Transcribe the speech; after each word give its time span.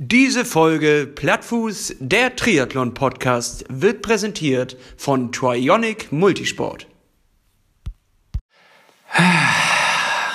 Diese 0.00 0.44
Folge 0.44 1.08
Plattfuß, 1.12 1.96
der 1.98 2.36
Triathlon-Podcast, 2.36 3.64
wird 3.68 4.00
präsentiert 4.00 4.76
von 4.96 5.32
Trionic 5.32 6.12
Multisport. 6.12 6.86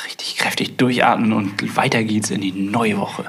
Richtig 0.06 0.36
kräftig 0.38 0.76
durchatmen 0.76 1.32
und 1.32 1.78
weiter 1.78 2.04
geht's 2.04 2.30
in 2.30 2.42
die 2.42 2.52
neue 2.52 2.98
Woche. 2.98 3.26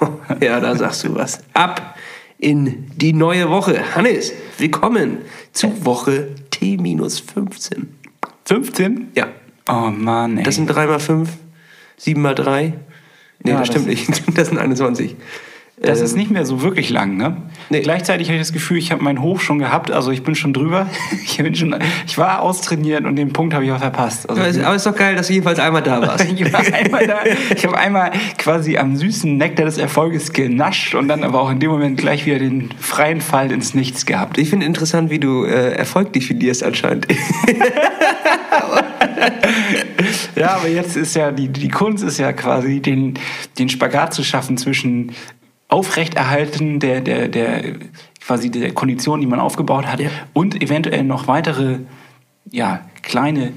Ja, 0.40 0.60
da 0.60 0.74
sagst 0.76 1.04
du 1.04 1.14
was. 1.14 1.40
Ab 1.52 1.96
in 2.38 2.90
die 2.96 3.12
neue 3.12 3.50
Woche. 3.50 3.94
Hannes, 3.94 4.32
willkommen 4.58 5.18
zu 5.52 5.84
Woche 5.84 6.28
T-15. 6.50 7.86
15? 8.46 9.12
Ja, 9.14 9.28
Oh 9.68 9.90
Mann, 9.90 10.38
ey. 10.38 10.44
das 10.44 10.54
sind 10.56 10.66
3 10.68 10.86
mal 10.86 10.98
5, 10.98 11.28
7 11.98 12.20
mal 12.22 12.34
3. 12.34 12.74
Nee, 13.44 13.52
Ja, 13.52 13.58
das 13.58 13.68
das 13.68 13.68
stimmt 13.68 13.86
nicht. 13.86 14.08
Das 14.36 14.48
sind 14.48 14.58
21. 14.58 15.16
Das 15.84 16.00
Ähm, 16.00 16.04
ist 16.04 16.16
nicht 16.16 16.30
mehr 16.30 16.46
so 16.46 16.62
wirklich 16.62 16.90
lang, 16.90 17.16
ne? 17.16 17.36
Nee. 17.70 17.80
Gleichzeitig 17.80 18.28
habe 18.28 18.36
ich 18.36 18.42
das 18.42 18.52
Gefühl, 18.52 18.78
ich 18.78 18.92
habe 18.92 19.02
meinen 19.02 19.20
Hoch 19.20 19.40
schon 19.40 19.58
gehabt, 19.58 19.90
also 19.90 20.10
ich 20.10 20.22
bin 20.22 20.34
schon 20.34 20.52
drüber. 20.52 20.86
Ich, 21.24 21.38
bin 21.38 21.54
schon, 21.54 21.74
ich 22.06 22.16
war 22.16 22.42
austrainiert 22.42 23.04
und 23.04 23.16
den 23.16 23.32
Punkt 23.32 23.54
habe 23.54 23.64
ich 23.64 23.72
auch 23.72 23.78
verpasst. 23.78 24.28
Also 24.28 24.40
Aber 24.40 24.50
es 24.50 24.58
aber 24.58 24.76
ist 24.76 24.86
doch 24.86 24.94
geil, 24.94 25.16
dass 25.16 25.26
du 25.26 25.32
jedenfalls 25.32 25.58
einmal 25.58 25.82
da 25.82 26.00
warst. 26.00 26.24
ich 26.32 26.52
war 26.52 26.60
einmal 26.60 27.06
da, 27.06 27.18
ich 27.54 27.64
habe 27.66 27.76
einmal 27.76 28.12
quasi 28.38 28.76
am 28.76 28.96
süßen 28.96 29.36
Nektar 29.36 29.66
des 29.66 29.78
Erfolges 29.78 30.32
genascht 30.32 30.94
und 30.94 31.08
dann 31.08 31.24
aber 31.24 31.40
auch 31.40 31.50
in 31.50 31.58
dem 31.58 31.70
Moment 31.70 31.98
gleich 31.98 32.24
wieder 32.24 32.38
den 32.38 32.70
freien 32.78 33.20
Fall 33.20 33.50
ins 33.50 33.74
Nichts 33.74 34.06
gehabt. 34.06 34.38
Ich 34.38 34.50
finde 34.50 34.66
interessant, 34.66 35.10
wie 35.10 35.18
du 35.18 35.44
äh, 35.44 35.72
Erfolg 35.72 36.12
definierst 36.12 36.62
anscheinend. 36.62 37.08
Ja, 40.36 40.56
aber 40.56 40.68
jetzt 40.68 40.96
ist 40.96 41.14
ja 41.14 41.30
die, 41.30 41.48
die 41.48 41.68
Kunst 41.68 42.04
ist 42.04 42.18
ja 42.18 42.32
quasi 42.32 42.80
den, 42.80 43.14
den 43.58 43.68
Spagat 43.68 44.12
zu 44.12 44.22
schaffen 44.24 44.56
zwischen 44.56 45.12
Aufrechterhalten 45.68 46.78
der, 46.80 47.00
der, 47.00 47.28
der 47.28 47.62
quasi 48.24 48.50
der 48.50 48.72
Kondition, 48.72 49.20
die 49.20 49.26
man 49.26 49.40
aufgebaut 49.40 49.86
hat, 49.86 50.00
Ja. 50.00 50.10
und 50.32 50.62
eventuell 50.62 51.04
noch 51.04 51.26
weitere 51.28 51.78
ja, 52.50 52.80
kleine 53.02 53.52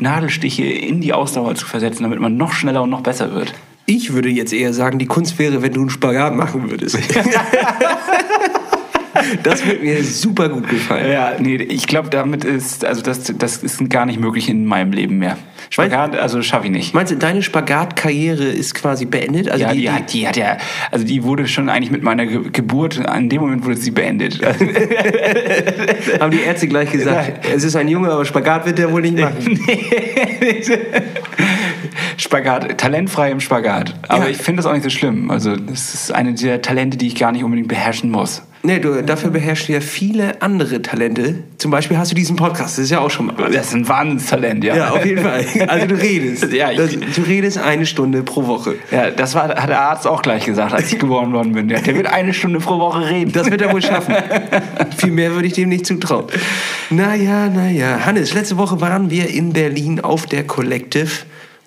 Nadelstiche 0.00 0.64
in 0.64 1.00
die 1.00 1.12
Ausdauer 1.12 1.54
zu 1.54 1.66
versetzen, 1.66 2.04
damit 2.04 2.20
man 2.20 2.36
noch 2.36 2.52
schneller 2.52 2.82
und 2.82 2.90
noch 2.90 3.00
besser 3.02 3.34
wird. 3.34 3.52
Ich 3.86 4.12
würde 4.12 4.28
jetzt 4.28 4.52
eher 4.52 4.72
sagen, 4.74 4.98
die 4.98 5.06
Kunst 5.06 5.38
wäre, 5.38 5.62
wenn 5.62 5.72
du 5.72 5.80
einen 5.80 5.90
Spagat 5.90 6.34
machen 6.36 6.70
würdest. 6.70 6.98
das 9.42 9.64
würde 9.66 9.80
mir 9.82 10.02
super 10.04 10.48
gut 10.48 10.68
gefallen. 10.68 11.10
Ja, 11.10 11.32
nee, 11.38 11.56
ich 11.56 11.86
glaube, 11.86 12.10
damit 12.10 12.44
ist, 12.44 12.84
also 12.84 13.02
das, 13.02 13.32
das 13.38 13.58
ist 13.58 13.88
gar 13.90 14.06
nicht 14.06 14.20
möglich 14.20 14.48
in 14.48 14.64
meinem 14.64 14.92
Leben 14.92 15.18
mehr. 15.18 15.36
Spagat, 15.70 16.16
also 16.16 16.40
schaffe 16.40 16.66
ich 16.66 16.72
nicht. 16.72 16.94
Meinst 16.94 17.12
du, 17.12 17.16
deine 17.16 17.42
Spagatkarriere 17.42 18.44
ist 18.44 18.74
quasi 18.74 19.04
beendet? 19.04 19.50
Also 19.50 19.64
ja, 19.64 19.72
die, 19.74 19.90
hat, 19.90 20.12
die 20.12 20.26
hat 20.26 20.36
ja, 20.36 20.56
also 20.90 21.04
die 21.04 21.22
wurde 21.24 21.46
schon 21.46 21.68
eigentlich 21.68 21.90
mit 21.90 22.02
meiner 22.02 22.24
Ge 22.26 22.40
Geburt, 22.50 23.04
an 23.06 23.28
dem 23.28 23.42
Moment 23.42 23.64
wurde 23.66 23.76
sie 23.76 23.90
beendet. 23.90 24.40
haben 26.20 26.30
die 26.30 26.40
Ärzte 26.40 26.68
gleich 26.68 26.90
gesagt, 26.90 27.46
es 27.54 27.64
ist 27.64 27.76
ein 27.76 27.88
Junge, 27.88 28.10
aber 28.10 28.24
Spagat 28.24 28.64
wird 28.64 28.78
der 28.78 28.90
wohl 28.90 29.02
nicht 29.02 29.18
machen. 29.18 29.60
Spagat, 32.16 32.78
talentfrei 32.78 33.30
im 33.30 33.40
Spagat. 33.40 33.94
Aber 34.08 34.24
Ja. 34.24 34.30
ich 34.30 34.38
finde 34.38 34.62
das 34.62 34.66
auch 34.66 34.72
nicht 34.72 34.82
so 34.84 34.90
schlimm. 34.90 35.30
Also 35.30 35.56
das 35.56 35.94
ist 35.94 36.12
eine 36.12 36.34
der 36.34 36.62
Talente, 36.62 36.96
die 36.96 37.06
ich 37.08 37.14
gar 37.14 37.32
nicht 37.32 37.44
unbedingt 37.44 37.68
beherrschen 37.68 38.10
muss. 38.10 38.42
Nee, 38.64 38.80
du, 38.80 39.02
dafür 39.04 39.30
beherrschst 39.30 39.68
du 39.68 39.72
ja 39.74 39.80
viele 39.80 40.42
andere 40.42 40.82
Talente. 40.82 41.36
Zum 41.58 41.70
Beispiel 41.70 41.96
hast 41.96 42.10
du 42.10 42.16
diesen 42.16 42.34
Podcast, 42.36 42.76
das 42.76 42.84
ist 42.84 42.90
ja 42.90 42.98
auch 42.98 43.10
schon 43.10 43.26
mal 43.26 43.34
was. 43.38 43.52
Das 43.52 43.66
ist 43.68 43.74
ein 43.74 43.88
Wahnsinnstalent, 43.88 44.64
ja. 44.64 44.76
Ja, 44.76 44.90
auf 44.90 45.04
jeden 45.06 45.22
Fall. 45.22 45.44
Also 45.68 45.86
du 45.86 45.94
redest. 45.94 46.52
Ja, 46.52 46.70
ich- 46.72 46.98
du 46.98 47.22
redest 47.22 47.58
eine 47.58 47.86
Stunde 47.86 48.22
pro 48.24 48.46
Woche. 48.46 48.74
Ja, 48.90 49.10
das 49.10 49.34
war, 49.36 49.48
hat 49.48 49.68
der 49.68 49.80
Arzt 49.80 50.06
auch 50.08 50.22
gleich 50.22 50.44
gesagt, 50.44 50.72
als 50.74 50.92
ich 50.92 50.98
geboren 51.00 51.32
worden 51.32 51.52
bin. 51.52 51.68
Der, 51.68 51.80
der 51.80 51.94
wird 51.94 52.08
eine 52.08 52.34
Stunde 52.34 52.58
pro 52.58 52.78
Woche 52.78 53.08
reden. 53.08 53.30
Das 53.32 53.48
wird 53.50 53.60
er 53.62 53.72
wohl 53.72 53.80
schaffen. 53.82 54.14
Viel 54.96 55.12
mehr 55.12 55.32
würde 55.34 55.46
ich 55.46 55.52
dem 55.54 55.68
nicht 55.68 55.86
zutrauen. 55.86 56.24
Naja, 56.90 57.48
naja. 57.48 58.04
Hannes, 58.06 58.34
letzte 58.34 58.56
Woche 58.56 58.80
waren 58.80 59.10
wir 59.10 59.28
in 59.28 59.52
Berlin 59.52 60.00
auf 60.00 60.26
der 60.26 60.44
Collective 60.44 61.08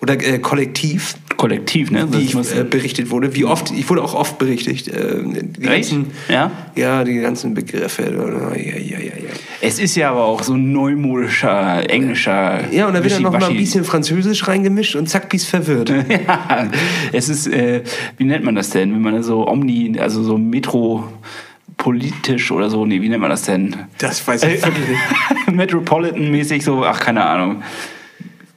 oder 0.00 0.14
äh, 0.14 0.38
Kollektiv, 0.40 1.14
Kollektiv, 1.42 1.90
ne? 1.90 2.06
wie 2.12 2.18
ich, 2.18 2.36
äh, 2.36 2.62
berichtet 2.62 3.10
wurde. 3.10 3.34
Wie 3.34 3.44
oft, 3.44 3.72
ich 3.72 3.90
wurde 3.90 4.04
auch 4.04 4.14
oft 4.14 4.38
berichtigt. 4.38 4.86
Äh, 4.86 5.24
die 5.24 5.66
Echt? 5.66 5.90
ganzen, 5.90 6.12
Ja? 6.28 6.52
Ja, 6.76 7.02
die 7.02 7.16
ganzen 7.16 7.52
Begriffe. 7.52 8.04
Ja, 8.04 8.56
ja, 8.56 8.78
ja, 8.78 8.98
ja. 9.00 9.12
es 9.60 9.80
ist 9.80 9.96
ja 9.96 10.12
aber 10.12 10.24
auch 10.24 10.44
so 10.44 10.54
ein 10.54 10.70
neumodischer, 10.70 11.90
englischer. 11.90 12.72
Ja, 12.72 12.86
und 12.86 12.94
da 12.94 13.02
wird 13.02 13.14
dann 13.14 13.24
noch 13.24 13.32
mal 13.32 13.50
ein 13.50 13.56
bisschen 13.56 13.82
Französisch 13.82 14.46
reingemischt 14.46 14.94
und 14.94 15.08
zack, 15.08 15.30
bist 15.30 15.48
verwirrt. 15.48 15.92
Ja, 16.08 16.68
es 17.12 17.28
ist, 17.28 17.48
äh, 17.48 17.82
wie 18.18 18.24
nennt 18.24 18.44
man 18.44 18.54
das 18.54 18.70
denn, 18.70 18.92
wenn 18.92 19.02
man 19.02 19.20
so 19.24 19.48
omni, 19.48 19.98
also 19.98 20.22
so 20.22 20.38
metropolitisch 20.38 22.52
oder 22.52 22.70
so, 22.70 22.86
nee, 22.86 23.02
wie 23.02 23.08
nennt 23.08 23.20
man 23.20 23.30
das 23.30 23.42
denn? 23.42 23.74
Das 23.98 24.24
weiß 24.24 24.44
ich 24.44 24.64
wirklich 24.64 24.90
nicht. 24.90 25.00
Metropolitan-mäßig 25.50 26.62
so, 26.62 26.84
ach, 26.84 27.00
keine 27.00 27.24
Ahnung. 27.24 27.64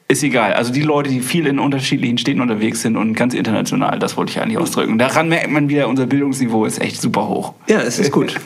Ist 0.07 0.21
egal. 0.21 0.53
Also 0.53 0.71
die 0.71 0.83
Leute, 0.83 1.09
die 1.09 1.19
viel 1.19 1.47
in 1.47 1.57
unterschiedlichen 1.57 2.19
Städten 2.19 2.39
unterwegs 2.39 2.83
sind 2.83 2.95
und 2.95 3.15
ganz 3.15 3.33
international, 3.33 3.97
das 3.97 4.17
wollte 4.17 4.31
ich 4.31 4.39
eigentlich 4.39 4.59
ausdrücken. 4.59 4.99
Daran 4.99 5.29
merkt 5.29 5.49
man 5.49 5.67
wieder, 5.67 5.87
unser 5.87 6.05
Bildungsniveau 6.05 6.65
ist 6.65 6.79
echt 6.79 7.01
super 7.01 7.27
hoch. 7.27 7.53
Ja, 7.67 7.81
es 7.81 7.97
ist 7.97 8.11
gut. 8.11 8.35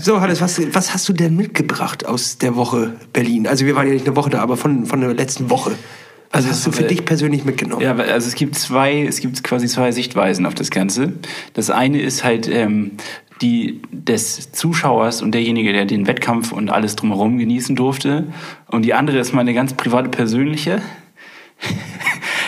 So, 0.00 0.20
Hannes, 0.20 0.42
was, 0.42 0.60
was 0.74 0.92
hast 0.92 1.08
du 1.08 1.14
denn 1.14 1.34
mitgebracht 1.34 2.04
aus 2.04 2.36
der 2.36 2.56
Woche 2.56 2.92
Berlin? 3.14 3.46
Also 3.46 3.64
wir 3.64 3.74
waren 3.74 3.86
ja 3.86 3.94
nicht 3.94 4.06
eine 4.06 4.16
Woche 4.16 4.28
da, 4.28 4.40
aber 4.40 4.58
von, 4.58 4.84
von 4.84 5.00
der 5.00 5.14
letzten 5.14 5.48
Woche. 5.48 5.72
Also 6.34 6.48
hast 6.48 6.66
du 6.66 6.72
für 6.72 6.82
dich 6.82 7.04
persönlich 7.04 7.44
mitgenommen? 7.44 7.80
Ja, 7.80 7.94
also 7.94 8.26
es 8.26 8.34
gibt 8.34 8.56
zwei, 8.56 9.04
es 9.04 9.20
gibt 9.20 9.42
quasi 9.44 9.68
zwei 9.68 9.92
Sichtweisen 9.92 10.46
auf 10.46 10.54
das 10.54 10.70
Ganze. 10.70 11.12
Das 11.54 11.70
eine 11.70 12.02
ist 12.02 12.24
halt 12.24 12.48
ähm, 12.48 12.92
die 13.40 13.82
des 13.90 14.52
Zuschauers 14.52 15.22
und 15.22 15.32
derjenige, 15.32 15.72
der 15.72 15.84
den 15.84 16.06
Wettkampf 16.06 16.52
und 16.52 16.70
alles 16.70 16.96
drumherum 16.96 17.38
genießen 17.38 17.76
durfte. 17.76 18.28
Und 18.68 18.82
die 18.82 18.94
andere 18.94 19.18
ist 19.18 19.32
meine 19.32 19.54
ganz 19.54 19.74
private 19.74 20.08
persönliche. 20.08 20.80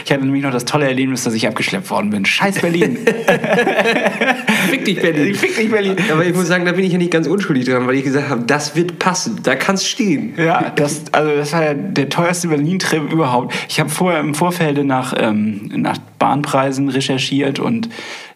Ich 0.07 0.13
hatte 0.13 0.25
nämlich 0.25 0.45
noch 0.45 0.53
das 0.53 0.65
tolle 0.65 0.87
Erlebnis, 0.87 1.25
dass 1.25 1.35
ich 1.35 1.49
abgeschleppt 1.49 1.91
worden 1.91 2.11
bin. 2.11 2.25
Scheiß 2.25 2.61
Berlin. 2.61 2.97
Fick 4.71 4.85
dich, 4.85 5.01
Berlin. 5.01 5.35
Fick 5.35 5.57
dich, 5.57 5.69
Berlin. 5.69 5.97
Aber 6.13 6.25
ich 6.25 6.33
muss 6.33 6.47
sagen, 6.47 6.65
da 6.65 6.71
bin 6.71 6.85
ich 6.85 6.93
ja 6.93 6.99
nicht 6.99 7.11
ganz 7.11 7.27
unschuldig 7.27 7.65
dran, 7.65 7.89
weil 7.89 7.97
ich 7.97 8.05
gesagt 8.05 8.29
habe, 8.29 8.45
das 8.47 8.77
wird 8.77 9.01
passen, 9.01 9.41
da 9.43 9.57
kann 9.57 9.75
es 9.75 9.85
stehen. 9.85 10.35
Ja, 10.37 10.71
das, 10.77 11.13
also 11.13 11.35
das 11.35 11.53
war 11.53 11.65
ja 11.65 11.75
der 11.75 12.09
teuerste 12.09 12.47
Berlin-Trip 12.47 13.13
überhaupt. 13.13 13.53
Ich 13.69 13.81
habe 13.81 13.91
vorher 13.91 14.21
im 14.21 14.37
Vorfeld 14.37 14.85
nach, 14.85 15.13
ähm, 15.19 15.73
nach 15.75 15.99
Bahnpreisen 16.21 16.89
recherchiert 16.89 17.59
und 17.59 17.89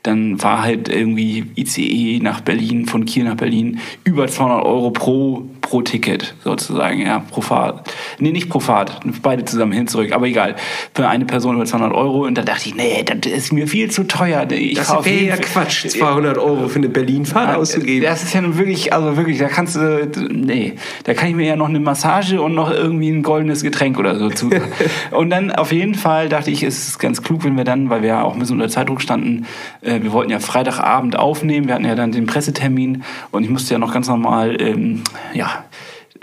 dann 0.03 0.43
war 0.43 0.63
halt 0.63 0.89
irgendwie 0.89 1.47
ICE 1.57 2.21
nach 2.23 2.41
Berlin, 2.41 2.87
von 2.87 3.05
Kiel 3.05 3.25
nach 3.25 3.37
Berlin, 3.37 3.81
über 4.05 4.27
200 4.27 4.65
Euro 4.65 4.91
pro, 4.91 5.47
pro 5.71 5.83
Ticket 5.83 6.35
sozusagen, 6.43 7.01
ja, 7.01 7.21
pro 7.31 7.43
Fahrt. 7.43 7.95
Nee, 8.19 8.33
nicht 8.33 8.51
pro 8.51 8.59
Fahrt, 8.59 8.99
beide 9.23 9.45
zusammen 9.45 9.71
hin, 9.71 9.87
zurück, 9.87 10.11
aber 10.11 10.27
egal. 10.27 10.57
Für 10.95 11.07
eine 11.07 11.27
Person 11.27 11.55
über 11.55 11.65
200 11.65 11.95
Euro 11.95 12.27
und 12.27 12.37
da 12.37 12.43
dachte 12.43 12.69
ich, 12.69 12.75
nee, 12.75 13.05
das 13.05 13.33
ist 13.33 13.53
mir 13.53 13.69
viel 13.69 13.89
zu 13.89 14.03
teuer. 14.03 14.51
Ich 14.51 14.75
Das 14.75 14.91
wäre 15.05 15.25
ja 15.25 15.37
Quatsch, 15.37 15.87
200 15.87 16.39
Euro 16.39 16.67
für 16.69 16.81
eine 16.81 16.89
Berlin-Fahrt 16.89 17.57
auszugeben. 17.57 18.03
das 18.03 18.25
ist 18.25 18.35
ja 18.35 18.41
nun 18.41 18.59
wirklich, 18.59 18.93
also 18.93 19.17
wirklich, 19.17 19.39
da 19.39 19.47
kannst 19.47 19.77
du, 19.77 20.11
nee, 20.29 20.75
da 21.05 21.15
kann 21.15 21.29
ich 21.29 21.37
mir 21.37 21.47
ja 21.47 21.55
noch 21.55 21.69
eine 21.69 21.79
Massage 21.79 22.43
und 22.43 22.57
noch 22.57 22.73
irgendwie 22.73 23.11
ein 23.11 23.23
goldenes 23.23 23.63
Getränk 23.63 23.97
oder 23.97 24.19
so 24.19 24.29
zu. 24.29 24.51
und 25.13 25.31
dann 25.31 25.53
auf 25.53 25.71
jeden 25.71 25.95
Fall 25.95 26.29
dachte 26.29 26.51
ich, 26.51 26.65
es 26.65 26.89
ist 26.89 26.99
ganz 26.99 27.23
klug, 27.23 27.45
wenn 27.45 27.57
wir 27.57 27.65
dann, 27.65 27.91
weil 27.91 28.03
wir 28.03 28.09
ja 28.09 28.23
auch 28.25 28.33
ein 28.33 28.41
bisschen 28.41 28.57
unter 28.57 28.69
Zeitdruck 28.69 29.01
standen, 29.01 29.47
äh, 29.83 30.03
wir 30.03 30.11
wollten 30.13 30.33
ja 30.33 30.41
Freitagabend 30.41 31.17
aufnehmen, 31.17 31.69
wir 31.69 31.75
hatten 31.75 31.85
ja 31.85 31.95
dann 31.95 32.11
den 32.11 32.27
Pressetermin 32.27 33.05
und 33.31 33.45
ich 33.45 33.51
musste 33.51 33.75
ja 33.75 33.79
noch 33.79 33.95
ganz 33.95 34.09
normal, 34.09 34.61
ähm, 34.61 35.05
ja, 35.33 35.60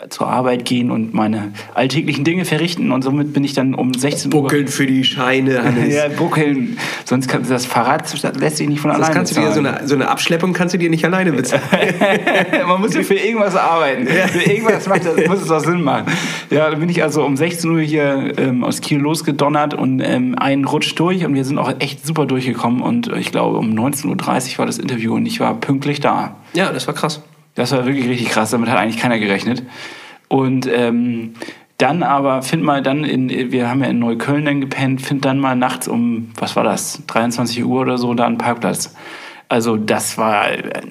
zur 0.09 0.27
Arbeit 0.27 0.65
gehen 0.65 0.91
und 0.91 1.13
meine 1.13 1.53
alltäglichen 1.73 2.23
Dinge 2.23 2.45
verrichten 2.45 2.91
und 2.91 3.01
somit 3.01 3.33
bin 3.33 3.43
ich 3.43 3.53
dann 3.53 3.73
um 3.73 3.93
16 3.93 4.31
Uhr 4.31 4.43
Buckeln 4.43 4.67
für 4.67 4.85
die 4.85 5.03
Scheine, 5.03 5.63
Hannes. 5.63 5.93
ja, 5.95 6.07
buckeln. 6.09 6.77
Sonst 7.03 7.27
kann 7.27 7.43
das 7.47 7.65
Fahrrad 7.65 8.03
lässt 8.39 8.57
sich 8.57 8.67
nicht 8.67 8.79
von 8.79 8.89
Das 8.89 8.99
alleine 8.99 9.13
kannst 9.13 9.35
du 9.35 9.41
dir, 9.41 9.51
so 9.51 9.59
eine, 9.59 9.87
so 9.87 9.95
eine 9.95 10.07
Abschleppung 10.07 10.53
kannst 10.53 10.75
du 10.75 10.77
dir 10.77 10.89
nicht 10.89 11.03
alleine 11.03 11.31
bezahlen. 11.31 11.61
Man 12.67 12.81
muss 12.81 12.93
ja 12.93 13.01
für 13.01 13.15
irgendwas 13.15 13.55
arbeiten. 13.55 14.05
Für 14.05 14.39
irgendwas 14.39 14.87
macht 14.87 15.05
das, 15.05 15.27
muss 15.27 15.41
es 15.41 15.49
auch 15.49 15.59
Sinn 15.59 15.81
machen. 15.81 16.05
Ja, 16.51 16.69
dann 16.69 16.79
bin 16.79 16.89
ich 16.89 17.01
also 17.01 17.25
um 17.25 17.35
16 17.35 17.69
Uhr 17.69 17.81
hier 17.81 18.33
ähm, 18.37 18.63
aus 18.63 18.81
Kiel 18.81 18.99
losgedonnert 18.99 19.73
und 19.73 20.01
ähm, 20.01 20.35
einen 20.37 20.65
Rutsch 20.65 20.93
durch 20.95 21.25
und 21.25 21.33
wir 21.33 21.43
sind 21.43 21.57
auch 21.57 21.73
echt 21.79 22.05
super 22.05 22.27
durchgekommen 22.27 22.81
und 22.81 23.07
ich 23.17 23.31
glaube 23.31 23.57
um 23.57 23.71
19.30 23.71 24.53
Uhr 24.53 24.57
war 24.59 24.65
das 24.67 24.77
Interview 24.77 25.15
und 25.15 25.25
ich 25.25 25.39
war 25.39 25.55
pünktlich 25.55 25.99
da. 25.99 26.35
Ja, 26.53 26.71
das 26.71 26.85
war 26.85 26.93
krass. 26.93 27.21
Das 27.57 27.71
war 27.71 27.85
wirklich 27.85 28.07
richtig 28.07 28.29
krass, 28.29 28.51
damit 28.51 28.69
hat 28.69 28.77
eigentlich 28.77 29.01
keiner 29.01 29.17
gerechnet. 29.17 29.63
Und 30.29 30.69
ähm, 30.71 31.33
dann 31.77 32.03
aber, 32.03 32.43
find 32.43 32.63
mal 32.63 32.83
dann, 32.83 33.03
in, 33.03 33.51
wir 33.51 33.67
haben 33.67 33.81
ja 33.81 33.87
in 33.87 33.97
Neukölln 33.99 34.45
dann 34.45 34.61
gepennt, 34.61 35.01
find 35.01 35.25
dann 35.25 35.39
mal 35.39 35.55
nachts 35.55 35.87
um, 35.87 36.29
was 36.39 36.55
war 36.55 36.63
das, 36.63 37.01
23 37.07 37.65
Uhr 37.65 37.81
oder 37.81 37.97
so, 37.97 38.13
da 38.13 38.27
einen 38.27 38.37
Parkplatz. 38.37 38.95
Also 39.49 39.75
das 39.75 40.19
war 40.19 40.45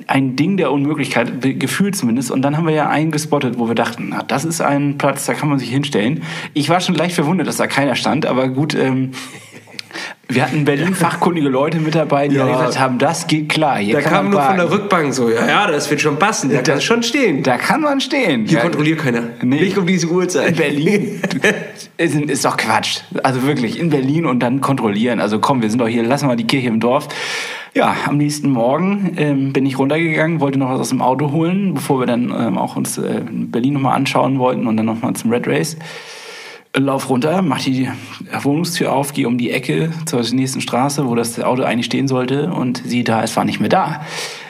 ein 0.08 0.34
Ding 0.34 0.56
der 0.56 0.72
Unmöglichkeit, 0.72 1.40
gefühlt 1.60 1.94
zumindest. 1.94 2.32
Und 2.32 2.42
dann 2.42 2.56
haben 2.56 2.66
wir 2.66 2.74
ja 2.74 2.88
einen 2.88 3.12
gespottet, 3.12 3.58
wo 3.58 3.68
wir 3.68 3.74
dachten, 3.76 4.08
na, 4.08 4.24
das 4.24 4.44
ist 4.44 4.60
ein 4.60 4.98
Platz, 4.98 5.26
da 5.26 5.34
kann 5.34 5.48
man 5.48 5.60
sich 5.60 5.70
hinstellen. 5.70 6.22
Ich 6.52 6.68
war 6.68 6.80
schon 6.80 6.96
leicht 6.96 7.14
verwundert, 7.14 7.46
dass 7.46 7.58
da 7.58 7.68
keiner 7.68 7.94
stand, 7.94 8.26
aber 8.26 8.48
gut, 8.48 8.74
ähm, 8.74 9.12
Wir 10.28 10.42
hatten 10.42 10.56
in 10.56 10.64
Berlin 10.64 10.94
fachkundige 10.94 11.48
Leute 11.48 11.78
mit 11.78 11.94
dabei, 11.94 12.26
die 12.26 12.34
Ja. 12.34 12.46
gesagt 12.46 12.78
haben, 12.80 12.98
das 12.98 13.28
geht 13.28 13.48
klar. 13.48 13.78
Hier 13.78 13.94
Da 13.94 14.00
kann 14.00 14.12
kam 14.12 14.30
nur 14.30 14.40
von 14.42 14.56
der 14.56 14.64
parken. 14.64 14.80
Rückbank 14.82 15.14
so, 15.14 15.30
ja, 15.30 15.46
ja, 15.46 15.66
das 15.70 15.88
wird 15.88 16.00
schon 16.00 16.18
passen, 16.18 16.50
da 16.50 16.62
kann 16.62 16.80
schon 16.80 17.02
stehen. 17.04 17.44
Da 17.44 17.56
kann 17.58 17.80
man 17.80 18.00
stehen. 18.00 18.44
Hier 18.44 18.58
Ja, 18.58 18.62
kontrolliert 18.64 18.98
keiner. 18.98 19.22
Nee. 19.42 19.60
Nicht 19.60 19.78
um 19.78 19.86
diese 19.86 20.08
Uhrzeit. 20.08 20.48
In 20.50 20.56
Berlin 20.56 21.22
ist, 21.96 22.14
ist 22.16 22.44
doch 22.44 22.56
Quatsch. 22.56 23.00
Also 23.22 23.44
wirklich, 23.44 23.78
in 23.78 23.90
Berlin 23.90 24.26
und 24.26 24.40
dann 24.40 24.60
kontrollieren. 24.60 25.20
Also 25.20 25.38
komm, 25.38 25.62
wir 25.62 25.70
sind 25.70 25.78
doch 25.80 25.88
hier, 25.88 26.02
lassen 26.02 26.28
wir 26.28 26.34
die 26.36 26.46
Kirche 26.46 26.68
im 26.68 26.80
Dorf. 26.80 27.06
Ja, 27.74 27.94
am 28.06 28.16
nächsten 28.16 28.50
Morgen 28.50 29.12
ähm, 29.18 29.52
bin 29.52 29.64
ich 29.64 29.78
runtergegangen, 29.78 30.40
wollte 30.40 30.58
noch 30.58 30.70
was 30.70 30.80
aus 30.80 30.88
dem 30.88 31.02
Auto 31.02 31.30
holen, 31.30 31.74
bevor 31.74 32.00
wir 32.00 32.06
dann 32.06 32.34
ähm, 32.36 32.58
auch 32.58 32.74
uns 32.74 32.98
äh, 32.98 33.20
Berlin 33.30 33.74
nochmal 33.74 33.94
anschauen 33.94 34.38
wollten 34.38 34.66
und 34.66 34.76
dann 34.76 34.86
nochmal 34.86 35.12
zum 35.14 35.30
Red 35.30 35.46
Race. 35.46 35.76
Lauf 36.78 37.08
runter, 37.08 37.40
mach 37.40 37.60
die 37.60 37.88
Wohnungstür 38.42 38.92
auf, 38.92 39.14
gehe 39.14 39.26
um 39.26 39.38
die 39.38 39.50
Ecke 39.50 39.92
zur 40.04 40.20
nächsten 40.20 40.60
Straße, 40.60 41.08
wo 41.08 41.14
das 41.14 41.40
Auto 41.40 41.62
eigentlich 41.62 41.86
stehen 41.86 42.06
sollte 42.06 42.52
und 42.52 42.82
sieh 42.84 43.02
da, 43.02 43.22
es 43.22 43.34
war 43.34 43.44
nicht 43.44 43.60
mehr 43.60 43.70
da. 43.70 44.02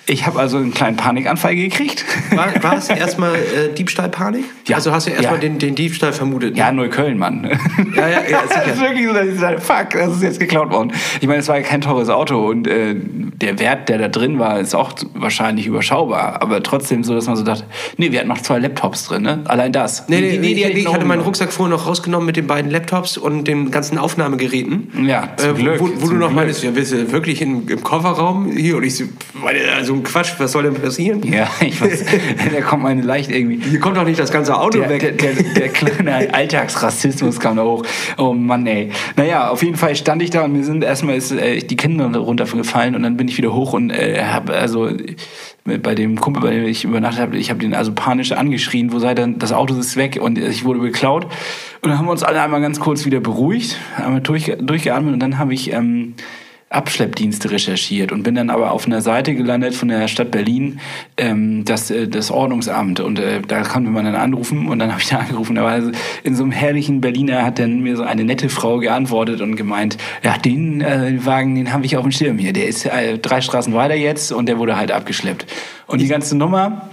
Ich 0.08 0.24
habe 0.24 0.38
also 0.38 0.58
einen 0.58 0.72
kleinen 0.72 0.96
Panikanfall 0.96 1.56
gekriegt. 1.56 2.04
War, 2.34 2.62
war 2.62 2.76
es 2.76 2.88
erstmal 2.90 3.34
äh, 3.34 3.74
Diebstahlpanik? 3.76 4.44
Ja. 4.68 4.76
Also 4.76 4.92
hast 4.92 5.08
du 5.08 5.10
erstmal 5.10 5.34
Ja. 5.34 5.40
den, 5.40 5.58
den 5.58 5.74
Diebstahl 5.74 6.12
vermutet? 6.12 6.56
Ja, 6.56 6.70
Neukölln, 6.70 7.18
Mann. 7.18 7.50
ja, 7.96 8.08
ja, 8.08 8.20
ja 8.30 8.38
Das 8.48 8.56
ist 8.68 8.74
sicher. 8.76 8.80
wirklich 8.88 9.06
so, 9.08 9.12
dass 9.14 9.26
ich 9.26 9.38
sage, 9.40 9.60
fuck, 9.60 9.90
das 9.90 10.14
ist 10.16 10.22
jetzt 10.22 10.38
geklaut 10.38 10.70
worden. 10.70 10.92
Ich 11.20 11.26
meine, 11.26 11.40
es 11.40 11.48
war 11.48 11.56
ja 11.56 11.62
kein 11.62 11.80
teures 11.80 12.08
Auto 12.08 12.46
und 12.48 12.68
äh, 12.68 12.94
der 12.96 13.58
Wert, 13.58 13.88
der 13.88 13.98
da 13.98 14.06
drin 14.08 14.38
war, 14.38 14.60
ist 14.60 14.74
auch 14.76 14.92
wahrscheinlich 15.14 15.66
überschaubar. 15.66 16.40
Aber 16.40 16.62
trotzdem 16.62 17.02
so, 17.02 17.12
dass 17.14 17.26
man 17.26 17.34
so 17.34 17.42
dachte, 17.42 17.64
nee, 17.96 18.12
wir 18.12 18.20
hatten 18.20 18.28
noch 18.28 18.40
zwei 18.42 18.58
Laptops 18.60 19.08
drin, 19.08 19.22
ne? 19.22 19.40
Allein 19.46 19.72
das. 19.72 20.08
Nee, 20.08 20.20
nee, 20.20 20.30
die- 20.30 20.38
nee, 20.38 20.54
die 20.54 20.62
ich, 20.62 20.76
ich 20.86 20.92
hatte 20.92 21.04
meinen. 21.04 21.22
Rucksack 21.22 21.52
vorher 21.52 21.76
noch 21.76 21.86
rausgenommen 21.88 22.26
mit 22.26 22.36
den 22.36 22.46
beiden 22.46 22.70
Laptops 22.70 23.16
und 23.18 23.48
den 23.48 23.72
ganzen 23.72 23.98
Aufnahmegeräten. 23.98 25.04
Ja, 25.06 25.30
zum 25.36 25.50
äh, 25.50 25.54
Glück, 25.54 25.80
Wo, 25.80 25.84
wo 25.86 25.88
du 25.88 26.06
zum 26.06 26.18
noch 26.18 26.28
Glück. 26.28 26.36
meinst, 26.44 26.62
ja, 26.62 26.74
willst 26.76 26.92
du 26.92 27.10
wirklich 27.10 27.42
in, 27.42 27.66
im 27.66 27.82
Kofferraum 27.82 28.52
hier? 28.52 28.76
Und 28.76 28.84
ich 28.84 28.96
so, 28.96 29.04
meine, 29.42 29.58
so 29.84 29.95
ein 29.96 30.02
Quatsch, 30.02 30.34
was 30.38 30.52
soll 30.52 30.64
denn 30.64 30.74
passieren? 30.74 31.22
Ja, 31.22 31.48
ich 31.60 31.80
weiß, 31.80 32.04
da 32.52 32.60
kommt 32.60 32.82
meine 32.82 33.02
leicht 33.02 33.30
irgendwie. 33.30 33.60
Hier 33.68 33.80
kommt 33.80 33.96
doch 33.96 34.04
nicht 34.04 34.18
das 34.18 34.32
ganze 34.32 34.56
Auto 34.56 34.78
Der, 34.78 34.88
weg. 34.88 35.00
der, 35.00 35.12
der, 35.12 35.42
der 35.54 35.68
kleine 35.68 36.32
Alltagsrassismus 36.34 37.40
kam 37.40 37.56
da 37.56 37.64
hoch. 37.64 37.84
Oh 38.18 38.32
Mann, 38.32 38.66
ey. 38.66 38.90
Naja, 39.16 39.48
auf 39.48 39.62
jeden 39.62 39.76
Fall 39.76 39.96
stand 39.96 40.22
ich 40.22 40.30
da 40.30 40.44
und 40.44 40.52
mir 40.52 40.64
sind 40.64 40.84
erstmal 40.84 41.16
ist, 41.16 41.32
äh, 41.32 41.58
die 41.58 41.76
Kinder 41.76 42.06
runtergefallen 42.16 42.94
und 42.94 43.02
dann 43.02 43.16
bin 43.16 43.28
ich 43.28 43.36
wieder 43.36 43.54
hoch 43.54 43.72
und 43.72 43.90
äh, 43.90 44.22
habe 44.24 44.54
also 44.54 44.90
bei 45.64 45.94
dem 45.94 46.20
Kumpel, 46.20 46.42
bei 46.42 46.50
dem 46.50 46.64
ich 46.64 46.84
übernachtet 46.84 47.20
habe, 47.20 47.36
ich 47.36 47.50
habe 47.50 47.60
den 47.60 47.74
also 47.74 47.92
panisch 47.92 48.32
angeschrien, 48.32 48.92
wo 48.92 48.98
sei 48.98 49.14
denn, 49.14 49.38
das 49.38 49.52
Auto 49.52 49.74
ist 49.74 49.96
weg 49.96 50.18
und 50.20 50.38
ich 50.38 50.64
wurde 50.64 50.80
geklaut. 50.80 51.24
Und 51.82 51.90
dann 51.90 51.98
haben 51.98 52.06
wir 52.06 52.12
uns 52.12 52.22
alle 52.22 52.40
einmal 52.40 52.60
ganz 52.60 52.78
kurz 52.78 53.04
wieder 53.04 53.20
beruhigt, 53.20 53.76
einmal 53.96 54.20
durch, 54.20 54.52
durchgeatmet 54.60 55.14
und 55.14 55.20
dann 55.20 55.38
habe 55.38 55.54
ich 55.54 55.72
ähm, 55.72 56.14
Abschleppdienste 56.68 57.52
recherchiert 57.52 58.10
und 58.10 58.24
bin 58.24 58.34
dann 58.34 58.50
aber 58.50 58.72
auf 58.72 58.86
einer 58.86 59.00
Seite 59.00 59.36
gelandet 59.36 59.74
von 59.74 59.86
der 59.86 60.08
Stadt 60.08 60.32
Berlin, 60.32 60.80
ähm, 61.16 61.64
das, 61.64 61.92
äh, 61.92 62.08
das 62.08 62.32
Ordnungsamt. 62.32 62.98
Und 62.98 63.20
äh, 63.20 63.40
da 63.40 63.62
konnte 63.62 63.88
man 63.90 64.04
dann 64.04 64.16
anrufen 64.16 64.66
und 64.66 64.80
dann 64.80 64.90
habe 64.92 65.00
ich 65.00 65.08
da 65.08 65.18
angerufen. 65.18 65.54
Da 65.54 65.62
war 65.62 65.80
so, 65.80 65.92
in 66.24 66.34
so 66.34 66.42
einem 66.42 66.50
herrlichen 66.50 67.00
Berliner 67.00 67.44
hat 67.44 67.60
dann 67.60 67.82
mir 67.82 67.96
so 67.96 68.02
eine 68.02 68.24
nette 68.24 68.48
Frau 68.48 68.78
geantwortet 68.78 69.40
und 69.40 69.54
gemeint, 69.54 69.96
ja, 70.24 70.36
den 70.38 70.80
äh, 70.80 71.24
Wagen, 71.24 71.54
den 71.54 71.72
habe 71.72 71.86
ich 71.86 71.96
auf 71.96 72.02
dem 72.02 72.10
Schirm 72.10 72.36
hier. 72.36 72.52
Der 72.52 72.66
ist 72.66 72.84
äh, 72.84 73.18
drei 73.18 73.40
Straßen 73.40 73.72
weiter 73.72 73.94
jetzt 73.94 74.32
und 74.32 74.46
der 74.46 74.58
wurde 74.58 74.76
halt 74.76 74.90
abgeschleppt. 74.90 75.46
Und 75.86 76.00
die 76.00 76.08
ganze 76.08 76.36
Nummer, 76.36 76.90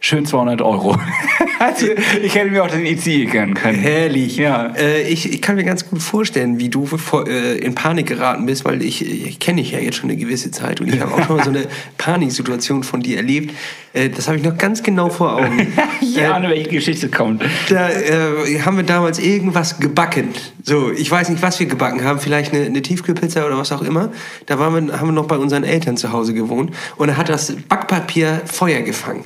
schön 0.00 0.26
200 0.26 0.60
Euro. 0.60 0.98
also, 1.64 1.86
ich 2.22 2.34
hätte 2.34 2.50
mir 2.50 2.62
auch 2.62 2.70
den 2.70 2.84
IC 2.84 3.30
gönnen 3.30 3.54
können. 3.54 3.78
Herrlich. 3.78 4.36
Ja. 4.36 4.74
Äh, 4.76 5.02
ich, 5.08 5.32
ich 5.32 5.40
kann 5.40 5.56
mir 5.56 5.64
ganz 5.64 5.88
gut 5.88 6.02
vorstellen, 6.02 6.58
wie 6.58 6.68
du 6.68 6.86
vor, 6.86 7.26
äh, 7.26 7.58
in 7.58 7.74
Panik 7.74 8.06
geraten 8.06 8.46
bist, 8.46 8.64
weil 8.64 8.82
ich, 8.82 9.04
ich 9.04 9.38
kenne 9.38 9.62
dich 9.62 9.72
ja 9.72 9.78
jetzt 9.78 9.96
schon 9.96 10.10
eine 10.10 10.18
gewisse 10.18 10.50
Zeit 10.50 10.80
und 10.80 10.92
ich 10.92 11.00
habe 11.00 11.14
auch 11.14 11.26
schon 11.26 11.36
mal 11.36 11.44
so 11.44 11.50
eine 11.50 11.66
Paniksituation 11.98 12.82
von 12.82 13.00
dir 13.00 13.16
erlebt. 13.16 13.54
Äh, 13.94 14.10
das 14.10 14.26
habe 14.26 14.36
ich 14.36 14.44
noch 14.44 14.58
ganz 14.58 14.82
genau 14.82 15.08
vor 15.08 15.36
Augen. 15.36 15.72
Ich 16.00 16.22
ahne, 16.22 16.48
welche 16.50 16.68
Geschichte 16.68 17.08
kommt. 17.08 17.42
Da 17.68 17.88
äh, 17.88 18.60
haben 18.60 18.76
wir 18.76 18.84
damals 18.84 19.18
irgendwas 19.18 19.80
gebacken. 19.80 20.28
So, 20.62 20.92
ich 20.92 21.10
weiß 21.10 21.28
nicht, 21.28 21.42
was 21.42 21.58
wir 21.58 21.66
gebacken 21.66 22.04
haben. 22.04 22.20
Vielleicht 22.20 22.52
eine, 22.52 22.66
eine 22.66 22.82
Tiefkühlpizza 22.82 23.44
oder 23.44 23.58
was 23.58 23.72
auch 23.72 23.82
immer. 23.82 24.12
Da 24.46 24.58
waren 24.58 24.88
wir, 24.88 25.00
haben 25.00 25.08
wir 25.08 25.12
noch 25.12 25.26
bei 25.26 25.36
unseren 25.36 25.64
Eltern 25.64 25.96
zu 25.96 26.12
Hause 26.12 26.34
gewohnt. 26.34 26.72
Und 26.96 27.08
da 27.08 27.16
hat 27.16 27.28
das 27.28 27.54
Backpapier 27.68 28.42
Feuer 28.44 28.82
gefangen. 28.82 29.24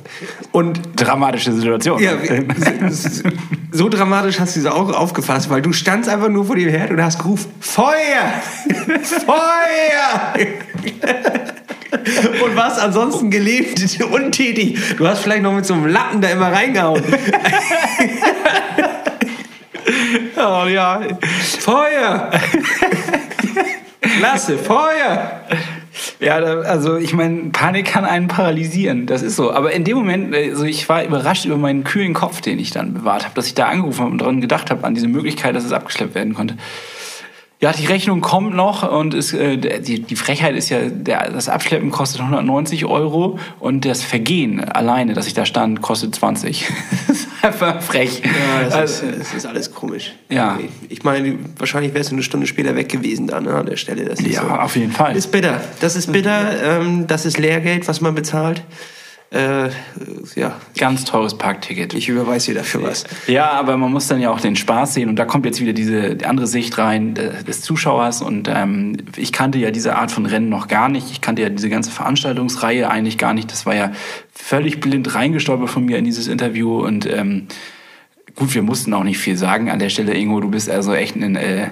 Und 0.51 0.79
Dramatische 0.95 1.51
Situation. 1.51 2.01
ja, 2.01 2.13
so, 2.89 3.29
so 3.71 3.89
dramatisch 3.89 4.39
hast 4.39 4.55
du 4.55 4.61
es 4.61 4.65
auch 4.65 4.91
aufgefasst, 4.93 5.49
weil 5.49 5.61
du 5.61 5.73
standst 5.73 6.09
einfach 6.09 6.29
nur 6.29 6.45
vor 6.45 6.55
dem 6.55 6.69
Herd 6.69 6.91
und 6.91 7.01
hast 7.01 7.19
gerufen, 7.19 7.51
Feuer! 7.59 8.33
Feuer! 9.25 10.33
und 12.43 12.55
warst 12.55 12.79
ansonsten 12.79 13.29
gelebt, 13.29 13.99
untätig. 14.11 14.79
Du 14.97 15.07
hast 15.07 15.19
vielleicht 15.19 15.43
noch 15.43 15.53
mit 15.53 15.65
so 15.65 15.73
einem 15.73 15.87
Latten 15.87 16.21
da 16.21 16.29
immer 16.29 16.51
reingehauen. 16.51 17.03
oh, 20.37 20.65
ja. 20.67 21.01
Feuer! 21.59 22.31
Klasse, 24.17 24.57
Feuer! 24.57 25.41
Ja, 26.19 26.39
da, 26.39 26.61
also 26.61 26.97
ich 26.97 27.13
meine, 27.13 27.49
Panik 27.49 27.87
kann 27.87 28.05
einen 28.05 28.27
paralysieren, 28.27 29.05
das 29.05 29.21
ist 29.21 29.35
so. 29.35 29.51
Aber 29.51 29.71
in 29.71 29.83
dem 29.83 29.97
Moment, 29.97 30.33
also 30.33 30.63
ich 30.63 30.87
war 30.87 31.03
überrascht 31.03 31.45
über 31.45 31.57
meinen 31.57 31.83
kühlen 31.83 32.13
Kopf, 32.13 32.41
den 32.41 32.59
ich 32.59 32.71
dann 32.71 32.93
bewahrt 32.93 33.25
habe, 33.25 33.35
dass 33.35 33.47
ich 33.47 33.55
da 33.55 33.67
angerufen 33.67 34.01
habe 34.01 34.11
und 34.11 34.17
daran 34.19 34.41
gedacht 34.41 34.71
habe, 34.71 34.85
an 34.85 34.95
diese 34.95 35.07
Möglichkeit, 35.07 35.55
dass 35.55 35.65
es 35.65 35.71
abgeschleppt 35.71 36.15
werden 36.15 36.33
konnte. 36.33 36.55
Ja, 37.61 37.73
die 37.73 37.85
Rechnung 37.85 38.21
kommt 38.21 38.55
noch 38.55 38.89
und 38.89 39.13
es, 39.13 39.33
äh, 39.33 39.57
die, 39.57 40.01
die 40.01 40.15
Frechheit 40.15 40.55
ist 40.55 40.69
ja, 40.69 40.79
der, 40.87 41.29
das 41.29 41.49
Abschleppen 41.49 41.91
kostet 41.91 42.21
190 42.21 42.85
Euro 42.85 43.37
und 43.59 43.83
das 43.83 44.01
Vergehen 44.01 44.63
alleine, 44.63 45.13
dass 45.13 45.27
ich 45.27 45.33
da 45.33 45.45
stand, 45.45 45.81
kostet 45.81 46.15
20. 46.15 46.65
das 47.07 47.17
ist 47.17 47.27
einfach 47.41 47.81
frech. 47.81 48.21
Ja, 48.23 48.63
das, 48.63 48.73
Also, 48.73 49.05
ist, 49.07 49.19
das 49.19 49.33
ist 49.33 49.45
alles 49.45 49.73
komisch. 49.73 50.13
Ja. 50.29 50.57
Ich 50.87 51.03
meine, 51.03 51.37
wahrscheinlich 51.57 51.93
wärst 51.93 52.11
du 52.11 52.15
eine 52.15 52.23
Stunde 52.23 52.47
später 52.47 52.77
weg 52.77 52.87
gewesen 52.87 53.27
dann 53.27 53.43
ne, 53.43 53.53
an 53.53 53.65
der 53.65 53.75
Stelle. 53.75 54.05
Das 54.05 54.21
ist 54.21 54.33
ja, 54.33 54.41
so. 54.41 54.47
auf 54.47 54.77
jeden 54.77 54.93
Fall. 54.93 55.17
Ist 55.17 55.29
bitter. 55.29 55.59
Das 55.81 55.97
ist 55.97 56.13
bitter. 56.13 56.79
Ähm, 56.79 57.07
das 57.07 57.25
ist 57.25 57.37
Lehrgeld, 57.37 57.89
was 57.89 57.99
man 57.99 58.15
bezahlt. 58.15 58.63
Äh, 59.31 59.69
ja, 60.35 60.59
Ganz 60.75 61.05
teures 61.05 61.37
Parkticket. 61.37 61.93
ich 61.93 62.09
überweise 62.09 62.47
dir 62.47 62.59
dafür 62.59 62.81
was. 62.81 63.03
Ja, 63.27 63.51
aber 63.51 63.77
man 63.77 63.91
muss 63.91 64.07
dann 64.07 64.19
ja 64.19 64.31
auch 64.31 64.41
den 64.41 64.55
Spaß 64.55 64.95
sehen 64.95 65.07
und 65.07 65.17
da 65.17 65.25
kommt 65.25 65.45
jetzt 65.45 65.61
wieder 65.61 65.73
diese 65.73 66.17
andere 66.23 66.47
Sicht 66.47 66.79
rein 66.79 67.15
äh, 67.15 67.43
des 67.43 67.61
Zuschauers 67.61 68.23
und 68.23 68.49
ähm, 68.51 68.97
ich 69.17 69.31
kannte 69.31 69.59
ja 69.59 69.69
diese 69.69 69.95
Art 69.95 70.11
von 70.11 70.25
Rennen 70.25 70.49
noch 70.49 70.67
gar 70.67 70.89
nicht. 70.89 71.11
Ich 71.11 71.21
kannte 71.21 71.43
ja 71.43 71.49
diese 71.49 71.69
ganze 71.69 71.91
Veranstaltungsreihe 71.91 72.89
eigentlich 72.89 73.19
gar 73.19 73.35
nicht. 73.35 73.51
Das 73.51 73.67
war 73.67 73.75
ja 73.75 73.91
völlig 74.33 74.79
blind 74.79 75.13
reingestolpert 75.13 75.69
von 75.69 75.85
mir 75.85 75.99
in 75.99 76.05
dieses 76.05 76.27
Interview 76.27 76.83
und 76.83 77.05
ähm, 77.05 77.47
gut, 78.35 78.55
wir 78.55 78.63
mussten 78.63 78.93
auch 78.95 79.03
nicht 79.03 79.19
viel 79.19 79.37
sagen 79.37 79.69
an 79.69 79.77
der 79.77 79.89
Stelle, 79.89 80.15
Ingo. 80.15 80.39
Du 80.39 80.49
bist 80.49 80.71
also 80.71 80.95
echt 80.95 81.15
ein 81.15 81.35
äh, 81.35 81.69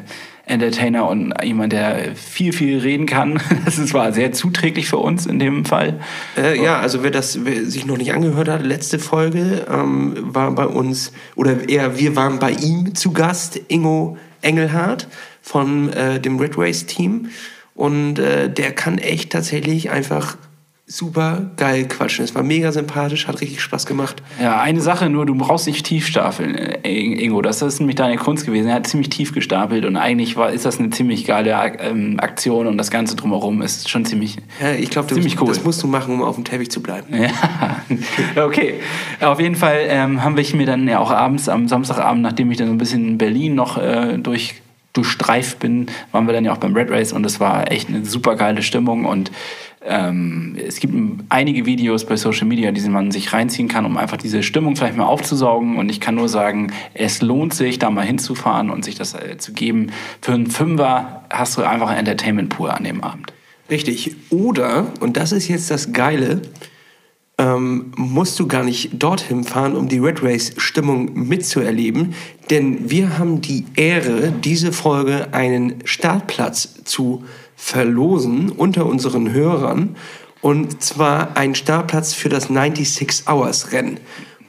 Entertainer 0.47 1.07
und 1.09 1.33
jemand, 1.43 1.73
der 1.73 2.15
viel, 2.15 2.53
viel 2.53 2.79
reden 2.79 3.05
kann. 3.05 3.39
Das 3.65 3.77
ist- 3.77 3.93
war 3.93 4.13
sehr 4.13 4.31
zuträglich 4.31 4.87
für 4.89 4.97
uns 4.97 5.25
in 5.25 5.39
dem 5.39 5.65
Fall. 5.65 5.99
Äh, 6.37 6.61
ja, 6.63 6.79
also 6.79 7.03
wer 7.03 7.11
das 7.11 7.45
wer 7.45 7.65
sich 7.65 7.85
noch 7.85 7.97
nicht 7.97 8.13
angehört 8.13 8.47
hat, 8.47 8.63
letzte 8.63 8.97
Folge 8.99 9.65
ähm, 9.69 10.15
war 10.21 10.51
bei 10.51 10.65
uns, 10.65 11.11
oder 11.35 11.67
eher 11.67 11.99
wir 11.99 12.15
waren 12.15 12.39
bei 12.39 12.51
ihm 12.51 12.95
zu 12.95 13.11
Gast, 13.11 13.59
Ingo 13.67 14.17
Engelhardt 14.41 15.07
von 15.41 15.91
äh, 15.93 16.19
dem 16.19 16.39
Red 16.39 16.57
Race 16.57 16.85
Team. 16.85 17.29
Und 17.75 18.17
äh, 18.19 18.49
der 18.49 18.71
kann 18.71 18.97
echt 18.97 19.31
tatsächlich 19.31 19.91
einfach 19.91 20.37
super 20.89 21.51
geil 21.57 21.85
quatschen. 21.85 22.23
Es 22.23 22.33
war 22.33 22.43
mega 22.43 22.71
sympathisch, 22.71 23.27
hat 23.27 23.41
richtig 23.41 23.61
Spaß 23.61 23.85
gemacht. 23.85 24.23
Ja, 24.41 24.61
eine 24.61 24.79
Sache 24.79 25.09
nur, 25.09 25.25
du 25.25 25.35
brauchst 25.35 25.67
nicht 25.67 25.85
tief 25.85 26.07
stapeln, 26.07 26.55
äh, 26.55 26.89
Ingo. 26.89 27.41
Das 27.41 27.61
ist 27.61 27.79
nämlich 27.79 27.97
deine 27.97 28.15
Kunst 28.15 28.45
gewesen. 28.45 28.69
Er 28.69 28.75
hat 28.75 28.87
ziemlich 28.87 29.09
tief 29.09 29.33
gestapelt 29.33 29.83
und 29.83 29.97
eigentlich 29.97 30.37
war, 30.37 30.49
ist 30.49 30.63
das 30.63 30.79
eine 30.79 30.89
ziemlich 30.91 31.25
geile 31.25 31.51
ähm, 31.79 32.17
Aktion 32.21 32.67
und 32.67 32.77
das 32.77 32.89
Ganze 32.89 33.17
drumherum 33.17 33.61
ist 33.61 33.89
schon 33.89 34.05
ziemlich. 34.05 34.37
Ja, 34.61 34.71
ich 34.71 34.89
glaube, 34.89 35.13
das, 35.13 35.17
cool. 35.41 35.47
das 35.49 35.61
musst 35.65 35.83
du 35.83 35.87
machen, 35.87 36.13
um 36.13 36.21
auf 36.21 36.35
dem 36.35 36.45
Teppich 36.45 36.71
zu 36.71 36.81
bleiben. 36.81 37.13
Ja, 37.13 38.45
okay. 38.45 38.75
Auf 39.19 39.41
jeden 39.41 39.55
Fall 39.55 39.79
ähm, 39.89 40.23
haben 40.23 40.37
wir 40.37 40.55
mir 40.55 40.65
dann 40.65 40.87
ja 40.87 40.99
auch 40.99 41.11
abends, 41.11 41.49
am 41.49 41.67
Samstagabend, 41.67 42.21
nachdem 42.21 42.49
ich 42.49 42.57
dann 42.57 42.67
so 42.67 42.73
ein 42.73 42.77
bisschen 42.77 43.05
in 43.05 43.17
Berlin 43.17 43.55
noch 43.55 43.77
äh, 43.77 44.17
durch 44.17 44.55
durchstreift 44.93 45.59
bin, 45.59 45.87
waren 46.11 46.25
wir 46.25 46.33
dann 46.33 46.43
ja 46.43 46.53
auch 46.53 46.57
beim 46.57 46.75
Red 46.75 46.89
Race 46.89 47.13
und 47.13 47.25
es 47.25 47.39
war 47.39 47.71
echt 47.71 47.87
eine 47.87 48.03
super 48.03 48.35
geile 48.35 48.63
Stimmung 48.63 49.05
und 49.05 49.31
ähm, 49.81 50.55
es 50.57 50.79
gibt 50.79 50.93
einige 51.29 51.65
Videos 51.65 52.05
bei 52.05 52.17
Social 52.17 52.47
Media, 52.47 52.71
die 52.71 52.81
man 52.89 53.11
sich 53.11 53.31
reinziehen 53.31 53.67
kann, 53.67 53.85
um 53.85 53.97
einfach 53.97 54.17
diese 54.17 54.43
Stimmung 54.43 54.75
vielleicht 54.75 54.97
mal 54.97 55.05
aufzusaugen 55.05 55.77
und 55.77 55.89
ich 55.89 55.99
kann 55.99 56.15
nur 56.15 56.29
sagen, 56.29 56.71
es 56.93 57.21
lohnt 57.21 57.53
sich, 57.53 57.79
da 57.79 57.89
mal 57.89 58.05
hinzufahren 58.05 58.69
und 58.69 58.83
sich 58.83 58.95
das 58.95 59.13
äh, 59.13 59.37
zu 59.37 59.53
geben. 59.53 59.91
Für 60.21 60.33
einen 60.33 60.47
Fünfer 60.47 61.23
hast 61.29 61.57
du 61.57 61.63
einfach 61.63 61.95
Entertainment 61.95 62.49
pur 62.49 62.73
an 62.73 62.83
dem 62.83 63.03
Abend. 63.03 63.33
Richtig. 63.69 64.15
Oder, 64.29 64.87
und 64.99 65.17
das 65.17 65.31
ist 65.31 65.47
jetzt 65.47 65.69
das 65.69 65.93
Geile, 65.93 66.41
ähm, 67.37 67.91
musst 67.95 68.39
du 68.39 68.47
gar 68.47 68.63
nicht 68.63 68.91
dorthin 69.01 69.43
fahren, 69.43 69.75
um 69.75 69.87
die 69.87 69.99
Red 69.99 70.23
Race 70.23 70.53
Stimmung 70.57 71.13
mitzuerleben, 71.13 72.15
denn 72.49 72.89
wir 72.89 73.19
haben 73.19 73.41
die 73.41 73.65
Ehre, 73.75 74.31
diese 74.31 74.71
Folge 74.71 75.33
einen 75.33 75.75
Startplatz 75.85 76.83
zu 76.83 77.23
verlosen 77.57 78.49
unter 78.51 78.85
unseren 78.85 79.33
Hörern 79.33 79.97
und 80.41 80.81
zwar 80.81 81.35
ein 81.35 81.55
Startplatz 81.55 82.13
für 82.13 82.29
das 82.29 82.43
96 82.47 83.23
Hours 83.27 83.73
Rennen, 83.73 83.99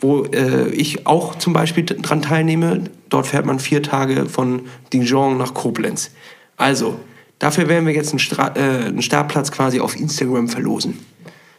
wo 0.01 0.25
äh, 0.25 0.69
ich 0.69 1.07
auch 1.07 1.35
zum 1.37 1.53
Beispiel 1.55 1.85
dran 1.85 2.23
teilnehme. 2.23 2.85
Dort 3.09 3.27
fährt 3.27 3.47
man 3.47 3.59
vier 3.59 3.83
Tage 3.83 4.27
von 4.27 4.63
Dijon 4.93 5.39
nach 5.39 5.55
Koblenz. 5.55 6.11
Also, 6.59 7.01
dafür 7.39 7.69
werden 7.69 7.87
wir 7.87 7.95
jetzt 7.95 8.11
einen, 8.11 8.19
Stra 8.19 8.53
äh, 8.55 8.87
einen 8.87 9.03
Startplatz 9.03 9.51
quasi 9.51 9.81
auf 9.81 9.99
Instagram 9.99 10.49
verlosen. 10.49 10.99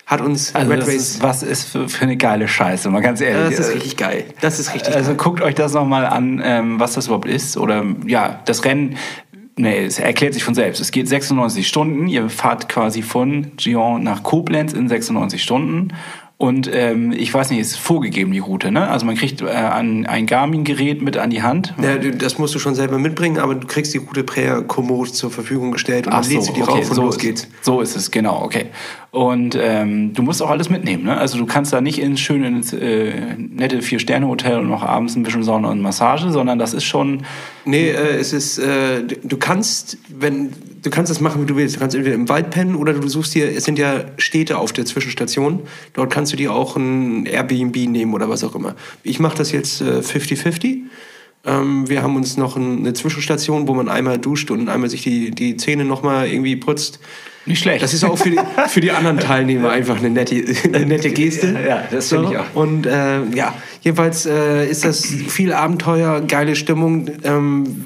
Hat 0.05 0.21
uns 0.21 0.55
Also 0.55 0.71
Red 0.71 0.81
Race. 0.81 0.95
ist, 0.95 1.21
was 1.23 1.43
ist 1.43 1.65
für, 1.65 1.87
für 1.87 2.03
eine 2.03 2.17
geile 2.17 2.47
Scheiße, 2.47 2.89
mal 2.89 3.01
ganz 3.01 3.21
ehrlich. 3.21 3.57
das 3.57 3.67
ist 3.67 3.75
richtig 3.75 3.97
geil. 3.97 4.25
Das 4.41 4.59
ist 4.59 4.73
richtig 4.73 4.95
Also 4.95 5.09
geil. 5.09 5.17
guckt 5.17 5.41
euch 5.41 5.53
das 5.53 5.73
nochmal 5.73 6.05
an, 6.05 6.41
ähm, 6.43 6.79
was 6.79 6.93
das 6.93 7.07
überhaupt 7.07 7.27
ist. 7.27 7.57
Oder 7.57 7.83
ja, 8.07 8.41
das 8.45 8.65
Rennen, 8.65 8.95
nee, 9.59 9.85
es 9.85 9.99
erklärt 9.99 10.33
sich 10.33 10.43
von 10.43 10.55
selbst. 10.55 10.79
Es 10.81 10.91
geht 10.91 11.07
96 11.07 11.67
Stunden. 11.67 12.07
Ihr 12.07 12.29
fahrt 12.29 12.69
quasi 12.69 13.01
von 13.01 13.51
Gion 13.57 14.03
nach 14.03 14.23
Koblenz 14.23 14.73
in 14.73 14.87
96 14.89 15.41
Stunden. 15.43 15.89
Und 16.41 16.69
ähm, 16.73 17.11
ich 17.11 17.33
weiß 17.33 17.49
nicht, 17.49 17.59
es 17.59 17.71
ist 17.71 17.79
vorgegeben, 17.79 18.31
die 18.31 18.39
Route. 18.39 18.71
Ne? 18.71 18.87
Also 18.87 19.05
man 19.05 19.15
kriegt 19.15 19.41
äh, 19.41 19.47
ein, 19.47 20.05
ein 20.05 20.25
Garmin-Gerät 20.25 21.01
mit 21.01 21.17
an 21.17 21.31
die 21.31 21.41
Hand. 21.43 21.73
Ja, 21.83 21.97
das 21.97 22.37
musst 22.37 22.55
du 22.55 22.59
schon 22.59 22.75
selber 22.75 22.97
mitbringen, 22.97 23.39
aber 23.39 23.55
du 23.55 23.67
kriegst 23.67 23.93
die 23.93 23.97
Route 23.97 24.23
per 24.23 24.61
Komoot 24.61 25.13
zur 25.13 25.31
Verfügung 25.31 25.73
gestellt 25.73 26.07
und 26.07 26.13
Ach 26.13 26.21
dann 26.21 26.31
lädst 26.31 26.47
du 26.47 26.53
die 26.53 26.61
rauf 26.61 26.89
und 26.89 26.95
so, 26.95 27.01
los 27.01 27.15
ist- 27.17 27.21
geht's. 27.21 27.47
So 27.61 27.81
ist 27.81 27.97
es, 27.97 28.09
genau, 28.09 28.41
okay. 28.41 28.67
Und 29.11 29.57
ähm, 29.59 30.13
du 30.13 30.21
musst 30.21 30.39
auch 30.43 30.51
alles 30.51 30.69
mitnehmen, 30.69 31.03
ne? 31.05 31.17
Also 31.17 31.39
du 31.39 31.47
kannst 31.47 31.73
da 31.73 31.81
nicht 31.81 31.97
ins 31.97 32.19
schöne, 32.19 32.47
ins, 32.47 32.73
äh, 32.73 33.35
nette 33.37 33.81
Vier-Sterne-Hotel 33.81 34.59
und 34.59 34.69
noch 34.69 34.83
abends 34.83 35.15
ein 35.15 35.23
bisschen 35.23 35.41
Sauna 35.41 35.69
und 35.71 35.81
Massage, 35.81 36.29
sondern 36.31 36.59
das 36.59 36.75
ist 36.75 36.83
schon, 36.83 37.23
Nee, 37.65 37.89
äh, 37.89 38.17
es 38.19 38.33
ist, 38.33 38.59
äh, 38.59 39.01
du- 39.03 39.15
du 39.23 39.37
kannst, 39.37 39.97
wenn, 40.15 40.51
du 40.83 40.89
kannst 40.91 41.09
das 41.09 41.21
machen, 41.21 41.41
wie 41.41 41.45
du 41.47 41.55
willst. 41.55 41.75
Du 41.75 41.79
kannst 41.79 41.95
entweder 41.95 42.15
im 42.15 42.29
Wald 42.29 42.51
pennen 42.51 42.75
oder 42.75 42.93
du 42.93 43.07
suchst 43.07 43.33
dir, 43.33 43.49
es 43.51 43.63
sind 43.63 43.79
ja 43.79 44.05
Städte 44.17 44.57
auf 44.59 44.73
der 44.73 44.85
Zwischenstation. 44.85 45.61
Dort 45.93 46.11
kannst 46.13 46.31
du 46.31 46.37
dir 46.37 46.53
auch 46.53 46.75
ein 46.77 47.25
Airbnb 47.25 47.75
nehmen 47.89 48.13
oder 48.13 48.29
was 48.29 48.43
auch 48.43 48.53
immer. 48.55 48.75
Ich 49.03 49.19
mache 49.19 49.37
das 49.37 49.51
jetzt 49.51 49.81
äh, 49.81 50.01
50-50. 50.01 50.81
Ähm, 51.45 51.87
wir 51.87 52.03
haben 52.03 52.15
uns 52.15 52.37
noch 52.37 52.57
ein, 52.57 52.79
eine 52.79 52.93
Zwischenstation, 52.93 53.67
wo 53.67 53.73
man 53.73 53.87
einmal 53.87 54.17
duscht 54.17 54.51
und 54.51 54.67
einmal 54.69 54.89
sich 54.89 55.03
die, 55.03 55.31
die 55.31 55.57
Zähne 55.57 55.85
nochmal 55.85 56.27
irgendwie 56.27 56.55
putzt. 56.55 56.99
Nicht 57.45 57.61
schlecht. 57.61 57.81
Das 57.81 57.93
ist 57.93 58.03
auch 58.03 58.17
für 58.17 58.29
die, 58.29 58.39
für 58.67 58.81
die 58.81 58.91
anderen 58.91 59.17
Teilnehmer 59.19 59.69
einfach 59.71 59.97
eine 59.97 60.09
nette, 60.09 60.43
eine 60.73 60.85
nette 60.85 61.09
Geste. 61.09 61.57
Ja, 61.67 61.83
das 61.89 62.09
finde 62.09 62.31
ich 62.31 62.37
auch. 62.37 62.53
Und 62.53 62.85
äh, 62.85 63.23
ja, 63.33 63.55
jedenfalls 63.81 64.25
äh, 64.25 64.69
ist 64.69 64.85
das 64.85 65.05
viel 65.05 65.53
Abenteuer, 65.53 66.21
geile 66.21 66.55
Stimmung. 66.55 67.09
Ähm, 67.23 67.85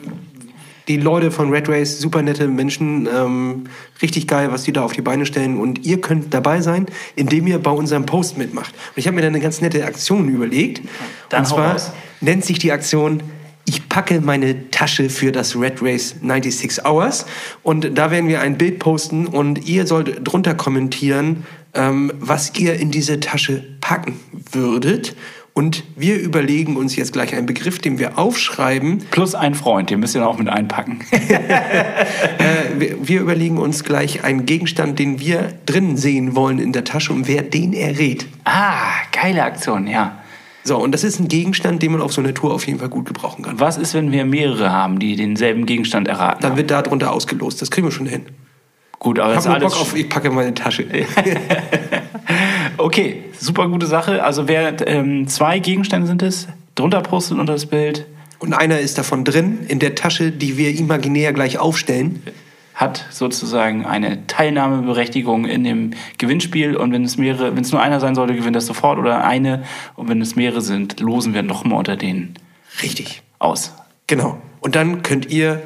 die 0.89 0.97
Leute 0.97 1.31
von 1.31 1.49
Red 1.49 1.69
Race, 1.69 1.99
super 1.99 2.21
nette 2.21 2.47
Menschen, 2.47 3.07
ähm, 3.07 3.65
richtig 4.01 4.27
geil, 4.27 4.51
was 4.51 4.63
die 4.63 4.73
da 4.73 4.83
auf 4.83 4.91
die 4.91 5.01
Beine 5.01 5.25
stellen. 5.25 5.57
Und 5.57 5.85
ihr 5.85 6.01
könnt 6.01 6.33
dabei 6.33 6.59
sein, 6.59 6.87
indem 7.15 7.47
ihr 7.47 7.59
bei 7.59 7.71
unserem 7.71 8.05
Post 8.05 8.37
mitmacht. 8.37 8.73
Und 8.73 8.97
ich 8.97 9.07
habe 9.07 9.15
mir 9.15 9.21
da 9.21 9.27
eine 9.27 9.39
ganz 9.39 9.61
nette 9.61 9.85
Aktion 9.85 10.27
überlegt. 10.27 10.81
Dann 11.29 11.41
und 11.41 11.45
zwar 11.47 11.77
nennt 12.19 12.43
sich 12.43 12.59
die 12.59 12.73
Aktion 12.73 13.23
ich 13.65 13.87
packe 13.87 14.21
meine 14.21 14.69
Tasche 14.71 15.09
für 15.09 15.31
das 15.31 15.55
Red 15.55 15.81
Race 15.81 16.15
96 16.21 16.85
Hours 16.85 17.25
und 17.61 17.97
da 17.97 18.11
werden 18.11 18.27
wir 18.27 18.41
ein 18.41 18.57
Bild 18.57 18.79
posten 18.79 19.27
und 19.27 19.67
ihr 19.67 19.87
sollt 19.87 20.27
drunter 20.27 20.53
kommentieren, 20.53 21.45
ähm, 21.73 22.11
was 22.19 22.53
ihr 22.57 22.75
in 22.75 22.91
diese 22.91 23.19
Tasche 23.19 23.63
packen 23.81 24.19
würdet. 24.51 25.15
Und 25.55 25.83
wir 25.95 26.19
überlegen 26.19 26.77
uns 26.77 26.95
jetzt 26.95 27.13
gleich 27.13 27.35
einen 27.35 27.45
Begriff, 27.45 27.77
den 27.77 27.99
wir 27.99 28.17
aufschreiben. 28.17 29.03
plus 29.11 29.35
ein 29.35 29.53
Freund, 29.53 29.91
den 29.91 29.99
müsst 29.99 30.15
ihr 30.15 30.27
auch 30.27 30.37
mit 30.37 30.49
einpacken. 30.49 30.99
Äh, 32.39 32.79
wir, 32.79 33.07
wir 33.07 33.21
überlegen 33.21 33.57
uns 33.57 33.83
gleich 33.83 34.23
einen 34.23 34.45
Gegenstand, 34.45 34.97
den 34.99 35.19
wir 35.19 35.53
drin 35.65 35.95
sehen 35.95 36.35
wollen 36.35 36.59
in 36.59 36.73
der 36.73 36.83
Tasche 36.83 37.13
und 37.13 37.27
wer 37.27 37.43
den 37.43 37.73
errät. 37.73 38.25
ah, 38.43 38.91
geile 39.11 39.43
Aktion, 39.43 39.87
ja. 39.87 40.22
So, 40.63 40.77
und 40.77 40.93
das 40.93 41.03
ist 41.03 41.19
ein 41.19 41.27
Gegenstand, 41.27 41.81
den 41.81 41.91
man 41.91 42.01
auf 42.01 42.13
so 42.13 42.21
einer 42.21 42.33
Tour 42.33 42.53
auf 42.53 42.65
jeden 42.67 42.79
Fall 42.79 42.89
gut 42.89 43.05
gebrauchen 43.05 43.43
kann. 43.43 43.59
Was 43.59 43.77
ist, 43.77 43.93
wenn 43.93 44.11
wir 44.11 44.25
mehrere 44.25 44.71
haben, 44.71 44.99
die 44.99 45.15
denselben 45.15 45.65
Gegenstand 45.65 46.07
erraten? 46.07 46.41
Dann 46.41 46.55
wird 46.55 46.71
da 46.71 46.81
drunter 46.81 47.11
ausgelost. 47.11 47.61
Das 47.61 47.69
kriegen 47.69 47.87
wir 47.87 47.91
schon 47.91 48.05
hin. 48.05 48.25
Gut, 48.99 49.19
aber 49.19 49.31
Ich 49.31 49.35
das 49.35 49.45
ist 49.45 49.51
alles 49.51 49.73
Bock 49.73 49.81
auf, 49.81 49.95
ich 49.95 50.09
packe 50.09 50.31
meine 50.31 50.53
Tasche. 50.53 50.85
Okay, 52.77 53.23
super 53.39 53.67
gute 53.67 53.85
Sache. 53.85 54.23
Also 54.23 54.47
wer 54.47 54.75
ähm, 54.87 55.27
zwei 55.27 55.59
Gegenstände 55.59 56.07
sind 56.07 56.21
es, 56.21 56.47
drunter 56.75 57.01
postet 57.01 57.37
unter 57.37 57.53
das 57.53 57.65
Bild, 57.65 58.05
Und 58.39 58.53
einer 58.53 58.79
ist 58.79 58.97
davon 58.97 59.23
drin, 59.23 59.59
in 59.67 59.79
der 59.79 59.95
Tasche, 59.95 60.31
die 60.31 60.57
wir 60.57 60.77
imaginär 60.77 61.33
gleich 61.33 61.59
aufstellen. 61.59 62.23
Hat 62.75 63.05
sozusagen 63.11 63.85
eine 63.85 64.25
Teilnahmeberechtigung 64.27 65.45
in 65.45 65.63
dem 65.63 65.91
Gewinnspiel 66.17 66.75
und 66.75 66.91
wenn 66.91 67.03
es 67.03 67.17
mehrere, 67.17 67.55
wenn 67.55 67.63
es 67.63 67.71
nur 67.71 67.81
einer 67.81 67.99
sein 67.99 68.15
sollte, 68.15 68.35
gewinnt 68.35 68.55
er 68.55 68.61
sofort 68.61 68.99
oder 68.99 69.23
eine 69.23 69.63
und 69.95 70.09
wenn 70.09 70.21
es 70.21 70.35
mehrere 70.35 70.61
sind, 70.61 70.99
losen 70.99 71.33
wir 71.33 71.43
nochmal 71.43 71.79
unter 71.79 71.95
denen 71.97 72.35
Richtig. 72.81 73.21
aus. 73.39 73.73
Genau. 74.07 74.37
Und 74.61 74.75
dann 74.75 75.03
könnt 75.03 75.29
ihr 75.29 75.61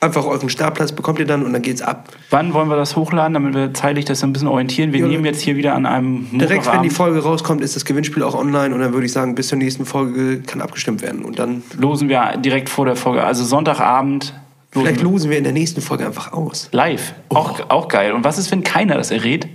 einfach 0.00 0.26
euren 0.26 0.50
Startplatz 0.50 0.92
bekommt 0.92 1.18
ihr 1.18 1.24
dann 1.24 1.42
und 1.42 1.52
dann 1.52 1.62
geht's 1.62 1.80
ab. 1.82 2.10
Wann 2.30 2.52
wollen 2.52 2.68
wir 2.68 2.76
das 2.76 2.94
hochladen, 2.94 3.34
damit 3.34 3.54
wir 3.54 3.72
zeitlich 3.72 4.04
das 4.04 4.22
ein 4.22 4.32
bisschen 4.32 4.48
orientieren? 4.48 4.92
Wir 4.92 5.00
Ja, 5.00 5.06
nehmen 5.06 5.24
jetzt 5.24 5.40
hier 5.40 5.56
wieder 5.56 5.74
an 5.74 5.86
einem 5.86 6.26
Direkt, 6.38 6.70
wenn 6.70 6.82
die. 6.82 6.90
Folge 6.90 7.20
rauskommt, 7.22 7.62
ist 7.62 7.74
das 7.74 7.84
Gewinnspiel 7.84 8.22
auch 8.22 8.34
online 8.34 8.74
und 8.74 8.80
dann 8.80 8.92
würde 8.92 9.06
ich 9.06 9.12
sagen, 9.12 9.34
bis 9.34 9.48
zur 9.48 9.58
nächsten 9.58 9.86
Folge 9.86 10.40
kann 10.42 10.60
abgestimmt 10.60 11.00
werden. 11.02 11.24
Und 11.24 11.38
dann 11.38 11.62
losen 11.78 12.08
wir 12.08 12.36
direkt 12.36 12.68
vor 12.68 12.84
der 12.84 12.96
Folge, 12.96 13.24
also 13.24 13.44
Sonntagabend 13.44 14.34
losen 14.74 14.86
vielleicht 14.86 15.02
losen 15.02 15.30
wir 15.30 15.38
in 15.38 15.44
der 15.44 15.52
nächsten 15.52 15.80
Folge 15.80 16.06
einfach 16.06 16.32
aus. 16.32 16.68
live. 16.72 17.14
Auch, 17.28 17.70
auch 17.70 17.88
geil. 17.88 18.12
Und 18.12 18.24
was 18.24 18.38
ist, 18.38 18.50
wenn 18.50 18.62
keiner 18.62 18.96
das 18.96 19.10
errät? 19.10 19.48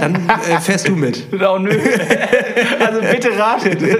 Dann 0.00 0.28
äh, 0.28 0.60
fährst 0.60 0.88
du 0.88 0.92
mit. 0.92 1.26
Oh, 1.32 1.58
nö. 1.60 1.70
also 2.80 3.00
bitte 3.00 3.38
ratet. 3.38 3.80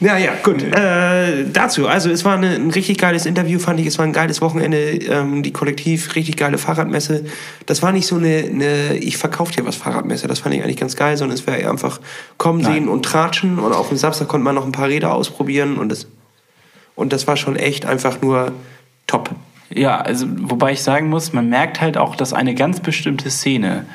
Ja, 0.00 0.16
ja, 0.16 0.32
gut. 0.42 0.62
Äh, 0.62 1.44
dazu, 1.52 1.86
also 1.86 2.10
es 2.10 2.24
war 2.24 2.34
eine, 2.34 2.54
ein 2.54 2.70
richtig 2.70 2.96
geiles 2.96 3.26
Interview, 3.26 3.58
fand 3.58 3.80
ich. 3.80 3.86
Es 3.86 3.98
war 3.98 4.06
ein 4.06 4.14
geiles 4.14 4.40
Wochenende. 4.40 4.78
Ähm, 4.78 5.42
die 5.42 5.52
Kollektiv, 5.52 6.14
richtig 6.14 6.38
geile 6.38 6.56
Fahrradmesse. 6.56 7.26
Das 7.66 7.82
war 7.82 7.92
nicht 7.92 8.06
so 8.06 8.16
eine, 8.16 8.44
eine 8.50 8.96
ich 8.96 9.18
verkaufe 9.18 9.52
dir 9.52 9.66
was 9.66 9.76
Fahrradmesse. 9.76 10.26
Das 10.26 10.38
fand 10.38 10.54
ich 10.54 10.62
eigentlich 10.62 10.78
ganz 10.78 10.96
geil, 10.96 11.18
sondern 11.18 11.36
es 11.36 11.46
wäre 11.46 11.58
eher 11.58 11.70
einfach 11.70 12.00
kommen, 12.38 12.62
Nein. 12.62 12.72
sehen 12.72 12.88
und 12.88 13.04
tratschen. 13.04 13.58
Und 13.58 13.74
auf 13.74 13.88
dem 13.88 13.98
Samstag 13.98 14.28
konnte 14.28 14.44
man 14.44 14.54
noch 14.54 14.64
ein 14.64 14.72
paar 14.72 14.88
Räder 14.88 15.12
ausprobieren. 15.12 15.76
Und 15.76 15.90
das, 15.90 16.06
und 17.00 17.12
das 17.12 17.26
war 17.26 17.36
schon 17.36 17.56
echt 17.56 17.86
einfach 17.86 18.20
nur 18.20 18.52
top. 19.06 19.30
Ja, 19.72 20.00
also 20.00 20.26
wobei 20.28 20.72
ich 20.72 20.82
sagen 20.82 21.08
muss, 21.08 21.32
man 21.32 21.48
merkt 21.48 21.80
halt 21.80 21.96
auch, 21.96 22.14
dass 22.14 22.32
eine 22.32 22.54
ganz 22.54 22.80
bestimmte 22.80 23.30
Szene 23.30 23.86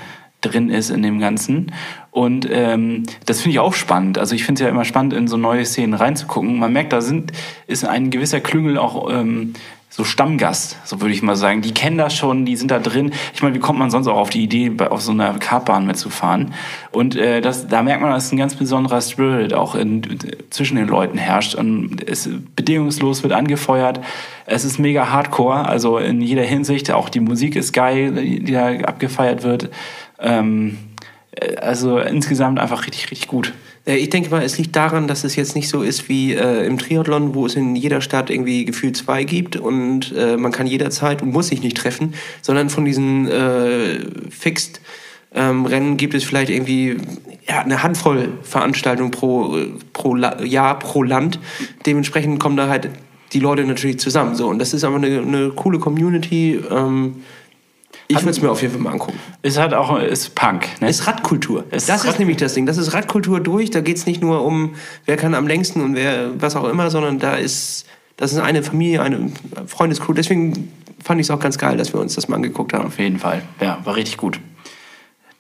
drin 0.41 0.69
ist 0.69 0.89
in 0.89 1.03
dem 1.03 1.19
Ganzen. 1.19 1.71
Und 2.11 2.47
ähm, 2.49 3.03
das 3.25 3.41
finde 3.41 3.53
ich 3.53 3.59
auch 3.59 3.73
spannend. 3.73 4.17
Also 4.17 4.35
ich 4.35 4.43
finde 4.43 4.61
es 4.61 4.65
ja 4.65 4.69
immer 4.69 4.85
spannend, 4.85 5.13
in 5.13 5.27
so 5.27 5.37
neue 5.37 5.65
Szenen 5.65 5.93
reinzugucken. 5.93 6.57
Man 6.57 6.73
merkt, 6.73 6.93
da 6.93 7.01
sind, 7.01 7.31
ist 7.67 7.85
ein 7.85 8.09
gewisser 8.09 8.39
Klüngel 8.39 8.77
auch 8.77 9.11
ähm, 9.11 9.53
so 9.95 10.03
Stammgast, 10.03 10.77
so 10.83 10.99
würde 10.99 11.13
ich 11.13 11.21
mal 11.21 11.37
sagen. 11.37 11.61
Die 11.61 11.73
kennen 11.73 11.97
das 11.97 12.13
schon, 12.13 12.43
die 12.45 12.57
sind 12.57 12.69
da 12.69 12.79
drin. 12.79 13.13
Ich 13.33 13.41
meine, 13.41 13.55
wie 13.55 13.59
kommt 13.59 13.79
man 13.79 13.89
sonst 13.89 14.07
auch 14.07 14.17
auf 14.17 14.29
die 14.29 14.43
Idee, 14.43 14.69
auf 14.89 15.01
so 15.01 15.13
einer 15.13 15.31
Kartbahn 15.39 15.87
mitzufahren? 15.87 16.53
Und 16.91 17.15
äh, 17.15 17.39
das, 17.39 17.69
da 17.69 17.81
merkt 17.81 18.01
man, 18.01 18.11
dass 18.11 18.29
ein 18.29 18.37
ganz 18.37 18.55
besonderer 18.55 18.99
Spirit 18.99 19.53
auch 19.53 19.73
in, 19.73 20.01
zwischen 20.49 20.75
den 20.75 20.89
Leuten 20.89 21.17
herrscht. 21.17 21.55
Und 21.55 22.05
es 22.05 22.29
bedingungslos 22.57 23.23
wird 23.23 23.31
angefeuert. 23.31 24.01
Es 24.45 24.65
ist 24.65 24.79
mega 24.79 25.13
hardcore, 25.13 25.65
also 25.65 25.97
in 25.97 26.19
jeder 26.19 26.43
Hinsicht. 26.43 26.91
Auch 26.91 27.07
die 27.07 27.21
Musik 27.21 27.55
ist 27.55 27.71
geil, 27.71 28.11
die 28.11 28.51
da 28.51 28.71
abgefeiert 28.79 29.43
wird. 29.43 29.69
Ähm, 30.19 30.71
äh, 30.71 30.94
also 31.57 31.99
insgesamt 31.99 32.59
einfach 32.59 32.85
richtig, 32.85 33.11
richtig 33.11 33.27
gut. 33.27 33.53
Äh, 33.85 33.97
Ich 33.97 34.09
denke 34.09 34.29
mal, 34.29 34.43
es 34.43 34.57
liegt 34.57 34.75
daran, 34.75 35.07
dass 35.07 35.23
es 35.23 35.35
jetzt 35.35 35.55
nicht 35.55 35.69
so 35.69 35.81
ist 35.81 36.09
wie 36.09 36.33
äh, 36.33 36.65
im 36.65 36.77
Triathlon, 36.77 37.35
wo 37.35 37.45
es 37.45 37.55
in 37.55 37.75
jeder 37.75 38.01
Stadt 38.01 38.29
irgendwie 38.29 38.65
gefühlt 38.65 38.97
zwei 38.97 39.23
gibt 39.23 39.55
und 39.55 40.13
äh, 40.15 40.37
man 40.37 40.51
kann 40.51 40.67
jederzeit 40.67 41.21
und 41.21 41.31
muss 41.31 41.47
sich 41.47 41.61
nicht 41.61 41.77
treffen, 41.77 42.13
sondern 42.41 42.69
von 42.69 42.85
diesen 42.85 43.27
äh, 43.27 43.99
Fixed 44.29 44.81
ähm, 45.33 45.65
Rennen 45.65 45.97
gibt 45.97 46.13
es 46.13 46.23
vielleicht 46.23 46.49
irgendwie 46.49 46.97
ja, 47.47 47.59
eine 47.59 47.83
Handvoll 47.83 48.29
Veranstaltungen 48.41 49.11
pro, 49.11 49.57
äh, 49.57 49.67
pro 49.93 50.15
Jahr, 50.15 50.79
pro 50.79 51.03
Land. 51.03 51.39
Dementsprechend 51.85 52.39
kommen 52.39 52.57
da 52.57 52.69
halt 52.69 52.89
die 53.33 53.39
Leute 53.39 53.65
natürlich 53.65 53.99
zusammen. 53.99 54.35
So, 54.35 54.47
und 54.47 54.59
das 54.59 54.73
ist 54.73 54.83
aber 54.83 54.95
eine, 54.95 55.19
eine 55.19 55.49
coole 55.49 55.79
Community. 55.79 56.59
Ähm, 56.71 57.17
ich 58.07 58.17
würde 58.17 58.29
es 58.29 58.41
mir 58.41 58.51
auf 58.51 58.61
jeden 58.61 58.73
Fall 58.73 58.81
mal 58.81 58.91
angucken. 58.91 59.19
Es 59.41 59.57
hat 59.57 59.73
auch 59.73 59.99
ist 59.99 60.35
Punk. 60.35 60.67
Ne? 60.79 60.89
Ist 60.89 61.07
Radkultur. 61.07 61.65
Es 61.71 61.87
das 61.87 62.03
ist 62.03 62.11
ist 62.11 62.19
nämlich 62.19 62.37
das 62.37 62.53
Ding. 62.53 62.65
Das 62.65 62.77
ist 62.77 62.93
Radkultur 62.93 63.39
durch. 63.39 63.71
Da 63.71 63.81
geht 63.81 63.97
es 63.97 64.05
nicht 64.05 64.21
nur 64.21 64.45
um, 64.45 64.75
wer 65.05 65.17
kann 65.17 65.33
am 65.33 65.47
längsten 65.47 65.81
und 65.81 65.95
wer 65.95 66.39
was 66.39 66.55
auch 66.55 66.67
immer, 66.67 66.89
sondern 66.91 67.19
da 67.19 67.35
ist, 67.35 67.85
das 68.17 68.31
ist 68.31 68.39
eine 68.39 68.63
Familie, 68.63 69.01
eine 69.01 69.31
Freundescrew. 69.65 70.13
Deswegen 70.13 70.71
fand 71.03 71.19
ich 71.19 71.27
es 71.27 71.31
auch 71.31 71.39
ganz 71.39 71.57
geil, 71.57 71.77
dass 71.77 71.93
wir 71.93 71.99
uns 71.99 72.15
das 72.15 72.27
mal 72.27 72.35
angeguckt 72.35 72.73
haben. 72.73 72.85
Auf 72.85 72.99
jeden 72.99 73.19
Fall. 73.19 73.41
Ja, 73.59 73.79
war 73.83 73.95
richtig 73.95 74.17
gut. 74.17 74.39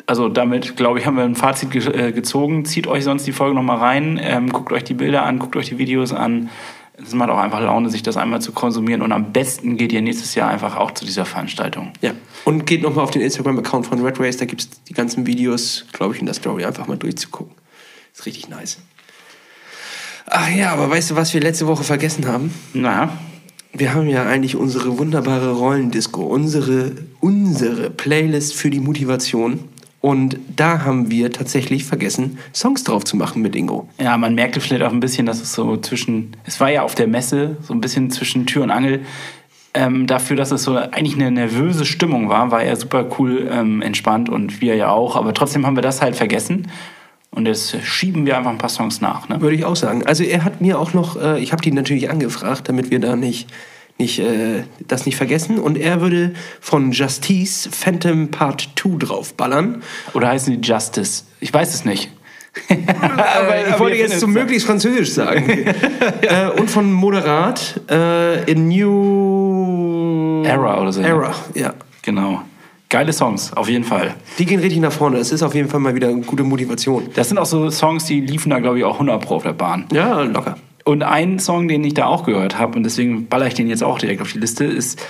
Also 0.07 0.29
damit, 0.29 0.77
glaube 0.77 0.99
ich, 0.99 1.05
haben 1.05 1.17
wir 1.17 1.23
ein 1.23 1.35
Fazit 1.35 1.71
ge 1.71 1.87
äh, 1.87 2.11
gezogen. 2.11 2.65
Zieht 2.65 2.85
euch 2.85 3.03
sonst 3.03 3.25
die 3.25 3.31
Folge 3.31 3.55
nochmal 3.55 3.77
rein, 3.77 4.19
ähm, 4.21 4.51
guckt 4.51 4.71
euch 4.71 4.83
die 4.83 4.93
Bilder 4.93 5.23
an, 5.23 5.39
guckt 5.39 5.55
euch 5.55 5.67
die 5.67 5.77
Videos 5.79 6.13
an. 6.13 6.49
Es 6.97 7.13
macht 7.13 7.29
auch 7.29 7.37
einfach 7.37 7.59
Laune, 7.59 7.89
sich 7.89 8.03
das 8.03 8.15
einmal 8.15 8.41
zu 8.41 8.53
konsumieren. 8.53 9.01
Und 9.01 9.11
am 9.11 9.33
besten 9.33 9.75
geht 9.75 9.91
ihr 9.91 10.01
nächstes 10.01 10.35
Jahr 10.35 10.49
einfach 10.49 10.77
auch 10.77 10.91
zu 10.91 11.05
dieser 11.05 11.25
Veranstaltung. 11.25 11.91
Ja. 12.01 12.11
Und 12.45 12.65
geht 12.65 12.81
nochmal 12.81 13.03
auf 13.03 13.11
den 13.11 13.21
Instagram-Account 13.21 13.87
von 13.87 14.01
Red 14.03 14.19
Race, 14.19 14.37
da 14.37 14.45
gibt 14.45 14.61
es 14.61 14.69
die 14.83 14.93
ganzen 14.93 15.25
Videos, 15.25 15.85
glaube 15.91 16.13
ich, 16.13 16.21
in 16.21 16.25
der 16.25 16.35
Story 16.35 16.63
einfach 16.63 16.87
mal 16.87 16.97
durchzugucken. 16.97 17.53
Ist 18.13 18.25
richtig 18.25 18.49
nice. 18.49 18.77
Ach 20.27 20.49
ja, 20.49 20.71
aber 20.71 20.89
weißt 20.89 21.11
du, 21.11 21.15
was 21.15 21.33
wir 21.33 21.41
letzte 21.41 21.67
Woche 21.67 21.83
vergessen 21.83 22.27
haben? 22.27 22.53
Na, 22.73 23.09
Wir 23.73 23.93
haben 23.93 24.07
ja 24.07 24.25
eigentlich 24.25 24.55
unsere 24.55 24.97
wunderbare 24.97 25.51
Rollendisco, 25.51 26.23
unsere, 26.23 26.93
unsere 27.19 27.89
Playlist 27.89 28.55
für 28.55 28.69
die 28.69 28.79
Motivation. 28.79 29.65
Und 30.05 30.37
da 30.55 30.85
haben 30.85 31.09
wir 31.09 31.31
tatsächlich 31.31 31.83
vergessen, 31.83 32.37
Songs 32.53 32.83
drauf 32.83 33.05
zu 33.05 33.17
machen 33.17 33.41
mit 33.41 33.55
Ingo. 33.55 33.89
Ja, 33.99 34.15
man 34.19 34.35
merkte 34.35 34.61
vielleicht 34.61 34.83
auch 34.83 34.91
ein 34.91 34.99
bisschen, 34.99 35.25
dass 35.25 35.41
es 35.41 35.53
so 35.53 35.77
zwischen, 35.77 36.37
es 36.43 36.59
war 36.59 36.69
ja 36.69 36.83
auf 36.83 36.93
der 36.93 37.07
Messe, 37.07 37.57
so 37.63 37.73
ein 37.73 37.81
bisschen 37.81 38.11
zwischen 38.11 38.45
Tür 38.45 38.61
und 38.61 38.69
Angel. 38.69 38.99
Ähm, 39.73 40.05
dafür, 40.05 40.37
dass 40.37 40.51
es 40.51 40.61
so 40.61 40.75
eigentlich 40.75 41.15
eine 41.15 41.31
nervöse 41.31 41.85
Stimmung 41.85 42.29
war, 42.29 42.51
war 42.51 42.61
er 42.61 42.75
super 42.75 43.07
cool 43.17 43.49
ähm, 43.51 43.81
entspannt 43.81 44.29
und 44.29 44.61
wir 44.61 44.75
ja 44.75 44.91
auch. 44.91 45.15
Aber 45.15 45.33
trotzdem 45.33 45.65
haben 45.65 45.75
wir 45.75 45.81
das 45.81 46.03
halt 46.03 46.15
vergessen. 46.15 46.67
Und 47.31 47.47
jetzt 47.47 47.75
schieben 47.83 48.27
wir 48.27 48.37
einfach 48.37 48.51
ein 48.51 48.59
paar 48.59 48.69
Songs 48.69 49.01
nach. 49.01 49.27
Ne? 49.27 49.41
Würde 49.41 49.55
ich 49.55 49.65
auch 49.65 49.75
sagen. 49.75 50.05
Also 50.05 50.23
er 50.23 50.43
hat 50.43 50.61
mir 50.61 50.77
auch 50.79 50.93
noch, 50.93 51.19
äh, 51.19 51.39
ich 51.39 51.51
habe 51.51 51.63
die 51.63 51.71
natürlich 51.71 52.11
angefragt, 52.11 52.69
damit 52.69 52.91
wir 52.91 52.99
da 52.99 53.15
nicht, 53.15 53.49
nicht 53.97 54.19
äh, 54.19 54.63
das 54.87 55.05
nicht 55.05 55.15
vergessen. 55.15 55.57
Und 55.59 55.77
er 55.77 56.01
würde 56.01 56.33
von 56.59 56.91
Justice 56.91 57.69
Phantom 57.71 58.29
Part 58.29 58.69
2 58.75 58.97
draufballern. 59.05 59.81
Oder 60.13 60.29
heißen 60.29 60.61
die 60.61 60.67
Justice? 60.67 61.23
Ich 61.39 61.53
weiß 61.53 61.73
es 61.73 61.85
nicht. 61.85 62.11
Aber 62.69 63.67
ich 63.67 63.79
wollte 63.79 63.97
jetzt 63.97 64.19
so 64.19 64.27
findet's- 64.27 64.41
möglichst 64.41 64.65
französisch 64.67 65.11
sagen. 65.11 65.49
äh, 66.21 66.49
und 66.57 66.69
von 66.69 66.91
Moderat 66.91 67.81
äh, 67.89 68.49
in 68.49 68.69
New 68.69 70.43
Era 70.45 70.79
oder 70.81 70.93
so. 70.93 71.01
Era, 71.01 71.33
ja. 71.53 71.73
Genau. 72.01 72.41
Geile 72.87 73.11
Songs, 73.11 73.51
auf 73.51 73.67
jeden 73.67 73.83
Fall. 73.83 74.13
Die 74.37 74.45
gehen 74.45 74.59
richtig 74.59 74.79
nach 74.79 74.91
vorne. 74.91 75.17
Es 75.17 75.31
ist 75.31 75.41
auf 75.41 75.55
jeden 75.55 75.67
Fall 75.67 75.79
mal 75.79 75.95
wieder 75.95 76.07
eine 76.07 76.21
gute 76.21 76.43
Motivation. 76.43 77.09
Das 77.15 77.29
sind 77.29 77.39
auch 77.39 77.45
so 77.45 77.69
Songs, 77.71 78.05
die 78.05 78.21
liefen 78.21 78.51
da, 78.51 78.59
glaube 78.59 78.77
ich, 78.77 78.83
auch 78.85 78.93
100 78.93 79.21
Pro 79.25 79.35
auf 79.37 79.43
der 79.43 79.53
Bahn. 79.53 79.85
Ja, 79.91 80.21
locker. 80.21 80.55
Und 80.85 81.03
ein 81.03 81.39
Song, 81.39 81.67
den 81.67 81.83
ich 81.83 81.95
da 81.95 82.05
auch 82.05 82.25
gehört 82.25 82.59
habe, 82.59 82.77
und 82.77 82.83
deswegen 82.83 83.25
baller 83.25 83.47
ich 83.47 83.55
den 83.55 83.67
jetzt 83.67 83.83
auch 83.83 83.97
direkt 83.97 84.21
auf 84.21 84.31
die 84.31 84.39
Liste, 84.39 84.65
ist 84.65 85.01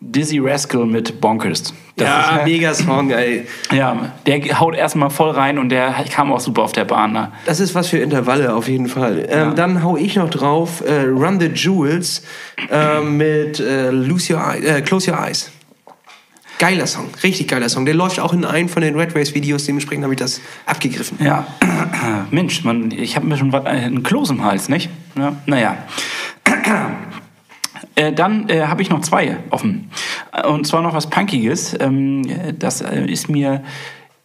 Dizzy 0.00 0.38
Rascal 0.38 0.86
mit 0.86 1.20
Bonkers. 1.20 1.72
Das 1.96 2.08
ja, 2.08 2.36
ist, 2.38 2.44
mega 2.46 2.74
Song, 2.74 3.10
ey. 3.10 3.46
ja, 3.70 4.12
der 4.26 4.58
haut 4.58 4.74
erstmal 4.74 5.10
voll 5.10 5.30
rein 5.30 5.58
und 5.58 5.68
der 5.68 5.94
kam 6.10 6.32
auch 6.32 6.40
super 6.40 6.62
auf 6.62 6.72
der 6.72 6.84
Bahn. 6.84 7.12
Ne? 7.12 7.30
Das 7.44 7.60
ist 7.60 7.74
was 7.74 7.88
für 7.88 7.98
Intervalle 7.98 8.54
auf 8.54 8.66
jeden 8.68 8.88
Fall. 8.88 9.26
Ähm, 9.28 9.54
Dann 9.54 9.84
hau 9.84 9.96
ich 9.96 10.16
noch 10.16 10.30
drauf 10.30 10.82
äh, 10.84 11.02
Run 11.02 11.38
the 11.38 11.46
Jewels 11.48 12.22
äh, 12.70 13.00
mit 13.00 13.60
äh, 13.60 13.90
Lose 13.90 14.34
Your 14.34 14.40
Eye, 14.40 14.64
äh, 14.64 14.80
Close 14.80 15.10
Your 15.10 15.18
Eyes. 15.18 15.52
Geiler 16.60 16.86
Song, 16.86 17.06
richtig 17.22 17.48
geiler 17.48 17.70
Song. 17.70 17.86
Der 17.86 17.94
läuft 17.94 18.20
auch 18.20 18.34
in 18.34 18.44
einem 18.44 18.68
von 18.68 18.82
den 18.82 18.94
Red 18.94 19.16
Race 19.16 19.34
Videos, 19.34 19.64
dementsprechend 19.64 20.04
habe 20.04 20.12
ich 20.12 20.20
das 20.20 20.42
abgegriffen. 20.66 21.16
Ja, 21.18 21.46
Mensch, 22.30 22.64
man, 22.64 22.90
ich 22.90 23.16
habe 23.16 23.26
mir 23.26 23.38
schon 23.38 23.50
äh, 23.50 23.66
einen 23.66 24.02
Kloß 24.02 24.28
im 24.28 24.44
Hals, 24.44 24.68
nicht? 24.68 24.90
Ja, 25.16 25.36
naja. 25.46 25.78
Äh, 27.96 28.12
dann 28.12 28.48
äh, 28.48 28.66
habe 28.66 28.82
ich 28.82 28.88
noch 28.88 29.00
zwei 29.00 29.38
offen. 29.50 29.90
Äh, 30.32 30.46
Und 30.46 30.66
zwar 30.66 30.80
noch 30.80 30.94
was 30.94 31.10
Punkiges. 31.10 31.76
Ähm, 31.80 32.22
das 32.58 32.82
äh, 32.82 33.04
ist 33.04 33.28
mir, 33.28 33.64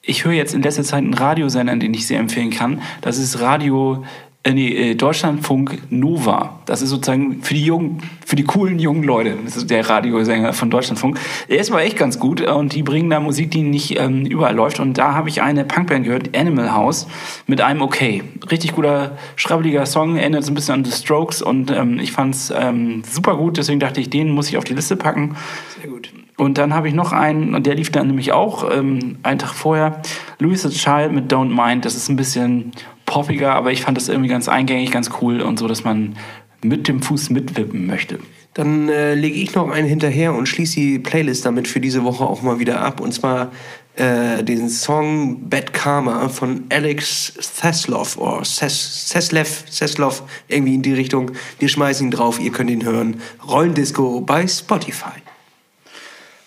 ich 0.01 0.23
höre 0.23 0.33
jetzt 0.33 0.53
in 0.53 0.61
letzter 0.61 0.83
Zeit 0.83 0.99
einen 0.99 1.15
Radiosender, 1.15 1.75
den 1.75 1.93
ich 1.93 2.05
sehr 2.05 2.19
empfehlen 2.19 2.51
kann. 2.51 2.81
Das 3.01 3.17
ist 3.17 3.41
Radio, 3.41 4.05
äh, 4.45 4.53
nee, 4.53 4.91
äh, 4.91 4.95
Deutschlandfunk 4.95 5.81
Nova. 5.89 6.59
Das 6.67 6.83
ist 6.83 6.91
sozusagen 6.91 7.41
für 7.41 7.55
die 7.55 7.65
jungen, 7.65 7.97
für 8.23 8.35
die 8.35 8.43
coolen 8.43 8.77
jungen 8.77 9.03
Leute. 9.03 9.35
Das 9.43 9.57
ist 9.57 9.71
der 9.71 9.89
Radiosänger 9.89 10.53
von 10.53 10.69
Deutschlandfunk. 10.69 11.19
Der 11.49 11.59
ist 11.59 11.71
aber 11.71 11.81
echt 11.81 11.97
ganz 11.97 12.19
gut 12.19 12.41
und 12.41 12.73
die 12.75 12.83
bringen 12.83 13.09
da 13.09 13.19
Musik, 13.19 13.49
die 13.49 13.63
nicht 13.63 13.99
ähm, 13.99 14.25
überall 14.27 14.55
läuft. 14.55 14.79
Und 14.79 14.99
da 14.99 15.15
habe 15.15 15.29
ich 15.29 15.41
eine 15.41 15.65
Punkband 15.65 16.05
gehört, 16.05 16.37
Animal 16.37 16.71
House, 16.73 17.07
mit 17.47 17.59
einem 17.59 17.81
Okay. 17.81 18.23
Richtig 18.51 18.73
guter, 18.73 19.17
schrabbeliger 19.35 19.85
Song, 19.87 20.17
erinnert 20.17 20.43
so 20.43 20.51
ein 20.51 20.55
bisschen 20.55 20.75
an 20.75 20.85
The 20.85 20.91
Strokes 20.91 21.41
und 21.41 21.71
ähm, 21.71 21.99
ich 21.99 22.11
fand's 22.11 22.53
ähm, 22.55 23.01
super 23.09 23.37
gut, 23.37 23.57
deswegen 23.57 23.79
dachte 23.79 23.99
ich, 23.99 24.11
den 24.11 24.29
muss 24.29 24.49
ich 24.49 24.57
auf 24.57 24.63
die 24.63 24.75
Liste 24.75 24.95
packen. 24.95 25.35
Sehr 25.81 25.89
gut. 25.89 26.11
Und 26.37 26.57
dann 26.59 26.73
habe 26.73 26.87
ich 26.87 26.93
noch 26.93 27.13
einen, 27.13 27.55
und 27.55 27.65
der 27.65 27.75
lief 27.75 27.91
dann 27.91 28.07
nämlich 28.07 28.31
auch 28.31 28.69
ähm, 28.71 29.17
einen 29.23 29.39
Tag 29.39 29.53
vorher, 29.53 30.01
Louis 30.37 30.61
the 30.61 30.69
Child 30.69 31.13
mit 31.13 31.31
Don't 31.33 31.49
Mind. 31.49 31.85
Das 31.85 31.95
ist 31.95 32.09
ein 32.09 32.15
bisschen 32.15 32.73
poppiger, 33.15 33.55
aber 33.55 33.71
ich 33.71 33.81
fand 33.81 33.95
das 33.95 34.09
irgendwie 34.09 34.27
ganz 34.27 34.49
eingängig, 34.49 34.91
ganz 34.91 35.09
cool 35.21 35.39
und 35.41 35.57
so, 35.57 35.69
dass 35.69 35.85
man 35.85 36.17
mit 36.61 36.89
dem 36.89 37.01
Fuß 37.01 37.29
mitwippen 37.29 37.87
möchte. 37.87 38.19
Dann 38.53 38.89
äh, 38.89 39.13
lege 39.13 39.37
ich 39.37 39.55
noch 39.55 39.69
einen 39.69 39.87
hinterher 39.87 40.33
und 40.33 40.47
schließe 40.47 40.75
die 40.75 40.99
Playlist 40.99 41.45
damit 41.45 41.69
für 41.69 41.79
diese 41.79 42.03
Woche 42.03 42.25
auch 42.25 42.41
mal 42.41 42.59
wieder 42.59 42.81
ab. 42.81 42.99
Und 42.99 43.13
zwar 43.13 43.53
äh, 43.95 44.43
den 44.43 44.67
Song 44.67 45.47
Bad 45.47 45.71
Karma 45.71 46.27
von 46.27 46.65
Alex 46.69 47.35
Seslov 47.39 48.17
oder 48.17 48.43
Ses 48.43 49.07
Seslev, 49.09 49.63
Seslov, 49.69 50.23
irgendwie 50.49 50.75
in 50.75 50.81
die 50.81 50.93
Richtung. 50.93 51.31
Wir 51.59 51.69
schmeißen 51.69 52.07
ihn 52.07 52.11
drauf, 52.11 52.37
ihr 52.41 52.51
könnt 52.51 52.69
ihn 52.69 52.83
hören. 52.83 53.21
Rollendisco 53.47 54.19
bei 54.19 54.45
Spotify. 54.45 55.21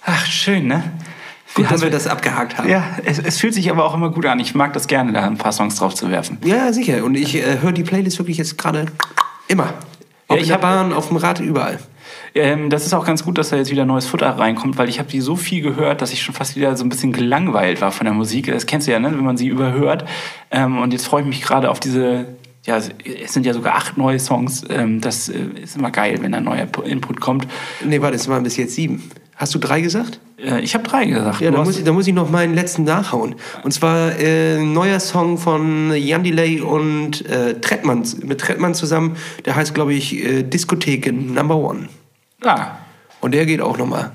Ach, 0.04 0.26
schön, 0.26 0.66
ne? 0.66 0.82
Gut, 1.54 1.70
dass 1.70 1.82
wir 1.82 1.90
das 1.90 2.06
abgehakt 2.06 2.58
haben. 2.58 2.68
Ja, 2.68 2.84
es, 3.04 3.18
es 3.18 3.38
fühlt 3.38 3.54
sich 3.54 3.70
aber 3.70 3.84
auch 3.84 3.94
immer 3.94 4.10
gut 4.10 4.26
an. 4.26 4.38
Ich 4.38 4.54
mag 4.54 4.72
das 4.74 4.86
gerne, 4.86 5.12
da 5.12 5.24
ein 5.26 5.38
paar 5.38 5.52
Songs 5.52 5.76
drauf 5.76 5.94
zu 5.94 6.10
werfen. 6.10 6.38
Ja, 6.44 6.72
sicher. 6.72 7.02
Und 7.04 7.14
ich 7.16 7.34
äh, 7.36 7.60
höre 7.60 7.72
die 7.72 7.82
Playlist 7.82 8.18
wirklich 8.18 8.36
jetzt 8.36 8.58
gerade 8.58 8.86
immer. 9.48 9.72
Ob 10.28 10.36
Ja, 10.36 10.42
ich 10.42 10.48
in 10.48 10.52
der 10.54 10.58
Bahn, 10.58 10.92
auf 10.92 11.08
dem 11.08 11.16
Rad, 11.16 11.40
überall. 11.40 11.78
Ähm, 12.34 12.68
das 12.70 12.84
ist 12.86 12.92
auch 12.94 13.04
ganz 13.06 13.24
gut, 13.24 13.38
dass 13.38 13.48
da 13.48 13.56
jetzt 13.56 13.70
wieder 13.70 13.86
neues 13.86 14.06
Futter 14.06 14.28
reinkommt, 14.28 14.76
weil 14.78 14.88
ich 14.88 14.98
habe 14.98 15.08
die 15.10 15.20
so 15.20 15.34
viel 15.36 15.62
gehört, 15.62 16.02
dass 16.02 16.12
ich 16.12 16.22
schon 16.22 16.34
fast 16.34 16.54
wieder 16.54 16.76
so 16.76 16.84
ein 16.84 16.90
bisschen 16.90 17.12
gelangweilt 17.12 17.80
war 17.80 17.90
von 17.92 18.04
der 18.04 18.14
Musik. 18.14 18.46
Das 18.46 18.66
kennst 18.66 18.86
du 18.86 18.92
ja, 18.92 18.98
ne? 19.00 19.10
wenn 19.10 19.24
man 19.24 19.36
sie 19.38 19.48
überhört. 19.48 20.04
Ähm, 20.50 20.78
und 20.78 20.92
jetzt 20.92 21.06
freue 21.06 21.22
ich 21.22 21.28
mich 21.28 21.40
gerade 21.42 21.70
auf 21.70 21.80
diese, 21.80 22.26
ja, 22.66 22.76
es 22.76 23.32
sind 23.32 23.46
ja 23.46 23.54
sogar 23.54 23.74
acht 23.74 23.96
neue 23.96 24.18
Songs. 24.20 24.64
Ähm, 24.68 25.00
das 25.00 25.28
äh, 25.30 25.38
ist 25.62 25.76
immer 25.76 25.90
geil, 25.90 26.18
wenn 26.20 26.32
da 26.32 26.40
neuer 26.40 26.64
Pu- 26.66 26.82
Input 26.84 27.20
kommt. 27.20 27.46
Nee, 27.84 28.00
warte, 28.02 28.16
es 28.16 28.28
waren 28.28 28.42
bis 28.42 28.56
jetzt 28.58 28.74
sieben. 28.74 29.10
Hast 29.38 29.54
du 29.54 29.58
drei 29.60 29.80
gesagt? 29.80 30.18
Äh, 30.38 30.60
ich 30.60 30.74
habe 30.74 30.82
drei 30.84 31.04
gesagt. 31.06 31.40
Ja, 31.40 31.52
da 31.52 31.62
muss, 31.62 31.78
ich, 31.78 31.84
da 31.84 31.92
muss 31.92 32.06
ich 32.08 32.12
noch 32.12 32.28
meinen 32.28 32.54
letzten 32.54 32.82
nachhauen. 32.82 33.36
Und 33.62 33.72
zwar 33.72 34.18
äh, 34.18 34.58
ein 34.58 34.72
neuer 34.72 34.98
Song 34.98 35.38
von 35.38 35.94
Jan 35.94 36.24
Delay 36.24 36.60
und 36.60 37.24
äh, 37.26 37.58
Trettmann, 37.60 38.04
mit 38.24 38.40
Trettmann 38.40 38.74
zusammen. 38.74 39.16
Der 39.46 39.54
heißt, 39.54 39.74
glaube 39.74 39.94
ich, 39.94 40.16
äh, 40.24 40.42
Diskotheken 40.42 41.32
Number 41.34 41.56
One. 41.56 41.88
ah, 42.44 42.78
Und 43.20 43.32
der 43.32 43.46
geht 43.46 43.60
auch 43.60 43.78
nochmal 43.78 44.10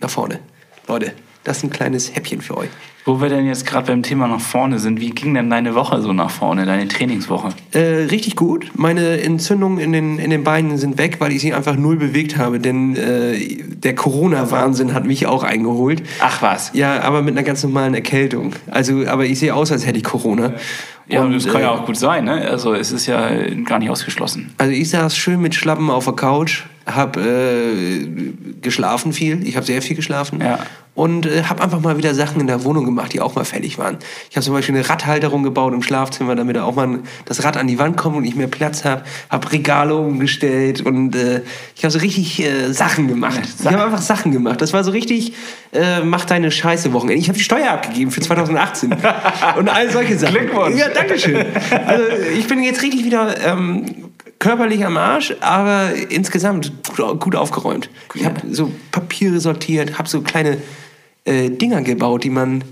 nach 0.00 0.10
vorne. 0.10 0.40
Leute, 0.88 1.12
das 1.44 1.58
ist 1.58 1.62
ein 1.64 1.70
kleines 1.70 2.14
Häppchen 2.14 2.40
für 2.40 2.56
euch. 2.56 2.70
Wo 3.04 3.20
wir 3.20 3.28
denn 3.28 3.46
jetzt 3.46 3.66
gerade 3.66 3.86
beim 3.88 4.02
Thema 4.02 4.26
nach 4.28 4.40
vorne 4.40 4.78
sind, 4.78 4.98
wie 5.00 5.10
ging 5.10 5.34
denn 5.34 5.50
deine 5.50 5.74
Woche 5.74 6.00
so 6.00 6.12
nach 6.12 6.30
vorne, 6.30 6.64
deine 6.64 6.88
Trainingswoche? 6.88 7.48
Äh, 7.72 8.06
richtig 8.10 8.34
gut. 8.36 8.70
Meine 8.74 9.20
Entzündungen 9.20 9.78
in 9.78 9.92
den, 9.92 10.18
in 10.18 10.30
den 10.30 10.42
Beinen 10.44 10.78
sind 10.78 10.96
weg, 10.96 11.16
weil 11.20 11.32
ich 11.32 11.40
sie 11.40 11.52
einfach 11.52 11.76
null 11.76 11.96
bewegt 11.96 12.38
habe. 12.38 12.60
Denn 12.60 12.96
äh, 12.96 13.58
der 13.76 13.94
Corona-Wahnsinn 13.94 14.94
hat 14.94 15.04
mich 15.04 15.26
auch 15.26 15.42
eingeholt. 15.44 16.02
Ach 16.20 16.40
was. 16.40 16.70
Ja, 16.74 17.02
aber 17.02 17.20
mit 17.22 17.34
einer 17.36 17.44
ganz 17.44 17.62
normalen 17.62 17.94
Erkältung. 17.94 18.52
Also, 18.70 19.06
aber 19.06 19.26
ich 19.26 19.38
sehe 19.38 19.54
aus, 19.54 19.70
als 19.70 19.86
hätte 19.86 19.98
ich 19.98 20.04
Corona. 20.04 20.54
Ja, 21.06 21.22
und 21.22 21.34
das 21.34 21.44
kann 21.44 21.56
äh, 21.56 21.64
ja 21.64 21.70
auch 21.70 21.84
gut 21.84 21.98
sein, 21.98 22.24
ne? 22.24 22.48
Also 22.48 22.72
es 22.72 22.90
ist 22.90 23.04
ja 23.06 23.28
gar 23.66 23.78
nicht 23.78 23.90
ausgeschlossen. 23.90 24.54
Also 24.56 24.72
ich 24.72 24.88
saß 24.88 25.14
schön 25.14 25.38
mit 25.42 25.54
Schlappen 25.54 25.90
auf 25.90 26.06
der 26.06 26.14
Couch, 26.14 26.62
hab 26.86 27.18
äh, 27.18 28.06
geschlafen 28.62 29.12
viel, 29.12 29.46
ich 29.46 29.56
habe 29.56 29.66
sehr 29.66 29.82
viel 29.82 29.96
geschlafen 29.96 30.40
Ja. 30.40 30.60
und 30.94 31.26
äh, 31.26 31.42
habe 31.42 31.62
einfach 31.62 31.80
mal 31.80 31.98
wieder 31.98 32.14
Sachen 32.14 32.40
in 32.40 32.46
der 32.46 32.64
Wohnung 32.64 32.86
gemacht, 32.86 32.93
die 33.12 33.20
auch 33.20 33.34
mal 33.34 33.44
fällig 33.44 33.78
waren. 33.78 33.98
Ich 34.30 34.36
habe 34.36 34.44
zum 34.44 34.54
Beispiel 34.54 34.74
eine 34.74 34.88
Radhalterung 34.88 35.42
gebaut 35.42 35.72
im 35.72 35.82
Schlafzimmer, 35.82 36.34
damit 36.34 36.58
auch 36.58 36.74
mal 36.74 37.00
das 37.24 37.44
Rad 37.44 37.56
an 37.56 37.66
die 37.66 37.78
Wand 37.78 37.96
kommt 37.96 38.16
und 38.16 38.24
ich 38.24 38.34
mehr 38.34 38.48
Platz 38.48 38.84
habe. 38.84 39.02
Habe 39.30 39.52
Regale 39.52 39.94
umgestellt 39.96 40.80
und 40.80 41.14
äh, 41.14 41.42
ich 41.76 41.84
habe 41.84 41.90
so 41.90 41.98
richtig 41.98 42.40
äh, 42.40 42.72
Sachen 42.72 43.08
gemacht. 43.08 43.40
Ich 43.60 43.66
habe 43.66 43.84
einfach 43.84 44.02
Sachen 44.02 44.32
gemacht. 44.32 44.60
Das 44.60 44.72
war 44.72 44.84
so 44.84 44.90
richtig, 44.90 45.34
äh, 45.72 46.00
mach 46.00 46.24
deine 46.24 46.50
Scheiße 46.50 46.92
Wochenende. 46.92 47.20
Ich 47.20 47.28
habe 47.28 47.38
die 47.38 47.44
Steuer 47.44 47.70
abgegeben 47.70 48.10
für 48.10 48.20
2018 48.20 48.92
und 49.58 49.68
all 49.68 49.90
solche 49.90 50.18
Sachen. 50.18 50.34
Glückwunsch. 50.34 50.76
Ja, 50.76 50.88
Dankeschön. 50.88 51.44
Also 51.86 52.04
ich 52.36 52.46
bin 52.46 52.62
jetzt 52.62 52.82
richtig 52.82 53.04
wieder 53.04 53.34
ähm, 53.44 54.04
körperlich 54.38 54.84
am 54.84 54.96
Arsch, 54.96 55.34
aber 55.40 55.90
insgesamt 56.10 56.72
gut, 56.94 57.20
gut 57.20 57.36
aufgeräumt. 57.36 57.88
Ich 58.14 58.24
habe 58.24 58.40
so 58.50 58.70
Papiere 58.90 59.40
sortiert, 59.40 59.98
habe 59.98 60.08
so 60.08 60.20
kleine 60.20 60.58
äh, 61.24 61.50
Dinger 61.50 61.82
gebaut, 61.82 62.24
die 62.24 62.30
man, 62.30 62.62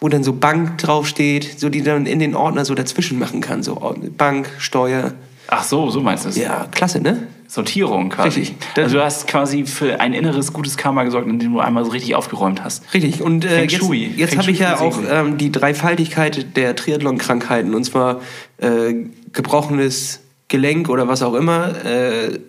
wo 0.00 0.08
dann 0.08 0.22
so 0.22 0.32
Bank 0.32 0.78
draufsteht, 0.78 1.58
so 1.58 1.68
die 1.68 1.82
dann 1.82 2.06
in 2.06 2.18
den 2.18 2.34
Ordner 2.34 2.64
so 2.64 2.74
dazwischen 2.74 3.18
machen 3.18 3.40
kann. 3.40 3.62
So 3.62 3.94
Bank, 4.16 4.50
Steuer. 4.58 5.14
Ach 5.48 5.64
so, 5.64 5.90
so 5.90 6.00
meinst 6.00 6.24
du 6.24 6.28
es. 6.28 6.36
Ja, 6.36 6.66
klasse, 6.70 7.00
ne? 7.00 7.28
Sortierung 7.48 8.10
quasi. 8.10 8.40
Richtig. 8.40 8.56
Also 8.76 8.96
du 8.96 9.04
hast 9.04 9.28
quasi 9.28 9.64
für 9.64 10.00
ein 10.00 10.12
inneres 10.12 10.52
gutes 10.52 10.76
Karma 10.76 11.04
gesorgt, 11.04 11.28
indem 11.28 11.52
du 11.52 11.60
einmal 11.60 11.84
so 11.84 11.92
richtig 11.92 12.14
aufgeräumt 12.14 12.62
hast. 12.62 12.82
Richtig, 12.92 13.22
und 13.22 13.44
äh, 13.44 13.62
jetzt, 13.62 13.80
jetzt 14.16 14.36
habe 14.36 14.50
ich 14.50 14.58
ja 14.58 14.80
auch 14.80 14.98
ähm, 15.08 15.38
die 15.38 15.52
Dreifaltigkeit 15.52 16.56
der 16.56 16.74
Triathlon-Krankheiten, 16.74 17.74
und 17.74 17.84
zwar 17.84 18.20
äh, 18.58 18.94
gebrochenes 19.32 20.20
Gelenk 20.48 20.88
oder 20.88 21.06
was 21.08 21.22
auch 21.22 21.34
immer, 21.34 21.84
äh, 21.84 22.40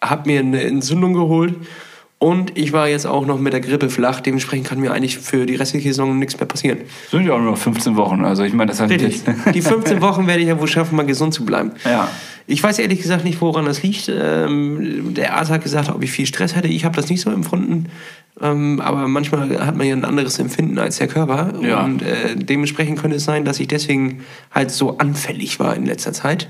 habe 0.00 0.28
mir 0.28 0.40
eine 0.40 0.62
Entzündung 0.62 1.12
geholt 1.12 1.54
und 2.24 2.56
ich 2.56 2.72
war 2.72 2.88
jetzt 2.88 3.06
auch 3.06 3.26
noch 3.26 3.38
mit 3.38 3.52
der 3.52 3.60
Grippe 3.60 3.90
flach, 3.90 4.22
dementsprechend 4.22 4.66
kann 4.66 4.80
mir 4.80 4.94
eigentlich 4.94 5.18
für 5.18 5.44
die 5.44 5.56
restliche 5.56 5.90
Saison 5.90 6.18
nichts 6.18 6.40
mehr 6.40 6.46
passieren. 6.46 6.78
Sind 7.10 7.26
ja 7.26 7.34
auch 7.34 7.38
nur 7.38 7.50
noch 7.50 7.58
15 7.58 7.96
Wochen, 7.96 8.24
also 8.24 8.44
ich 8.44 8.54
meine, 8.54 8.70
das 8.70 8.80
hat 8.80 8.88
Richtig. 8.88 9.20
Die 9.52 9.60
15 9.60 10.00
Wochen 10.00 10.26
werde 10.26 10.40
ich 10.40 10.48
ja 10.48 10.58
wohl 10.58 10.66
schaffen, 10.66 10.96
mal 10.96 11.04
gesund 11.04 11.34
zu 11.34 11.44
bleiben. 11.44 11.72
Ja. 11.84 12.08
Ich 12.46 12.62
weiß 12.62 12.78
ehrlich 12.78 13.02
gesagt 13.02 13.24
nicht, 13.24 13.42
woran 13.42 13.66
das 13.66 13.82
liegt. 13.82 14.08
Ähm, 14.08 15.12
der 15.12 15.36
Arzt 15.36 15.50
hat 15.50 15.62
gesagt, 15.62 15.90
ob 15.90 16.02
ich 16.02 16.12
viel 16.12 16.24
Stress 16.24 16.56
hätte. 16.56 16.68
Ich 16.68 16.86
habe 16.86 16.96
das 16.96 17.10
nicht 17.10 17.20
so 17.20 17.30
empfunden. 17.30 17.90
Ähm, 18.40 18.80
aber 18.80 19.06
manchmal 19.06 19.60
hat 19.60 19.76
man 19.76 19.86
ja 19.86 19.94
ein 19.94 20.06
anderes 20.06 20.38
Empfinden 20.38 20.78
als 20.78 20.96
der 20.96 21.08
Körper. 21.08 21.52
Ja. 21.60 21.84
Und 21.84 22.00
äh, 22.00 22.36
dementsprechend 22.36 22.98
könnte 22.98 23.18
es 23.18 23.24
sein, 23.24 23.44
dass 23.44 23.60
ich 23.60 23.68
deswegen 23.68 24.24
halt 24.50 24.70
so 24.70 24.96
anfällig 24.96 25.60
war 25.60 25.76
in 25.76 25.84
letzter 25.84 26.14
Zeit. 26.14 26.48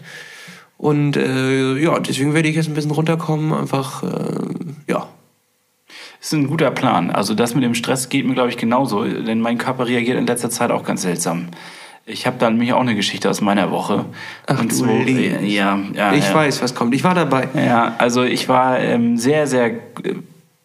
Und 0.78 1.16
äh, 1.16 1.76
ja, 1.78 1.98
deswegen 1.98 2.32
werde 2.32 2.48
ich 2.48 2.54
jetzt 2.54 2.68
ein 2.68 2.74
bisschen 2.74 2.92
runterkommen. 2.92 3.52
Einfach, 3.52 4.04
äh. 4.04 4.73
Ist 6.24 6.32
ein 6.32 6.46
guter 6.48 6.70
Plan. 6.70 7.10
Also 7.10 7.34
das 7.34 7.54
mit 7.54 7.64
dem 7.64 7.74
Stress 7.74 8.08
geht 8.08 8.26
mir, 8.26 8.34
glaube 8.34 8.48
ich, 8.48 8.56
genauso. 8.56 9.04
Denn 9.04 9.40
mein 9.40 9.58
Körper 9.58 9.86
reagiert 9.86 10.18
in 10.18 10.26
letzter 10.26 10.50
Zeit 10.50 10.70
auch 10.70 10.84
ganz 10.84 11.02
seltsam. 11.02 11.48
Ich 12.06 12.26
habe 12.26 12.36
dann 12.38 12.54
nämlich 12.54 12.72
auch 12.72 12.80
eine 12.80 12.94
Geschichte 12.94 13.30
aus 13.30 13.40
meiner 13.40 13.70
Woche. 13.70 14.04
Ach, 14.46 14.60
Und 14.60 14.70
du 14.70 14.76
so, 14.76 14.86
Liebe. 14.86 15.44
ja, 15.44 15.78
ja, 15.94 16.12
ich 16.12 16.28
ja. 16.28 16.34
weiß, 16.34 16.62
was 16.62 16.74
kommt. 16.74 16.94
Ich 16.94 17.02
war 17.02 17.14
dabei. 17.14 17.48
Ja, 17.54 17.94
also 17.98 18.22
ich 18.24 18.48
war 18.48 18.78
ähm, 18.78 19.16
sehr, 19.16 19.46
sehr 19.46 19.66
äh, 19.68 20.14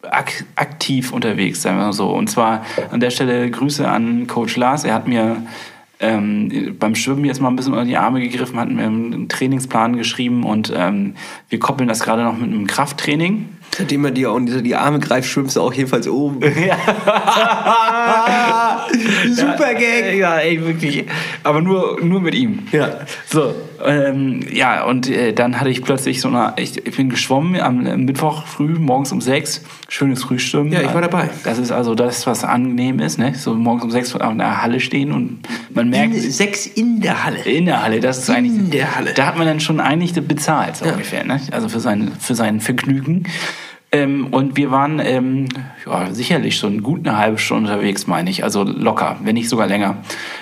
ak 0.03 0.45
aktiv 0.55 1.13
unterwegs, 1.13 1.61
sagen 1.61 1.77
wir 1.77 1.85
mal 1.85 1.93
so. 1.93 2.09
Und 2.09 2.29
zwar 2.29 2.65
an 2.91 2.99
der 2.99 3.09
Stelle 3.09 3.49
Grüße 3.49 3.87
an 3.87 4.27
Coach 4.27 4.57
Lars. 4.57 4.83
Er 4.83 4.93
hat 4.93 5.07
mir 5.07 5.43
ähm, 6.01 6.75
beim 6.79 6.95
Schwimmen 6.95 7.25
jetzt 7.25 7.41
mal 7.41 7.49
ein 7.49 7.55
bisschen 7.55 7.73
unter 7.73 7.85
die 7.85 7.97
Arme 7.97 8.21
gegriffen, 8.21 8.59
hat 8.59 8.69
mir 8.69 8.83
einen 8.83 9.27
Trainingsplan 9.27 9.97
geschrieben 9.97 10.43
und 10.43 10.73
ähm, 10.75 11.15
wir 11.49 11.59
koppeln 11.59 11.89
das 11.89 12.01
gerade 12.01 12.23
noch 12.23 12.37
mit 12.37 12.49
einem 12.49 12.67
Krafttraining. 12.67 13.49
Seitdem 13.77 14.05
er 14.05 14.11
dir 14.11 14.31
auch 14.31 14.35
unter 14.35 14.61
die 14.61 14.75
Arme 14.75 14.99
greift, 14.99 15.29
schwimmst 15.29 15.55
du 15.55 15.61
auch 15.61 15.73
jedenfalls 15.73 16.07
oben. 16.07 16.41
Super 19.33 19.73
Gag. 19.75 20.15
Ja, 20.17 20.37
ey, 20.37 20.63
wirklich. 20.65 21.05
Aber 21.43 21.61
nur, 21.61 21.99
nur 22.03 22.21
mit 22.21 22.35
ihm. 22.35 22.59
Ja. 22.71 22.99
So, 23.27 23.53
ähm, 23.85 24.41
ja, 24.51 24.83
und 24.85 25.09
äh, 25.09 25.33
dann 25.33 25.59
hatte 25.59 25.69
ich 25.69 25.83
plötzlich 25.83 26.21
so 26.21 26.27
eine, 26.27 26.53
ich, 26.57 26.85
ich 26.85 26.95
bin 26.95 27.09
geschwommen 27.09 27.59
am 27.61 27.83
Mittwoch 28.05 28.45
früh, 28.45 28.77
morgens 28.79 29.11
um 29.11 29.21
sechs, 29.21 29.61
schönes 29.87 30.23
Frühstücken. 30.23 30.71
Ja, 30.71 30.81
ich 30.81 30.93
war 30.93 31.01
dabei. 31.01 31.29
Das 31.43 31.57
ist 31.57 31.71
also 31.71 31.95
das, 31.95 32.25
was 32.27 32.43
angenehm 32.43 32.99
ist, 32.99 33.17
ne? 33.19 33.33
So 33.35 33.53
morgens 33.53 33.83
um 33.83 33.91
sechs 33.91 34.13
in 34.13 34.37
der 34.37 34.61
Halle 34.61 34.79
stehen 34.79 35.11
und 35.11 35.39
man 35.73 35.89
merkt, 35.89 36.15
Sechs 36.15 36.65
in 36.65 37.01
der 37.01 37.23
Halle. 37.25 37.39
in 37.39 37.65
der 37.65 37.83
Halle, 37.83 37.99
das 37.99 38.19
ist 38.19 38.29
eigentlich. 38.29 38.53
In 38.57 38.71
der 38.71 38.95
Halle. 38.95 39.13
Da 39.13 39.25
hat 39.27 39.37
man 39.37 39.47
dann 39.47 39.59
schon 39.59 39.79
eigentlich 39.79 40.13
bezahlt, 40.13 40.75
so 40.77 40.85
Ja. 40.85 40.91
ungefähr, 40.93 41.23
ne? 41.23 41.39
Also 41.51 41.69
für 41.69 41.79
sein, 41.79 42.11
für 42.19 42.35
sein 42.35 42.59
Vergnügen. 42.59 43.23
Ähm, 43.91 44.27
und 44.31 44.55
wir 44.55 44.69
waren 44.69 44.99
ähm, 45.03 45.47
ja, 45.85 46.13
sicherlich 46.13 46.57
schon 46.57 46.83
gut 46.83 47.07
eine 47.07 47.17
halbe 47.17 47.39
Stunde 47.39 47.71
unterwegs, 47.71 48.05
meine 48.05 48.29
ich. 48.29 48.43
Also 48.43 48.63
locker, 48.63 49.17
wenn 49.23 49.33
nicht 49.33 49.49
sogar 49.49 49.65
länger. 49.65 49.97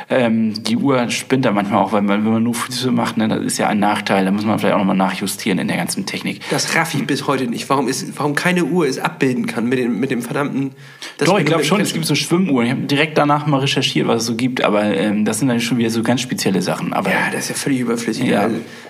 Ähm, 0.10 0.64
die 0.64 0.76
Uhr 0.76 1.10
spinnt 1.10 1.46
da 1.46 1.54
manchmal 1.54 1.82
auch, 1.82 1.94
weil 1.94 2.02
man, 2.02 2.26
wenn 2.26 2.34
man 2.34 2.44
nur 2.44 2.56
Füße 2.56 2.92
macht, 2.92 3.16
ne, 3.16 3.30
das 3.30 3.40
ist 3.40 3.58
ja 3.58 3.68
ein 3.68 3.80
Nachteil. 3.80 4.26
Da 4.26 4.32
muss 4.32 4.44
man 4.44 4.60
vielleicht 4.60 4.76
auch 4.76 4.80
nochmal 4.80 4.98
nachjustieren 4.98 5.60
in 5.60 5.70
der 5.70 5.78
ganzen 5.78 6.06
Technik. 6.06 6.42
Das 6.50 6.76
raff 6.76 6.94
ich 6.94 7.08
bis 7.08 7.26
heute 7.28 7.48
nicht. 7.48 7.70
Warum, 7.70 7.88
ist, 7.88 8.18
warum 8.18 8.36
keine 8.36 8.66
Uhr 8.66 8.86
es 8.86 9.00
abbilden 9.00 9.46
kann 9.46 9.70
mit 9.70 9.80
dem, 9.80 9.98
mit 9.98 10.12
dem 10.12 10.22
verdammten. 10.22 10.72
Doch, 11.20 11.40
ich 11.40 11.46
glaube 11.46 11.64
schon, 11.64 11.80
es 11.80 11.94
gibt 11.94 12.06
so 12.06 12.16
Schwimmuhren. 12.16 12.66
Ich 12.66 12.72
habe 12.74 12.82
direkt 12.82 13.18
danach 13.18 13.48
mal 13.48 13.60
recherchiert, 13.60 14.08
was 14.08 14.24
es 14.24 14.28
so 14.28 14.36
gibt, 14.36 14.62
aber 14.62 14.84
ähm, 14.84 15.24
das 15.24 15.40
sind 15.40 15.48
dann 15.48 15.62
schon 15.62 15.78
wieder 15.78 15.90
so 15.90 16.04
ganz 16.04 16.20
spezielle 16.20 16.62
Sachen. 16.62 16.92
Aber 16.92 17.10
Ja, 17.10 17.30
das 17.32 17.46
ist 17.46 17.50
ja 17.50 17.56
völlig 17.56 17.80
überflüssig. 17.80 18.28
Ja. 18.28 18.42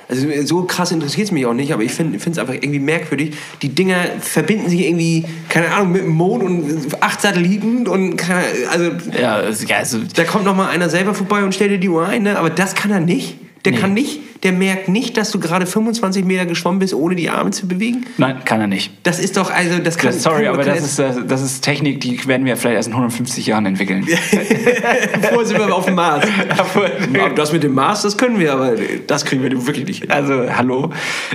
Also, 0.09 0.27
also 0.29 0.45
so 0.45 0.63
krass 0.63 0.91
interessiert 0.91 1.25
es 1.25 1.31
mich 1.31 1.45
auch 1.45 1.53
nicht, 1.53 1.73
aber 1.73 1.83
ich 1.83 1.91
finde 1.91 2.17
es 2.17 2.37
einfach 2.37 2.53
irgendwie 2.53 2.79
merkwürdig. 2.79 3.35
Die 3.61 3.69
Dinger 3.69 4.05
verbinden 4.47 4.69
sich 4.69 4.81
irgendwie, 4.81 5.25
keine 5.49 5.71
Ahnung, 5.73 5.91
mit 5.91 6.01
dem 6.03 6.11
Mond 6.11 6.43
und 6.43 7.03
acht 7.03 7.21
Satelliten 7.21 7.85
und 7.87 8.15
keine, 8.15 8.45
also 8.71 8.91
ja, 9.19 9.35
also, 9.77 9.99
da 10.15 10.23
kommt 10.23 10.45
noch 10.45 10.55
mal 10.55 10.69
einer 10.69 10.89
selber 10.89 11.13
vorbei 11.13 11.43
und 11.43 11.53
stellt 11.53 11.71
dir 11.71 11.77
die 11.79 11.89
Uhr 11.89 12.07
ein, 12.07 12.23
ne? 12.23 12.39
aber 12.39 12.49
das 12.49 12.73
kann 12.73 12.91
er 12.91 13.01
nicht. 13.01 13.35
Der 13.65 13.73
Nee. 13.73 13.79
kann 13.79 13.93
nicht, 13.93 14.21
der 14.43 14.51
merkt 14.51 14.87
nicht, 14.87 15.17
dass 15.17 15.31
du 15.31 15.39
gerade 15.39 15.65
25 15.65 16.25
Meter 16.25 16.45
geschwommen 16.45 16.79
bist, 16.79 16.93
ohne 16.93 17.15
die 17.15 17.29
Arme 17.29 17.51
zu 17.51 17.67
bewegen. 17.67 18.05
nein, 18.17 18.43
kann 18.45 18.61
er 18.61 18.67
nicht. 18.67 18.91
Das 19.03 19.19
ist 19.19 19.37
doch, 19.37 19.51
also 19.51 19.79
das 19.79 19.97
kann 19.97 20.11
Das, 20.11 20.23
sorry, 20.23 20.45
kann, 20.45 20.53
aber 20.53 20.63
kann 20.63 20.75
das 20.75 20.83
ist, 20.83 20.99
äh, 20.99 21.11
das 21.27 21.41
ist 21.41 21.61
Technik, 21.61 22.01
die 22.01 22.25
werden 22.27 22.45
wir 22.45 22.57
vielleicht 22.57 22.75
erst 22.75 22.87
in 22.87 22.93
150 22.93 23.45
Jahren 23.47 23.65
entwickeln. 23.65 24.07
Vorher 25.29 25.45
sind 25.45 25.57
wir 25.57 25.73
auf 25.73 25.85
dem 25.85 25.95
Mars. 25.95 26.25
Aber 26.57 26.89
das 27.35 27.51
mit 27.51 27.63
dem 27.63 27.73
Mars, 27.73 28.01
das 28.01 28.17
können 28.17 28.39
wir, 28.39 28.53
aber 28.53 28.75
das 29.05 29.25
kriegen 29.25 29.43
wir 29.43 29.51
wirklich 29.51 29.85
nicht 29.85 30.01
hin. 30.01 30.11
Also, 30.11 30.45
hallo. 30.55 30.91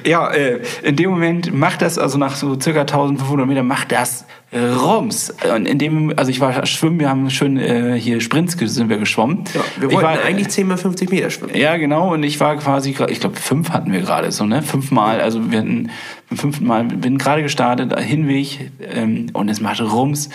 Ja, 0.06 0.30
äh, 0.30 0.60
in 0.82 0.96
dem 0.96 1.10
Moment 1.10 1.52
macht 1.52 1.82
das, 1.82 1.98
also 1.98 2.18
nach 2.18 2.36
so 2.36 2.58
circa 2.60 2.80
1500 2.80 3.46
Metern, 3.46 3.66
macht 3.66 3.92
das 3.92 4.24
Rums. 4.54 5.32
Und 5.54 5.66
in 5.66 5.78
dem, 5.78 6.12
also 6.16 6.30
ich 6.30 6.40
war 6.40 6.66
schwimmen, 6.66 7.00
wir 7.00 7.08
haben 7.08 7.30
schön 7.30 7.56
äh, 7.56 7.98
hier 7.98 8.20
Sprints 8.20 8.52
sind 8.58 8.90
wir 8.90 8.98
geschwommen. 8.98 9.44
Ja, 9.54 9.60
wir 9.80 9.92
wollten 9.92 10.02
war, 10.02 10.22
eigentlich 10.22 10.48
10 10.50 10.68
mal 10.68 10.76
50 10.76 11.10
Meter 11.10 11.30
schwimmen. 11.30 11.56
Ja, 11.56 11.76
genau. 11.78 12.12
Und 12.12 12.22
ich 12.22 12.38
war 12.38 12.56
quasi, 12.56 12.91
gra- 12.92 13.10
ich 13.10 13.20
glaube, 13.20 13.36
fünf 13.36 13.70
hatten 13.70 13.92
wir 13.92 14.00
gerade 14.00 14.30
so, 14.32 14.44
ne? 14.46 14.62
Fünfmal. 14.62 15.20
Also 15.20 15.50
wir 15.50 15.58
hatten 15.60 15.90
beim 16.28 16.38
fünften 16.38 16.66
Mal, 16.66 16.84
bin 16.84 17.18
gerade 17.18 17.42
gestartet, 17.42 17.98
Hinweg 17.98 18.70
ähm, 18.80 19.26
und 19.32 19.48
es 19.48 19.60
machte 19.60 19.84
Rums. 19.84 20.28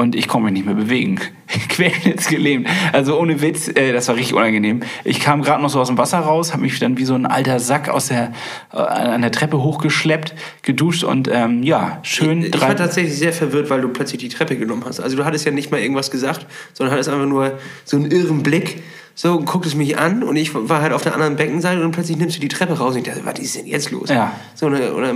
Und 0.00 0.16
ich 0.16 0.28
konnte 0.28 0.46
mich 0.46 0.54
nicht 0.54 0.64
mehr 0.64 0.74
bewegen. 0.74 1.20
Querschnittsgelähmt. 1.68 2.66
Also 2.94 3.20
ohne 3.20 3.42
Witz, 3.42 3.68
äh, 3.68 3.92
das 3.92 4.08
war 4.08 4.16
richtig 4.16 4.32
unangenehm. 4.32 4.80
Ich 5.04 5.20
kam 5.20 5.42
gerade 5.42 5.62
noch 5.62 5.68
so 5.68 5.78
aus 5.78 5.88
dem 5.88 5.98
Wasser 5.98 6.20
raus, 6.20 6.54
habe 6.54 6.62
mich 6.62 6.78
dann 6.78 6.96
wie 6.96 7.04
so 7.04 7.14
ein 7.14 7.26
alter 7.26 7.60
Sack 7.60 7.90
aus 7.90 8.08
der, 8.08 8.32
äh, 8.72 8.78
an 8.78 9.20
der 9.20 9.30
Treppe 9.30 9.62
hochgeschleppt, 9.62 10.34
geduscht 10.62 11.04
und 11.04 11.28
ähm, 11.30 11.62
ja, 11.62 11.98
schön 12.02 12.42
Ich 12.42 12.58
war 12.58 12.74
tatsächlich 12.74 13.18
sehr 13.18 13.34
verwirrt, 13.34 13.68
weil 13.68 13.82
du 13.82 13.88
plötzlich 13.88 14.22
die 14.22 14.30
Treppe 14.30 14.56
genommen 14.56 14.84
hast. 14.86 15.00
Also 15.00 15.18
du 15.18 15.26
hattest 15.26 15.44
ja 15.44 15.52
nicht 15.52 15.70
mal 15.70 15.80
irgendwas 15.80 16.10
gesagt, 16.10 16.46
sondern 16.72 16.94
hattest 16.94 17.10
einfach 17.10 17.26
nur 17.26 17.58
so 17.84 17.98
einen 17.98 18.10
irren 18.10 18.42
Blick. 18.42 18.82
So, 19.14 19.38
gucktest 19.40 19.76
mich 19.76 19.98
an 19.98 20.22
und 20.22 20.36
ich 20.36 20.54
war 20.54 20.80
halt 20.80 20.94
auf 20.94 21.02
der 21.02 21.12
anderen 21.12 21.36
Beckenseite 21.36 21.84
und 21.84 21.90
plötzlich 21.90 22.16
nimmst 22.16 22.38
du 22.38 22.40
die 22.40 22.48
Treppe 22.48 22.78
raus 22.78 22.92
und 22.94 23.00
ich 23.00 23.04
dachte, 23.04 23.26
was 23.26 23.38
ist 23.38 23.54
denn 23.54 23.66
jetzt 23.66 23.90
los? 23.90 24.08
Ja. 24.08 24.32
So 24.54 24.64
eine, 24.64 24.94
oder, 24.94 25.12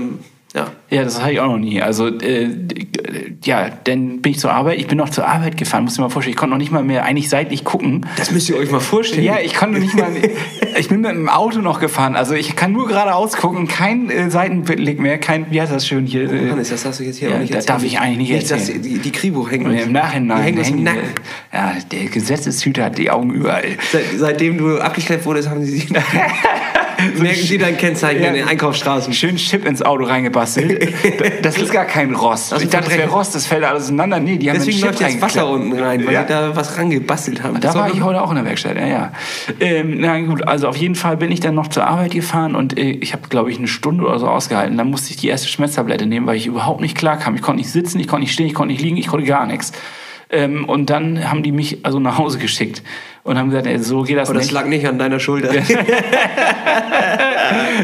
ja. 0.55 0.67
Ja, 0.91 1.03
das 1.03 1.21
hatte 1.21 1.33
ich 1.33 1.41
auch 1.41 1.49
noch 1.49 1.59
nie. 1.59 1.83
Also, 1.83 2.07
äh, 2.07 2.49
ja, 3.43 3.69
dann 3.85 4.23
bin 4.23 4.33
ich 4.33 4.39
zur 4.39 4.53
Arbeit. 4.53 4.79
Ich 4.79 4.87
bin 4.87 4.97
noch 4.99 5.09
zur 5.09 5.27
Arbeit 5.27 5.57
gefahren, 5.57 5.83
muss 5.85 5.95
dir 5.97 6.03
mal 6.03 6.09
vorstellen. 6.09 6.35
Ich 6.35 6.37
konnte 6.39 6.53
noch 6.53 6.59
nicht 6.59 6.71
mal 6.71 6.85
mehr 6.85 7.05
eigentlich 7.05 7.29
seitlich 7.29 7.65
gucken. 7.65 8.07
Das 8.17 8.31
müsst 8.31 8.49
ihr 8.49 8.57
euch 8.57 8.71
mal 8.71 8.79
vorstellen. 8.81 9.25
Ja, 9.25 9.39
ich 9.43 9.55
konnte 9.55 9.81
nicht 9.81 9.95
mal. 9.97 10.13
ich 10.79 10.89
bin 10.89 11.01
mit 11.01 11.11
dem 11.11 11.29
Auto 11.29 11.59
noch 11.61 11.81
gefahren. 11.81 12.15
Also 12.15 12.35
ich 12.35 12.55
kann 12.55 12.71
nur 12.73 12.87
geradeaus 12.87 13.33
gucken, 13.37 13.67
kein 13.67 14.09
äh, 14.11 14.31
Seitenblick 14.31 15.01
mehr, 15.01 15.19
kein. 15.19 15.51
Wie 15.51 15.61
heißt 15.61 15.73
das 15.73 15.87
schön 15.87 16.07
hier? 16.07 16.31
Äh, 16.33 16.51
Hannes, 16.51 16.69
das 16.69 16.85
hast 16.85 17.01
du 17.01 17.05
jetzt 17.05 17.19
hier 17.19 17.31
Ja, 17.31 17.35
auch 17.37 17.41
nicht 17.41 17.53
da 17.53 17.57
erzählen. 17.57 17.75
darf 17.77 17.85
ich 17.85 17.99
eigentlich 17.99 18.31
nicht 18.31 18.51
erzählen. 18.53 18.81
die, 18.81 18.99
die 18.99 19.11
Kribo 19.13 19.49
hängen. 19.49 19.75
Im 19.77 19.91
Nachhinein. 19.93 20.39
Die 20.39 20.43
hängen 20.45 20.59
uns 20.59 20.71
im 20.71 20.83
Nacken. 20.85 21.01
Ja, 21.53 21.73
der 21.91 22.05
Gesetzeshüter 22.05 22.85
hat 22.85 22.99
die 22.99 23.11
Augen 23.11 23.31
überall. 23.33 23.65
Seit, 23.91 24.05
seitdem 24.17 24.59
du 24.59 24.79
abgeschleppt 24.79 25.27
wurdest, 25.27 25.49
haben 25.51 25.65
sie 25.65 25.73
sich. 25.73 25.89
merken 27.19 27.41
sie 27.43 27.59
dein 27.59 27.77
Kennzeichen 27.77 28.23
Ja. 28.23 28.29
in 28.29 28.35
den 28.35 28.49
Einkaufsstraßen. 28.49 29.13
Schön 29.13 29.37
Chip 29.37 29.65
ins 29.67 29.83
Auto 29.83 30.05
reingebastelt. 30.05 30.93
Das 31.43 31.59
ist 31.59 31.73
gar 31.73 31.85
kein 31.85 32.15
Rost. 32.15 32.53
Das 32.53 32.59
ist 32.59 32.65
ich 32.65 32.71
dachte, 32.71 32.89
das 32.91 32.99
wäre. 32.99 33.11
Rost, 33.11 33.35
das 33.35 33.47
fällt 33.47 33.65
alles 33.65 33.85
auseinander. 33.85 34.21
Nee, 34.21 34.39
die 34.39 34.51
haben 34.51 34.59
Deswegen 34.59 34.81
läuft 34.81 35.01
jetzt 35.01 35.21
Wasser 35.21 35.49
unten 35.49 35.73
rein, 35.79 36.05
weil 36.07 36.13
Ja. 36.15 36.23
sie 36.23 36.29
da 36.29 36.57
was 36.57 36.77
rangebastelt 36.79 37.43
haben. 37.43 37.55
Da 37.55 37.61
Das 37.61 37.75
war 37.75 37.93
ich 37.93 38.03
heute 38.03 38.23
auch 38.23 38.31
in 38.31 38.37
der 38.37 38.45
Werkstatt, 38.45 38.77
ja, 38.77 38.87
ja. 38.87 39.13
Ähm, 39.61 39.97
na 40.01 40.19
gut, 40.21 40.47
also 40.47 40.69
auf 40.69 40.77
jeden 40.77 40.95
Fall 40.95 41.17
bin 41.17 41.31
ich 41.31 41.41
dann 41.41 41.55
noch 41.55 41.69
zur 41.69 41.87
Arbeit 41.87 42.13
gefahren 42.13 42.55
und 42.55 42.79
äh, 42.79 42.91
ich 42.91 43.13
habe, 43.13 43.29
glaube 43.29 43.51
ich, 43.51 43.59
eine 43.59 43.69
Stunde 43.69 44.05
oder 44.05 44.19
so 44.19 44.29
ausgehalten. 44.29 44.77
Dann 44.79 44.91
musste 44.91 45.11
ich 45.11 45.17
die 45.17 45.29
erste 45.29 45.49
Schmerztablette 45.49 46.07
nehmen, 46.07 46.27
weil 46.27 46.37
ich 46.37 46.47
überhaupt 46.47 46.81
nicht 46.81 46.97
klar 46.97 47.19
kam. 47.19 47.35
Ich 47.35 47.43
konnte 47.43 47.59
nicht 47.61 47.71
sitzen, 47.71 48.01
ich 48.01 48.09
konnte 48.09 48.23
nicht 48.23 48.33
stehen, 48.33 48.47
ich 48.47 48.55
konnte 48.55 48.73
nicht 48.73 48.83
liegen, 48.83 48.97
ich 48.97 49.07
konnte 49.09 49.27
gar 49.27 49.47
nichts. 49.47 49.73
Ähm, 50.31 50.65
und 50.65 50.91
dann 50.91 51.31
haben 51.31 51.43
die 51.43 51.53
mich 51.53 51.79
also 51.85 52.01
nach 52.01 52.19
Hause 52.19 52.39
geschickt 52.39 52.83
und 53.25 53.37
haben 53.39 53.49
gesagt, 53.51 53.67
ey, 53.67 53.79
so 53.81 54.03
geht 54.03 54.17
das 54.17 54.29
Aber 54.31 54.39
das 54.39 54.47
nicht. 54.47 54.53
lag 54.55 54.67
nicht 54.67 54.87
an 54.87 54.99
deiner 54.99 55.19
Schulter. 55.19 55.51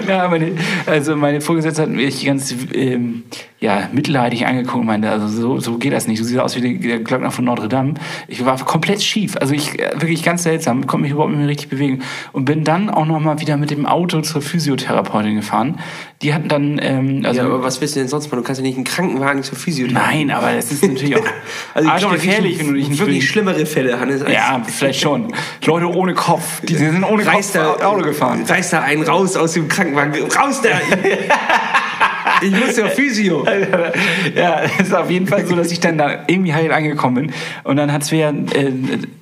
ja, 0.09 0.29
meine, 0.29 0.53
also 0.87 1.17
meine 1.17 1.41
Vorgesetzte 1.41 1.83
hat 1.83 1.89
mich 1.91 2.25
ganz 2.25 2.55
ähm, 2.73 3.25
ja, 3.59 3.89
mitleidig 3.93 4.47
angeguckt 4.47 4.79
und 4.81 4.87
meinte, 4.87 5.11
also 5.11 5.29
so, 5.29 5.59
so 5.61 5.77
geht 5.79 5.93
das 5.93 6.07
nicht. 6.07 6.21
Du 6.21 6.25
siehst 6.25 6.39
aus 6.41 6.57
wie 6.57 6.79
der- 6.79 7.01
Glöckner 7.01 7.31
von 7.31 7.45
Notre 7.45 7.69
Dame. 7.69 7.95
Ich 8.29 8.45
war 8.45 8.57
komplett 8.65 9.03
schief. 9.03 9.37
Also 9.39 9.55
ich 9.55 9.79
äh, 9.79 9.93
wirklich 10.01 10.23
ganz 10.23 10.43
seltsam, 10.45 10.87
konnte 10.87 11.03
mich 11.03 11.13
überhaupt 11.13 11.31
nicht 11.31 11.41
mehr 11.41 11.49
richtig 11.49 11.69
bewegen. 11.69 12.01
Und 12.33 12.45
bin 12.45 12.65
dann 12.65 12.89
auch 12.91 13.07
noch 13.07 13.21
mal 13.21 13.41
wieder 13.41 13.57
mit 13.57 13.71
dem 13.71 13.87
Auto 13.87 14.21
zur 14.23 14.43
Physiotherapeutin 14.43 15.37
gefahren. 15.37 15.79
Die 16.23 16.35
hatten 16.35 16.49
dann, 16.49 16.79
ähm, 16.83 17.23
also 17.25 17.41
ja, 17.41 17.47
aber 17.47 17.63
was 17.63 17.81
willst 17.81 17.97
du 17.97 18.01
denn 18.01 18.09
sonst 18.09 18.27
machen? 18.27 18.41
Du 18.41 18.43
kannst 18.47 18.61
ja 18.61 18.67
nicht 18.67 18.77
einen 18.77 18.85
Krankenwagen 18.85 19.43
zur 19.43 19.57
Physiotherapie. 19.57 20.25
nein, 20.25 20.31
aber 20.31 20.53
das 20.55 20.71
ist 20.71 20.83
natürlich 20.87 21.17
auch 21.17 21.25
Also 21.75 21.89
ich 21.89 21.97
glaube, 21.97 22.15
arschgefährlich, 22.15 22.59
wenn 22.59 22.67
du 22.69 22.75
dich 22.75 22.89
nicht 22.89 22.99
wirklich 23.01 23.27
schlimmere 23.29 23.65
Fälle, 23.67 23.99
Hannes. 24.01 24.23
Ja, 24.31 24.61
vielleicht 24.67 25.01
schon. 25.03 25.30
Leute 25.65 25.93
ohne 25.93 26.15
Kopf, 26.15 26.61
die 26.63 26.77
sind 26.77 27.05
ohne 27.05 27.27
reißt 27.27 27.55
Kopf 27.55 27.83
Auto 27.83 28.03
gefahren. 28.03 28.45
reißt 28.47 28.73
da 28.73 28.83
einen 28.83 29.03
raus 29.03 29.37
aus 29.37 29.53
dem 29.53 29.69
Krankenwagen. 29.69 30.15
Raus 30.31 30.61
da! 30.63 30.71
Ich 32.43 32.53
muss 32.53 32.77
ja 32.77 32.89
Physio. 32.89 33.45
ja, 34.35 34.63
es 34.63 34.89
ist 34.89 34.95
auf 34.95 35.11
jeden 35.11 35.27
Fall 35.27 35.47
so, 35.47 35.55
dass 35.55 35.71
ich 35.71 35.81
dann 35.81 35.99
da 35.99 36.25
irgendwie 36.27 36.55
heil 36.55 36.73
angekommen 36.73 37.27
bin. 37.27 37.33
Und 37.65 37.77
dann 37.77 37.93
hat 37.93 38.05
Svea 38.05 38.31
äh, 38.31 38.73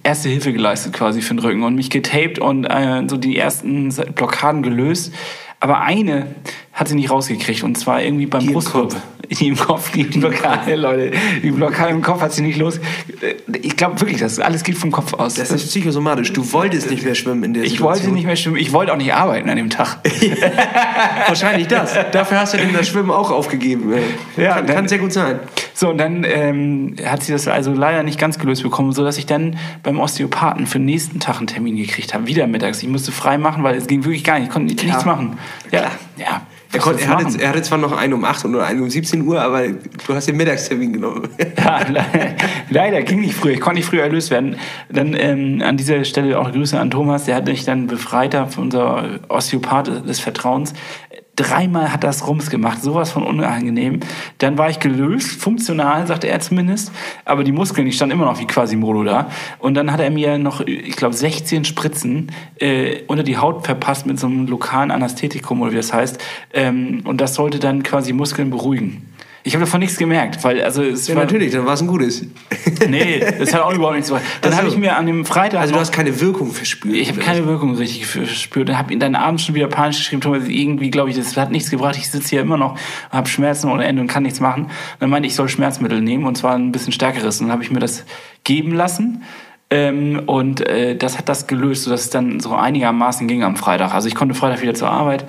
erste 0.02 0.28
Hilfe 0.28 0.52
geleistet 0.52 0.92
quasi 0.92 1.20
für 1.20 1.34
den 1.34 1.40
Rücken 1.40 1.62
und 1.64 1.74
mich 1.74 1.90
getaped 1.90 2.38
und 2.38 2.64
äh, 2.64 3.02
so 3.08 3.16
die 3.16 3.36
ersten 3.36 3.92
Blockaden 4.14 4.62
gelöst. 4.62 5.12
Aber 5.60 5.80
eine 5.80 6.26
hat 6.72 6.88
sie 6.88 6.94
nicht 6.94 7.10
rausgekriegt 7.10 7.64
und 7.64 7.76
zwar 7.76 8.02
irgendwie 8.02 8.26
beim 8.26 8.46
Brustkorb. 8.46 8.94
Die 9.30 9.48
im 9.48 9.56
Kopf, 9.56 9.90
die 9.92 10.04
Blockade, 10.04 10.74
Leute. 10.74 11.12
Die 11.42 11.50
Blockade 11.50 11.90
im 11.90 12.00
Kopf 12.02 12.22
hat 12.22 12.32
sie 12.32 12.42
nicht 12.42 12.56
los. 12.58 12.80
Ich 13.62 13.76
glaube 13.76 14.00
wirklich, 14.00 14.18
das 14.20 14.38
alles 14.38 14.62
geht 14.64 14.76
vom 14.78 14.90
Kopf 14.90 15.12
aus. 15.14 15.34
Das 15.34 15.50
ist 15.50 15.66
psychosomatisch. 15.68 16.32
Du 16.32 16.50
wolltest 16.52 16.90
nicht 16.90 17.04
mehr 17.04 17.14
schwimmen 17.14 17.44
in 17.44 17.54
der 17.54 17.62
ich 17.64 17.72
Situation. 17.72 18.00
wollte 18.02 18.14
nicht 18.14 18.24
mehr 18.26 18.36
schwimmen. 18.36 18.56
Ich 18.56 18.72
wollte 18.72 18.92
auch 18.92 18.96
nicht 18.96 19.12
arbeiten 19.12 19.50
an 19.50 19.56
dem 19.56 19.68
Tag. 19.70 19.98
Wahrscheinlich 21.26 21.66
das. 21.68 21.94
Dafür 22.12 22.40
hast 22.40 22.54
du 22.54 22.58
denn 22.58 22.72
das 22.72 22.88
Schwimmen 22.88 23.10
auch 23.10 23.30
aufgegeben. 23.30 23.92
Ja, 24.36 24.54
kann, 24.54 24.66
dann- 24.66 24.76
kann 24.76 24.88
sehr 24.88 24.98
gut 24.98 25.12
sein. 25.12 25.40
So, 25.74 25.90
und 25.90 25.98
dann 25.98 26.24
ähm, 26.24 26.96
hat 27.04 27.22
sie 27.22 27.30
das 27.32 27.46
also 27.46 27.72
leider 27.72 28.02
nicht 28.02 28.18
ganz 28.18 28.38
gelöst 28.38 28.62
bekommen, 28.64 28.92
sodass 28.92 29.16
ich 29.18 29.26
dann 29.26 29.56
beim 29.84 30.00
Osteopathen 30.00 30.66
für 30.66 30.78
den 30.78 30.86
nächsten 30.86 31.20
Tag 31.20 31.36
einen 31.38 31.46
Termin 31.46 31.76
gekriegt 31.76 32.14
habe. 32.14 32.26
Wieder 32.26 32.46
mittags. 32.48 32.82
Ich 32.82 32.88
musste 32.88 33.12
frei 33.12 33.38
machen, 33.38 33.62
weil 33.62 33.76
es 33.76 33.86
ging 33.86 34.04
wirklich 34.04 34.24
gar 34.24 34.38
nicht. 34.38 34.48
Ich 34.48 34.52
konnte 34.52 34.74
nichts 34.74 35.04
machen. 35.04 35.38
Ja, 35.70 35.90
ja. 36.16 36.42
Er, 36.72 36.80
konnte, 36.80 37.02
er, 37.02 37.08
hatte, 37.08 37.40
er 37.40 37.48
hatte 37.48 37.62
zwar 37.62 37.78
noch 37.78 37.92
einen 37.96 38.12
um 38.12 38.24
8 38.24 38.44
oder 38.44 38.66
einen 38.66 38.82
um 38.82 38.90
17 38.90 39.22
Uhr, 39.26 39.40
aber 39.40 39.68
du 39.68 40.14
hast 40.14 40.28
den 40.28 40.36
Mittagstermin 40.36 40.92
genommen. 40.92 41.28
Ja, 41.58 41.80
le- 41.88 42.04
leider 42.70 43.02
ging 43.02 43.20
nicht 43.20 43.34
früher. 43.34 43.52
Ich 43.52 43.60
konnte 43.60 43.78
nicht 43.78 43.86
früher 43.88 44.02
erlöst 44.02 44.30
werden. 44.30 44.56
Dann 44.90 45.14
ähm, 45.14 45.62
an 45.64 45.76
dieser 45.76 46.04
Stelle 46.04 46.38
auch 46.38 46.50
Grüße 46.52 46.78
an 46.78 46.90
Thomas. 46.90 47.24
Der 47.24 47.34
hat 47.36 47.46
mich 47.46 47.64
dann 47.64 47.86
befreit, 47.86 48.34
von 48.50 48.64
unser 48.64 49.20
Osteopath 49.28 50.06
des 50.08 50.20
Vertrauens. 50.20 50.72
Dreimal 51.38 51.92
hat 51.92 52.02
das 52.02 52.26
Rums 52.26 52.50
gemacht, 52.50 52.82
sowas 52.82 53.12
von 53.12 53.22
unangenehm. 53.22 54.00
Dann 54.38 54.58
war 54.58 54.70
ich 54.70 54.80
gelöst, 54.80 55.40
funktional, 55.40 56.04
sagte 56.08 56.26
er 56.26 56.40
zumindest. 56.40 56.90
Aber 57.24 57.44
die 57.44 57.52
Muskeln, 57.52 57.86
die 57.86 57.92
standen 57.92 58.14
immer 58.14 58.24
noch 58.24 58.40
wie 58.40 58.46
Quasimodo 58.46 59.04
da. 59.04 59.30
Und 59.60 59.74
dann 59.74 59.92
hat 59.92 60.00
er 60.00 60.10
mir 60.10 60.36
noch, 60.38 60.60
ich 60.62 60.96
glaube, 60.96 61.14
16 61.14 61.64
Spritzen 61.64 62.32
äh, 62.58 63.02
unter 63.06 63.22
die 63.22 63.36
Haut 63.36 63.64
verpasst 63.64 64.04
mit 64.04 64.18
so 64.18 64.26
einem 64.26 64.48
lokalen 64.48 64.90
Anästhetikum 64.90 65.62
oder 65.62 65.70
wie 65.70 65.76
das 65.76 65.92
heißt. 65.92 66.20
Ähm, 66.54 67.02
und 67.04 67.20
das 67.20 67.34
sollte 67.34 67.60
dann 67.60 67.84
quasi 67.84 68.12
Muskeln 68.12 68.50
beruhigen. 68.50 69.07
Ich 69.48 69.54
habe 69.54 69.64
davon 69.64 69.80
nichts 69.80 69.96
gemerkt, 69.96 70.44
weil 70.44 70.62
also 70.62 70.82
es 70.82 71.08
Ja, 71.08 71.16
war, 71.16 71.24
natürlich, 71.24 71.52
dann 71.52 71.64
war 71.64 71.72
es 71.72 71.80
ein 71.80 71.86
gutes. 71.86 72.22
Nee, 72.86 73.18
das 73.38 73.54
hat 73.54 73.62
auch 73.62 73.72
überhaupt 73.72 73.94
nichts 73.96 74.08
gemacht. 74.08 74.22
Dann 74.42 74.52
Ach 74.52 74.56
so. 74.56 74.62
habe 74.62 74.68
ich 74.68 74.76
mir 74.76 74.94
an 74.94 75.06
dem 75.06 75.24
Freitag. 75.24 75.60
Also 75.60 75.72
du 75.72 75.80
hast 75.80 75.90
keine 75.90 76.20
Wirkung 76.20 76.52
verspürt. 76.52 76.94
ich 76.94 77.08
habe 77.08 77.18
keine 77.18 77.46
Wirkung 77.46 77.74
richtig 77.74 78.06
verspürt. 78.06 78.68
Dann 78.68 78.76
habe 78.76 78.92
ihn 78.92 79.00
dann 79.00 79.14
abends 79.14 79.44
schon 79.44 79.54
wieder 79.54 79.66
panisch 79.68 79.96
geschrieben, 79.96 80.20
Thomas, 80.20 80.46
irgendwie 80.46 80.90
glaube 80.90 81.08
ich, 81.08 81.16
das 81.16 81.34
hat 81.38 81.50
nichts 81.50 81.70
gebracht. 81.70 81.96
Ich 81.96 82.10
sitze 82.10 82.28
hier 82.28 82.42
immer 82.42 82.58
noch, 82.58 82.78
habe 83.10 83.26
Schmerzen 83.26 83.70
ohne 83.70 83.86
Ende 83.86 84.02
und 84.02 84.08
kann 84.08 84.22
nichts 84.22 84.38
machen. 84.38 84.70
Dann 85.00 85.08
meinte 85.08 85.26
ich, 85.26 85.32
ich 85.32 85.36
soll 85.36 85.48
Schmerzmittel 85.48 86.02
nehmen 86.02 86.26
und 86.26 86.36
zwar 86.36 86.54
ein 86.54 86.70
bisschen 86.70 86.92
stärkeres. 86.92 87.40
Und 87.40 87.46
dann 87.46 87.52
habe 87.54 87.62
ich 87.62 87.70
mir 87.70 87.80
das 87.80 88.04
geben 88.44 88.74
lassen. 88.74 89.22
Ähm, 89.70 90.22
und 90.26 90.60
äh, 90.60 90.94
das 90.94 91.16
hat 91.16 91.30
das 91.30 91.46
gelöst, 91.46 91.84
sodass 91.84 92.02
es 92.02 92.10
dann 92.10 92.38
so 92.38 92.54
einigermaßen 92.54 93.26
ging 93.26 93.42
am 93.42 93.56
Freitag. 93.56 93.94
Also 93.94 94.08
ich 94.08 94.14
konnte 94.14 94.34
Freitag 94.34 94.60
wieder 94.60 94.74
zur 94.74 94.90
Arbeit. 94.90 95.24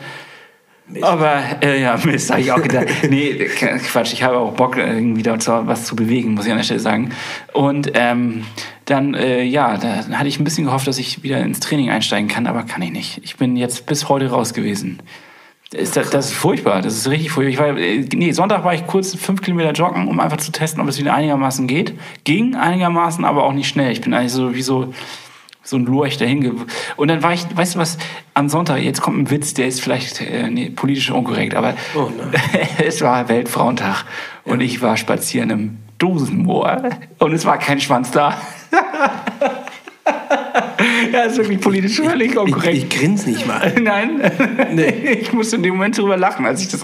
Aber 1.01 1.43
äh, 1.61 1.81
ja, 1.81 1.97
Mist, 2.03 2.31
habe 2.31 2.41
ich 2.41 2.51
auch 2.51 2.61
gedacht. 2.61 2.87
nee, 3.09 3.33
Quatsch, 3.45 4.13
ich 4.13 4.23
habe 4.23 4.37
auch 4.37 4.53
Bock, 4.53 4.77
äh, 4.77 4.93
irgendwie 4.93 5.21
da 5.21 5.37
was 5.67 5.85
zu 5.85 5.95
bewegen, 5.95 6.33
muss 6.33 6.45
ich 6.45 6.51
an 6.51 6.57
der 6.57 6.63
Stelle 6.63 6.79
sagen. 6.79 7.11
Und 7.53 7.91
ähm, 7.93 8.45
dann, 8.85 9.13
äh, 9.13 9.43
ja, 9.43 9.77
da 9.77 10.07
hatte 10.17 10.27
ich 10.27 10.39
ein 10.39 10.43
bisschen 10.43 10.65
gehofft, 10.65 10.87
dass 10.87 10.97
ich 10.97 11.21
wieder 11.21 11.39
ins 11.41 11.59
Training 11.59 11.89
einsteigen 11.89 12.27
kann, 12.27 12.47
aber 12.47 12.63
kann 12.63 12.81
ich 12.81 12.91
nicht. 12.91 13.21
Ich 13.23 13.37
bin 13.37 13.55
jetzt 13.55 13.85
bis 13.85 14.09
heute 14.09 14.31
raus 14.31 14.53
gewesen. 14.53 15.01
Ist 15.71 15.95
das, 15.95 16.09
das 16.09 16.31
ist 16.31 16.33
furchtbar, 16.33 16.81
das 16.81 16.95
ist 16.95 17.07
richtig 17.07 17.31
furchtbar. 17.31 17.51
Ich 17.51 17.59
war, 17.59 17.77
äh, 17.77 18.05
nee, 18.15 18.31
Sonntag 18.31 18.63
war 18.63 18.73
ich 18.73 18.87
kurz 18.87 19.13
fünf 19.13 19.43
Kilometer 19.43 19.71
joggen, 19.71 20.07
um 20.07 20.19
einfach 20.19 20.37
zu 20.37 20.51
testen, 20.51 20.81
ob 20.81 20.87
es 20.87 20.97
wieder 20.97 21.13
einigermaßen 21.13 21.67
geht. 21.67 21.93
Ging 22.23 22.55
einigermaßen, 22.55 23.23
aber 23.23 23.43
auch 23.43 23.53
nicht 23.53 23.67
schnell. 23.67 23.91
Ich 23.91 24.01
bin 24.01 24.15
eigentlich 24.15 24.31
so 24.31 24.55
wie 24.55 24.63
so 24.63 24.91
so 25.69 25.77
ein 25.77 25.85
Lurch 25.85 26.17
dahin. 26.17 26.65
Und 26.97 27.07
dann 27.07 27.21
war 27.21 27.33
ich, 27.33 27.45
weißt 27.55 27.75
du 27.75 27.79
was, 27.79 27.97
am 28.33 28.49
Sonntag, 28.49 28.81
jetzt 28.81 29.01
kommt 29.01 29.19
ein 29.19 29.29
Witz, 29.29 29.53
der 29.53 29.67
ist 29.67 29.81
vielleicht 29.81 30.21
äh, 30.21 30.49
nee, 30.49 30.69
politisch 30.69 31.11
unkorrekt, 31.11 31.53
aber 31.53 31.75
Oh 31.95 32.09
es 32.85 33.01
war 33.01 33.29
Weltfrauentag 33.29 34.03
und 34.45 34.61
ich 34.61 34.81
war 34.81 34.97
spazieren 34.97 35.49
im 35.51 35.77
Dosenmoor 35.99 36.89
und 37.19 37.33
es 37.33 37.45
war 37.45 37.59
kein 37.59 37.79
Schwanz 37.79 38.09
da. 38.11 38.35
ja, 41.13 41.23
ist 41.23 41.37
wirklich 41.37 41.59
politisch 41.59 41.97
völlig 41.97 42.31
ich, 42.31 42.37
unkorrekt. 42.37 42.77
ich 42.77 42.89
grinse 42.89 43.29
nicht 43.29 43.45
mal. 43.45 43.73
Nein, 43.81 44.21
ich 45.21 45.31
musste 45.33 45.57
in 45.57 45.63
dem 45.63 45.75
Moment 45.75 45.97
drüber 45.97 46.17
lachen, 46.17 46.45
als 46.45 46.61
ich 46.61 46.69
das. 46.69 46.83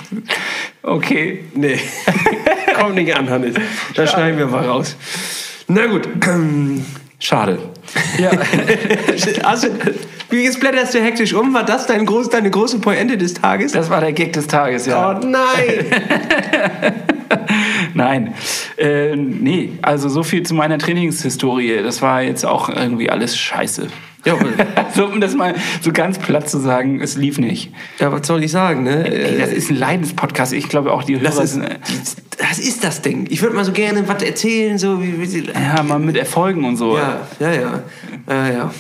Okay. 0.84 1.46
Nee. 1.56 1.80
Kommt 2.76 2.96
nicht 2.96 3.16
an, 3.16 3.30
Hannes. 3.30 3.56
Das 3.96 4.12
schneiden 4.12 4.38
wir 4.38 4.48
mal 4.48 4.66
raus. 4.66 4.96
Na 5.68 5.88
gut. 5.88 6.08
Schade. 7.20 7.60
Ja. 8.18 8.32
also, 9.44 9.68
wie 10.30 10.44
jetzt 10.44 10.60
blätterst 10.60 10.94
du 10.94 11.02
hektisch 11.02 11.34
um? 11.34 11.54
War 11.54 11.64
das 11.64 11.88
dein 11.88 12.06
groß, 12.06 12.30
deine 12.30 12.52
große 12.52 12.80
Pointe 12.80 13.18
des 13.18 13.36
Tages? 13.36 13.72
Das 13.72 13.90
war 13.90 14.02
der 14.02 14.12
Gag 14.14 14.34
des 14.34 14.48
Tages, 14.48 14.86
ja. 14.86 15.12
Oh 15.12 15.26
nein! 15.26 15.86
Nein. 17.94 18.34
Äh, 18.78 19.16
nee, 19.16 19.72
also 19.82 20.10
so 20.10 20.22
viel 20.22 20.44
zu 20.44 20.54
meiner 20.54 20.78
Trainingshistorie. 20.78 21.82
Das 21.82 22.02
war 22.02 22.22
jetzt 22.22 22.46
auch 22.46 22.70
irgendwie 22.70 23.10
alles 23.10 23.38
scheiße. 23.38 23.88
Ja, 24.26 24.38
so, 24.96 25.06
um 25.06 25.22
das 25.22 25.36
mal 25.36 25.56
so 25.82 25.92
ganz 25.92 26.18
platt 26.20 26.50
zu 26.50 26.60
sagen, 26.60 27.00
es 27.02 27.16
lief 27.16 27.38
nicht. 27.38 27.72
ja, 28.00 28.12
was 28.12 28.28
soll 28.28 28.44
ich 28.44 28.52
sagen, 28.52 28.84
ne? 28.84 29.08
Ey, 29.10 29.38
das 29.38 29.52
ist 29.52 29.70
ein 29.70 29.78
Leidenspodcast. 29.78 30.54
Ich 30.54 30.68
glaube 30.68 30.92
auch 30.92 31.04
die 31.04 31.16
Hörer 31.16 31.24
Das 31.24 31.38
ist, 31.38 31.54
sind. 31.54 31.66
Das 32.38 32.60
ist 32.60 32.84
das 32.84 33.02
Ding. 33.02 33.26
Ich 33.30 33.42
würde 33.42 33.56
mal 33.56 33.66
so 33.66 33.72
gerne 33.72 34.08
was 34.08 34.22
erzählen, 34.24 34.78
so 34.78 35.02
wie, 35.02 35.20
wie 35.20 35.26
sie. 35.26 35.46
Ja, 35.54 35.82
mal 35.84 36.00
mit 36.00 36.18
Erfolgen 36.18 36.64
und 36.66 36.78
so. 36.78 36.98
Ja, 36.98 37.28
ja, 37.40 37.52
ja. 37.54 37.84
ja, 38.30 38.50
ja. 38.52 38.74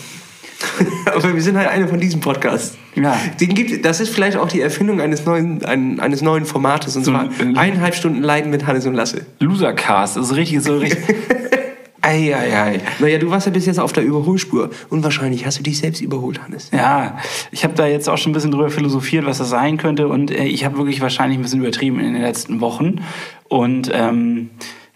Aber 1.13 1.33
wir 1.33 1.41
sind 1.41 1.57
halt 1.57 1.67
eine 1.69 1.87
von 1.87 1.99
diesen 1.99 2.21
Podcasts. 2.21 2.75
Ja. 2.95 3.17
Den 3.39 3.53
gibt, 3.53 3.85
das 3.85 3.99
ist 3.99 4.09
vielleicht 4.13 4.37
auch 4.37 4.47
die 4.47 4.61
Erfindung 4.61 5.01
eines 5.01 5.25
neuen, 5.25 5.63
ein, 5.65 5.99
eines 5.99 6.21
neuen 6.21 6.45
Formates. 6.45 6.95
Und 6.95 7.03
So 7.03 7.11
zwar 7.11 7.29
ein- 7.39 7.57
eineinhalb 7.57 7.93
Stunden 7.95 8.23
Leiden 8.23 8.51
mit 8.51 8.65
Hannes 8.65 8.85
und 8.85 8.93
Lasse. 8.93 9.25
Losercast, 9.39 10.15
das 10.17 10.27
ist 10.31 10.35
richtig 10.35 10.61
so 10.63 10.77
richtig. 10.77 11.03
ei, 12.05 12.35
ei, 12.35 12.57
ei. 12.57 12.81
Naja, 12.99 13.17
du 13.17 13.29
warst 13.29 13.47
ja 13.47 13.51
bis 13.51 13.65
jetzt 13.65 13.79
auf 13.79 13.93
der 13.93 14.03
Überholspur. 14.03 14.69
Und 14.89 15.03
wahrscheinlich 15.03 15.45
hast 15.45 15.59
du 15.59 15.63
dich 15.63 15.79
selbst 15.79 16.01
überholt, 16.01 16.41
Hannes. 16.41 16.69
Ja, 16.71 17.17
ich 17.51 17.63
habe 17.63 17.73
da 17.73 17.87
jetzt 17.87 18.07
auch 18.07 18.17
schon 18.17 18.31
ein 18.31 18.33
bisschen 18.33 18.51
drüber 18.51 18.69
philosophiert, 18.69 19.25
was 19.25 19.39
das 19.39 19.49
sein 19.49 19.77
könnte. 19.77 20.07
Und 20.07 20.31
äh, 20.31 20.45
ich 20.45 20.65
habe 20.65 20.77
wirklich 20.77 21.01
wahrscheinlich 21.01 21.39
ein 21.39 21.41
bisschen 21.41 21.61
übertrieben 21.61 21.99
in 21.99 22.13
den 22.13 22.21
letzten 22.21 22.61
Wochen. 22.61 23.01
Und 23.47 23.89
ähm, 23.93 24.51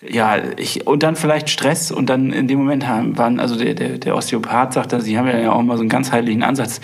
ja, 0.08 0.38
ich, 0.58 0.88
und 0.88 1.04
dann 1.04 1.16
vielleicht 1.16 1.50
Stress. 1.50 1.92
Und 1.92 2.10
dann 2.10 2.32
in 2.32 2.48
dem 2.48 2.60
Moment 2.60 2.88
haben, 2.88 3.18
waren, 3.18 3.40
also 3.40 3.56
der, 3.56 3.74
der, 3.74 3.98
der 3.98 4.16
Osteopath 4.16 4.74
sagte, 4.74 5.02
sie 5.02 5.18
haben 5.18 5.28
ja 5.28 5.52
auch 5.52 5.62
mal 5.64 5.78
so 5.78 5.82
einen 5.82 5.90
ganzheitlichen 5.90 6.44
Ansatz, 6.44 6.80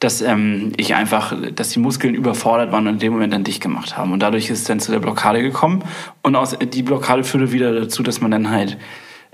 dass 0.00 0.22
ähm, 0.22 0.72
ich 0.76 0.94
einfach, 0.94 1.34
dass 1.54 1.70
die 1.70 1.80
Muskeln 1.80 2.14
überfordert 2.14 2.70
waren 2.70 2.86
und 2.86 2.94
in 2.94 2.98
dem 3.00 3.12
Moment 3.12 3.32
dann 3.32 3.44
dicht 3.44 3.60
gemacht 3.60 3.96
haben. 3.96 4.12
Und 4.12 4.20
dadurch 4.20 4.50
ist 4.50 4.58
es 4.58 4.64
dann 4.64 4.80
zu 4.80 4.92
der 4.92 5.00
Blockade 5.00 5.42
gekommen. 5.42 5.82
Und 6.22 6.36
aus, 6.36 6.56
die 6.58 6.82
Blockade 6.82 7.24
führte 7.24 7.52
wieder 7.52 7.72
dazu, 7.72 8.02
dass 8.02 8.20
man 8.20 8.30
dann 8.30 8.50
halt 8.50 8.76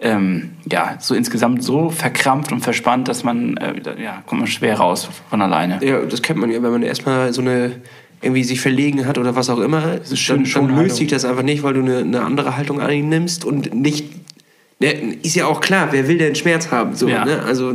ähm, 0.04 0.50
ja, 0.70 0.96
so 1.00 1.14
insgesamt 1.14 1.64
so 1.64 1.88
verkrampft 1.88 2.52
und 2.52 2.60
verspannt, 2.60 3.08
dass 3.08 3.24
man, 3.24 3.56
äh, 3.56 4.00
ja, 4.00 4.22
kommt 4.26 4.42
man 4.42 4.48
schwer 4.48 4.76
raus 4.76 5.08
von 5.30 5.40
alleine. 5.40 5.80
Ja, 5.82 6.00
das 6.04 6.20
kennt 6.20 6.38
man 6.38 6.50
ja, 6.50 6.62
wenn 6.62 6.70
man 6.70 6.82
erstmal 6.82 7.32
so 7.32 7.40
eine 7.40 7.72
irgendwie 8.20 8.44
sich 8.44 8.60
verlegen 8.60 9.06
hat 9.06 9.18
oder 9.18 9.34
was 9.34 9.50
auch 9.50 9.58
immer, 9.58 9.98
dann, 10.28 10.44
dann 10.44 10.76
löst 10.76 10.96
sich 10.96 11.08
das 11.08 11.24
einfach 11.24 11.42
nicht, 11.42 11.62
weil 11.62 11.74
du 11.74 11.80
eine, 11.80 11.98
eine 11.98 12.22
andere 12.22 12.56
Haltung 12.56 12.80
einnimmst 12.80 13.44
und 13.44 13.74
nicht. 13.74 14.12
Ist 14.80 15.34
ja 15.36 15.46
auch 15.46 15.60
klar, 15.60 15.88
wer 15.92 16.08
will 16.08 16.18
denn 16.18 16.34
Schmerz 16.34 16.70
haben? 16.70 16.94
So, 16.94 17.08
Ja. 17.08 17.24
ne? 17.24 17.42
Also, 17.46 17.74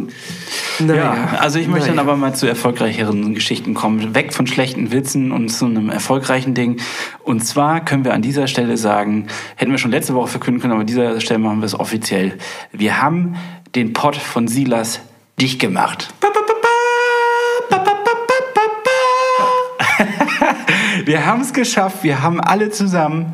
naja. 0.79 0.95
Ja, 1.33 1.38
also 1.39 1.57
ich 1.57 1.67
möchte 1.67 1.88
dann 1.88 1.95
Naja. 1.95 2.07
aber 2.09 2.17
mal 2.17 2.35
zu 2.35 2.45
erfolgreicheren 2.45 3.33
Geschichten 3.33 3.73
kommen. 3.73 4.13
Weg 4.13 4.33
von 4.33 4.45
schlechten 4.45 4.91
Witzen 4.91 5.31
und 5.31 5.49
zu 5.49 5.65
einem 5.65 5.89
erfolgreichen 5.89 6.53
Ding. 6.53 6.79
Und 7.23 7.45
zwar 7.45 7.83
können 7.83 8.03
wir 8.05 8.13
an 8.13 8.21
dieser 8.21 8.47
Stelle 8.47 8.77
sagen, 8.77 9.27
hätten 9.55 9.71
wir 9.71 9.77
schon 9.79 9.91
letzte 9.91 10.13
Woche 10.13 10.27
verkünden 10.27 10.62
können, 10.62 10.73
aber 10.73 10.81
an 10.81 10.88
dieser 10.88 11.19
Stelle 11.21 11.39
machen 11.39 11.59
wir 11.62 11.65
es 11.65 11.79
offiziell. 11.79 12.38
Wir 12.71 13.01
haben 13.01 13.35
den 13.75 13.93
Pott 13.93 14.15
von 14.17 14.47
Silas 14.47 14.99
dicht 15.39 15.59
gemacht. 15.59 16.13
Wir 21.05 21.25
haben 21.25 21.41
es 21.41 21.53
geschafft. 21.53 22.03
Wir 22.03 22.21
haben 22.21 22.39
alle 22.39 22.69
zusammen 22.69 23.33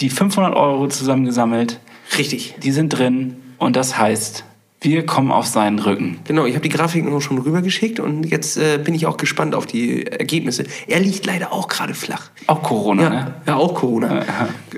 die 0.00 0.10
500 0.10 0.54
Euro 0.54 0.88
zusammengesammelt. 0.88 1.80
Richtig. 2.18 2.54
Die 2.62 2.72
sind 2.72 2.90
drin. 2.90 3.36
Und 3.58 3.76
das 3.76 3.98
heißt, 3.98 4.44
wir 4.80 5.06
kommen 5.06 5.32
auf 5.32 5.46
seinen 5.46 5.78
Rücken. 5.78 6.18
Genau, 6.24 6.44
ich 6.44 6.54
habe 6.54 6.62
die 6.62 6.74
Grafiken 6.74 7.18
schon 7.20 7.38
rübergeschickt 7.38 7.98
und 7.98 8.24
jetzt 8.24 8.56
äh, 8.58 8.78
bin 8.78 8.94
ich 8.94 9.06
auch 9.06 9.16
gespannt 9.16 9.54
auf 9.54 9.66
die 9.66 10.06
Ergebnisse. 10.06 10.64
Er 10.86 11.00
liegt 11.00 11.24
leider 11.26 11.52
auch 11.52 11.68
gerade 11.68 11.94
flach. 11.94 12.30
Auch 12.46 12.62
Corona, 12.62 13.02
Ja, 13.02 13.10
ne? 13.10 13.34
ja 13.46 13.56
auch 13.56 13.74
Corona. 13.74 14.24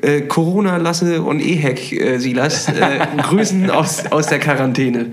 Äh, 0.00 0.22
Corona, 0.22 0.76
Lasse 0.76 1.22
und 1.22 1.40
Ehek, 1.40 1.92
äh, 1.92 2.18
Silas, 2.18 2.68
äh, 2.68 3.06
grüßen 3.22 3.70
aus, 3.70 4.06
aus 4.06 4.28
der 4.28 4.38
Quarantäne. 4.38 5.10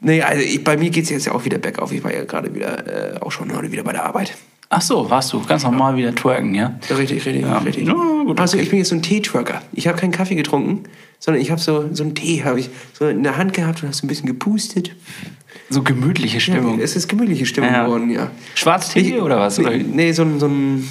Nee, 0.00 0.22
also 0.22 0.42
ich, 0.42 0.64
bei 0.64 0.76
mir 0.76 0.90
geht 0.90 1.04
es 1.04 1.10
jetzt 1.10 1.26
ja 1.26 1.32
auch 1.32 1.44
wieder 1.44 1.58
bergauf. 1.58 1.92
Ich 1.92 2.02
war 2.02 2.12
ja 2.12 2.24
gerade 2.24 2.54
wieder, 2.54 3.16
äh, 3.16 3.20
auch 3.20 3.30
schon 3.32 3.54
heute 3.54 3.70
wieder 3.72 3.82
bei 3.82 3.92
der 3.92 4.04
Arbeit. 4.04 4.36
Ach 4.70 4.82
so, 4.82 5.08
warst 5.08 5.32
du 5.32 5.42
ganz 5.44 5.62
normal 5.64 5.96
wieder 5.96 6.14
twerken, 6.14 6.54
ja? 6.54 6.78
Ja, 6.90 6.96
richtig, 6.96 7.24
richtig, 7.24 7.42
Ja. 7.42 7.58
richtig. 7.58 7.86
Ja, 7.86 7.94
gut, 7.94 8.38
also 8.38 8.56
okay. 8.56 8.64
ich 8.64 8.68
bin 8.70 8.78
jetzt 8.80 8.88
so 8.90 8.96
ein 8.96 9.02
Teetrucker. 9.02 9.62
Ich 9.72 9.86
habe 9.88 9.96
keinen 9.98 10.12
Kaffee 10.12 10.34
getrunken, 10.34 10.84
sondern 11.18 11.40
ich 11.42 11.50
habe 11.50 11.60
so, 11.60 11.86
so 11.92 12.02
einen 12.02 12.14
Tee 12.14 12.44
habe 12.44 12.60
ich 12.60 12.68
so 12.92 13.06
in 13.08 13.22
der 13.22 13.38
Hand 13.38 13.54
gehabt 13.54 13.82
und 13.82 13.88
hast 13.88 13.98
so 13.98 14.06
ein 14.06 14.08
bisschen 14.08 14.26
gepustet. 14.26 14.94
So 15.70 15.82
gemütliche 15.82 16.38
Stimmung. 16.40 16.80
Es 16.80 16.96
ist 16.96 17.08
gemütliche 17.08 17.46
Stimmung 17.46 17.72
Ja. 17.72 17.84
geworden, 17.84 18.10
ja. 18.10 18.30
Schwarztee 18.54 19.00
Ich- 19.00 19.20
oder 19.20 19.38
was? 19.40 19.58
Oder? 19.58 19.70
Nee, 19.70 19.84
nee 19.90 20.12
so, 20.12 20.22
ein, 20.22 20.38
so 20.38 20.46
ein 20.46 20.86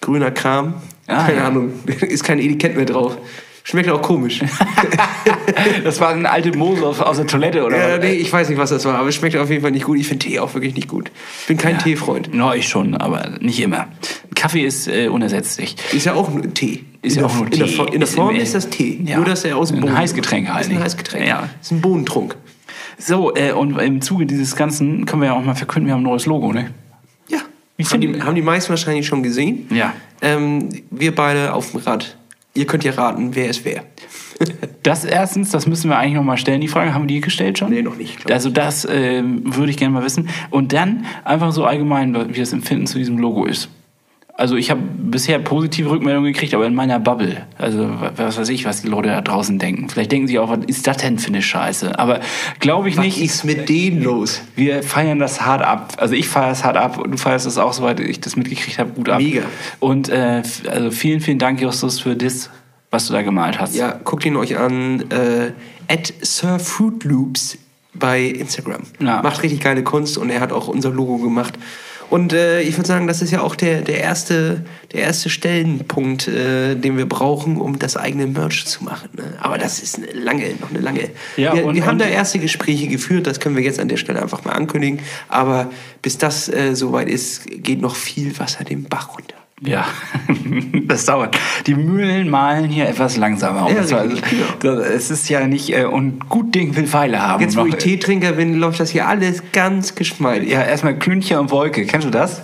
grüner 0.00 0.32
Kram. 0.32 0.74
Ah, 1.06 1.24
Keine 1.26 1.38
ja. 1.38 1.46
Ahnung. 1.46 1.70
Ist 1.86 2.24
kein 2.24 2.38
Etikett 2.40 2.76
mehr 2.76 2.84
drauf. 2.84 3.16
Schmeckt 3.68 3.90
auch 3.90 4.00
komisch. 4.00 4.40
Das 5.84 6.00
war 6.00 6.10
eine 6.10 6.30
alte 6.30 6.56
Mose 6.56 6.86
aus, 6.86 7.00
aus 7.00 7.16
der 7.16 7.26
Toilette 7.26 7.64
oder 7.64 7.76
ja, 7.76 7.96
was? 7.96 8.04
nee, 8.04 8.12
ich 8.14 8.32
weiß 8.32 8.48
nicht, 8.48 8.58
was 8.58 8.70
das 8.70 8.84
war, 8.84 8.94
aber 8.98 9.08
es 9.08 9.14
schmeckt 9.14 9.36
auf 9.36 9.50
jeden 9.50 9.62
Fall 9.62 9.70
nicht 9.72 9.84
gut. 9.84 9.98
Ich 9.98 10.06
finde 10.06 10.26
Tee 10.26 10.38
auch 10.38 10.54
wirklich 10.54 10.74
nicht 10.74 10.88
gut. 10.88 11.10
Ich 11.42 11.46
bin 11.48 11.56
kein 11.56 11.78
Teefreund. 11.78 12.32
No, 12.34 12.52
ich 12.52 12.68
schon, 12.68 12.94
aber 12.94 13.38
nicht 13.40 13.60
immer. 13.60 13.88
Kaffee 14.34 14.62
ist 14.64 14.88
äh, 14.88 15.08
unersetzlich. 15.08 15.76
Ist 15.92 16.06
ja 16.06 16.14
auch 16.14 16.30
nur 16.30 16.52
Tee. 16.54 16.84
Ist 17.02 17.16
ja 17.16 17.24
auch 17.26 17.34
nur 17.34 17.46
in 17.46 17.50
Der, 17.58 17.66
Tee. 17.66 17.82
In 17.92 17.92
der 18.00 18.02
Ist 18.02 18.14
Form 18.14 18.34
im- 18.34 18.40
ist 18.40 18.54
das 18.54 18.70
Tee. 18.70 19.00
Ja. 19.04 19.16
Nur, 19.16 19.26
dass 19.26 19.44
er 19.44 19.56
aus 19.56 19.68
dem 19.68 19.78
Ein 19.78 19.80
Boden 19.82 19.98
Heißgetränk 19.98 20.48
halt 20.52 20.66
Ist 20.66 20.72
ein. 20.72 20.82
Heißgetränk. 20.82 21.26
Ja. 21.26 21.48
Ist 21.60 21.72
ein 21.72 21.80
Bohnentrunk. 21.80 22.36
So, 22.98 23.34
äh, 23.34 23.52
und 23.52 23.78
im 23.78 24.00
Zuge 24.00 24.26
dieses 24.26 24.54
Ganzen 24.56 25.04
können 25.06 25.22
wir 25.22 25.28
ja 25.28 25.34
auch 25.34 25.44
mal 25.44 25.54
verkünden, 25.54 25.88
wir 25.88 25.94
haben 25.94 26.00
ein 26.00 26.04
neues 26.04 26.26
Logo, 26.26 26.52
ne? 26.52 26.70
Ja. 27.28 27.38
Wie 27.76 27.84
haben, 27.84 28.00
die, 28.00 28.22
haben 28.22 28.34
die 28.34 28.42
meisten 28.42 28.70
wahrscheinlich 28.70 29.06
schon 29.06 29.22
gesehen. 29.22 29.66
Ja. 29.70 29.92
Ähm, 30.22 30.68
wir 30.90 31.14
beide 31.14 31.52
auf 31.54 31.70
dem 31.72 31.80
Rad. 31.80 32.16
Ihr 32.58 32.66
könnt 32.66 32.82
ja 32.82 32.92
raten, 32.92 33.36
wer 33.36 33.48
es 33.48 33.64
wer. 33.64 33.84
Das 34.84 35.04
erstens, 35.04 35.50
das 35.50 35.66
müssen 35.66 35.90
wir 35.90 35.98
eigentlich 35.98 36.14
noch 36.14 36.22
mal 36.22 36.38
stellen. 36.38 36.60
Die 36.60 36.68
Frage 36.68 36.94
haben 36.94 37.02
wir 37.02 37.08
die 37.08 37.20
gestellt 37.20 37.58
schon? 37.58 37.70
Nee, 37.70 37.82
noch 37.82 37.96
nicht, 37.96 38.20
ich. 38.24 38.32
Also 38.32 38.48
das 38.48 38.86
ähm, 38.90 39.42
würde 39.44 39.70
ich 39.70 39.76
gerne 39.76 39.92
mal 39.92 40.04
wissen. 40.04 40.28
Und 40.50 40.72
dann 40.72 41.04
einfach 41.24 41.52
so 41.52 41.64
allgemein, 41.64 42.14
wie 42.34 42.38
das 42.38 42.52
Empfinden 42.52 42.86
zu 42.86 42.96
diesem 42.96 43.18
Logo 43.18 43.44
ist. 43.44 43.68
Also 44.38 44.54
ich 44.54 44.70
habe 44.70 44.80
bisher 44.80 45.40
positive 45.40 45.90
Rückmeldungen 45.90 46.32
gekriegt, 46.32 46.54
aber 46.54 46.64
in 46.64 46.74
meiner 46.74 47.00
Bubble. 47.00 47.44
Also 47.58 47.90
was 48.14 48.38
weiß 48.38 48.48
ich, 48.50 48.64
was 48.64 48.82
die 48.82 48.88
Leute 48.88 49.08
da 49.08 49.20
draußen 49.20 49.58
denken. 49.58 49.88
Vielleicht 49.88 50.12
denken 50.12 50.28
sie 50.28 50.38
auch, 50.38 50.48
was 50.48 50.60
ist 50.68 50.86
das 50.86 50.98
denn 50.98 51.18
für 51.18 51.26
eine 51.26 51.42
Scheiße? 51.42 51.98
Aber 51.98 52.20
glaube 52.60 52.88
ich 52.88 52.96
Was 52.96 53.04
nicht. 53.04 53.20
ist 53.20 53.44
mit 53.44 53.68
denen 53.68 54.00
los? 54.00 54.40
Wir 54.54 54.84
feiern 54.84 55.18
das 55.18 55.40
hart 55.40 55.62
ab. 55.62 55.94
Also 55.96 56.14
ich 56.14 56.28
feiere 56.28 56.52
es 56.52 56.62
hart 56.62 56.76
ab 56.76 56.98
und 56.98 57.10
du 57.10 57.18
feierst 57.18 57.46
es 57.46 57.58
auch, 57.58 57.72
soweit 57.72 57.98
ich 57.98 58.20
das 58.20 58.36
mitgekriegt 58.36 58.78
habe, 58.78 58.90
gut 58.92 59.08
ab. 59.08 59.20
Mega. 59.20 59.42
Und 59.80 60.08
äh, 60.08 60.44
also 60.70 60.92
vielen, 60.92 61.20
vielen 61.20 61.40
Dank, 61.40 61.60
Justus, 61.60 61.98
für 61.98 62.14
das, 62.14 62.48
was 62.92 63.08
du 63.08 63.14
da 63.14 63.22
gemalt 63.22 63.58
hast. 63.58 63.74
Ja, 63.74 63.98
guckt 64.04 64.24
ihn 64.24 64.36
euch 64.36 64.56
an. 64.56 65.00
Äh, 65.10 65.50
at 65.92 66.14
Sir 66.20 66.60
Fruit 66.60 67.02
Loops 67.02 67.58
bei 67.92 68.22
Instagram. 68.22 68.82
Ja. 69.00 69.20
Macht 69.20 69.42
richtig 69.42 69.58
geile 69.58 69.82
Kunst 69.82 70.16
und 70.16 70.30
er 70.30 70.38
hat 70.38 70.52
auch 70.52 70.68
unser 70.68 70.90
Logo 70.90 71.18
gemacht. 71.18 71.54
Und 72.10 72.32
äh, 72.32 72.62
ich 72.62 72.76
würde 72.78 72.88
sagen, 72.88 73.06
das 73.06 73.20
ist 73.20 73.30
ja 73.32 73.42
auch 73.42 73.54
der, 73.54 73.82
der, 73.82 74.00
erste, 74.00 74.64
der 74.92 75.02
erste 75.02 75.28
Stellenpunkt, 75.28 76.26
äh, 76.28 76.74
den 76.74 76.96
wir 76.96 77.06
brauchen, 77.06 77.58
um 77.60 77.78
das 77.78 77.96
eigene 77.96 78.26
Merch 78.26 78.64
zu 78.66 78.82
machen. 78.84 79.10
Ne? 79.14 79.24
Aber 79.40 79.58
das 79.58 79.80
ist 79.80 79.96
eine 79.96 80.06
lange, 80.12 80.44
noch 80.60 80.70
eine 80.70 80.80
lange. 80.80 81.10
Ja, 81.36 81.54
wir 81.54 81.66
und- 81.66 81.74
wir 81.74 81.84
haben 81.84 81.92
und- 81.96 82.00
da 82.00 82.06
erste 82.06 82.38
Gespräche 82.38 82.88
geführt, 82.88 83.26
das 83.26 83.40
können 83.40 83.56
wir 83.56 83.62
jetzt 83.62 83.78
an 83.78 83.88
der 83.88 83.98
Stelle 83.98 84.22
einfach 84.22 84.44
mal 84.44 84.52
ankündigen. 84.52 85.00
Aber 85.28 85.70
bis 86.00 86.16
das 86.16 86.48
äh, 86.48 86.74
soweit 86.74 87.08
ist, 87.08 87.42
geht 87.62 87.80
noch 87.80 87.94
viel 87.96 88.38
Wasser 88.38 88.64
den 88.64 88.84
Bach 88.84 89.10
runter. 89.14 89.34
Ja, 89.60 89.86
das 90.86 91.04
dauert. 91.04 91.36
Die 91.66 91.74
Mühlen 91.74 92.30
malen 92.30 92.70
hier 92.70 92.88
etwas 92.88 93.16
langsamer. 93.16 93.68
Ja, 93.70 93.82
genau. 93.82 94.14
das, 94.60 94.86
es 94.86 95.10
ist 95.10 95.28
ja 95.28 95.46
nicht, 95.46 95.76
äh, 95.76 95.84
und 95.84 96.28
gut 96.28 96.54
Ding 96.54 96.76
will 96.76 96.86
Pfeile 96.86 97.20
haben. 97.20 97.42
Jetzt, 97.42 97.56
wo 97.56 97.66
ich 97.66 97.74
Teetrinker 97.74 98.32
bin, 98.32 98.58
läuft 98.58 98.80
das 98.80 98.90
hier 98.90 99.08
alles 99.08 99.42
ganz 99.52 99.94
geschmeidig. 99.94 100.50
Ja, 100.50 100.62
erstmal 100.62 100.96
Klünche 100.96 101.40
und 101.40 101.50
Wolke. 101.50 101.86
Kennst 101.86 102.06
du 102.06 102.10
das? 102.10 102.42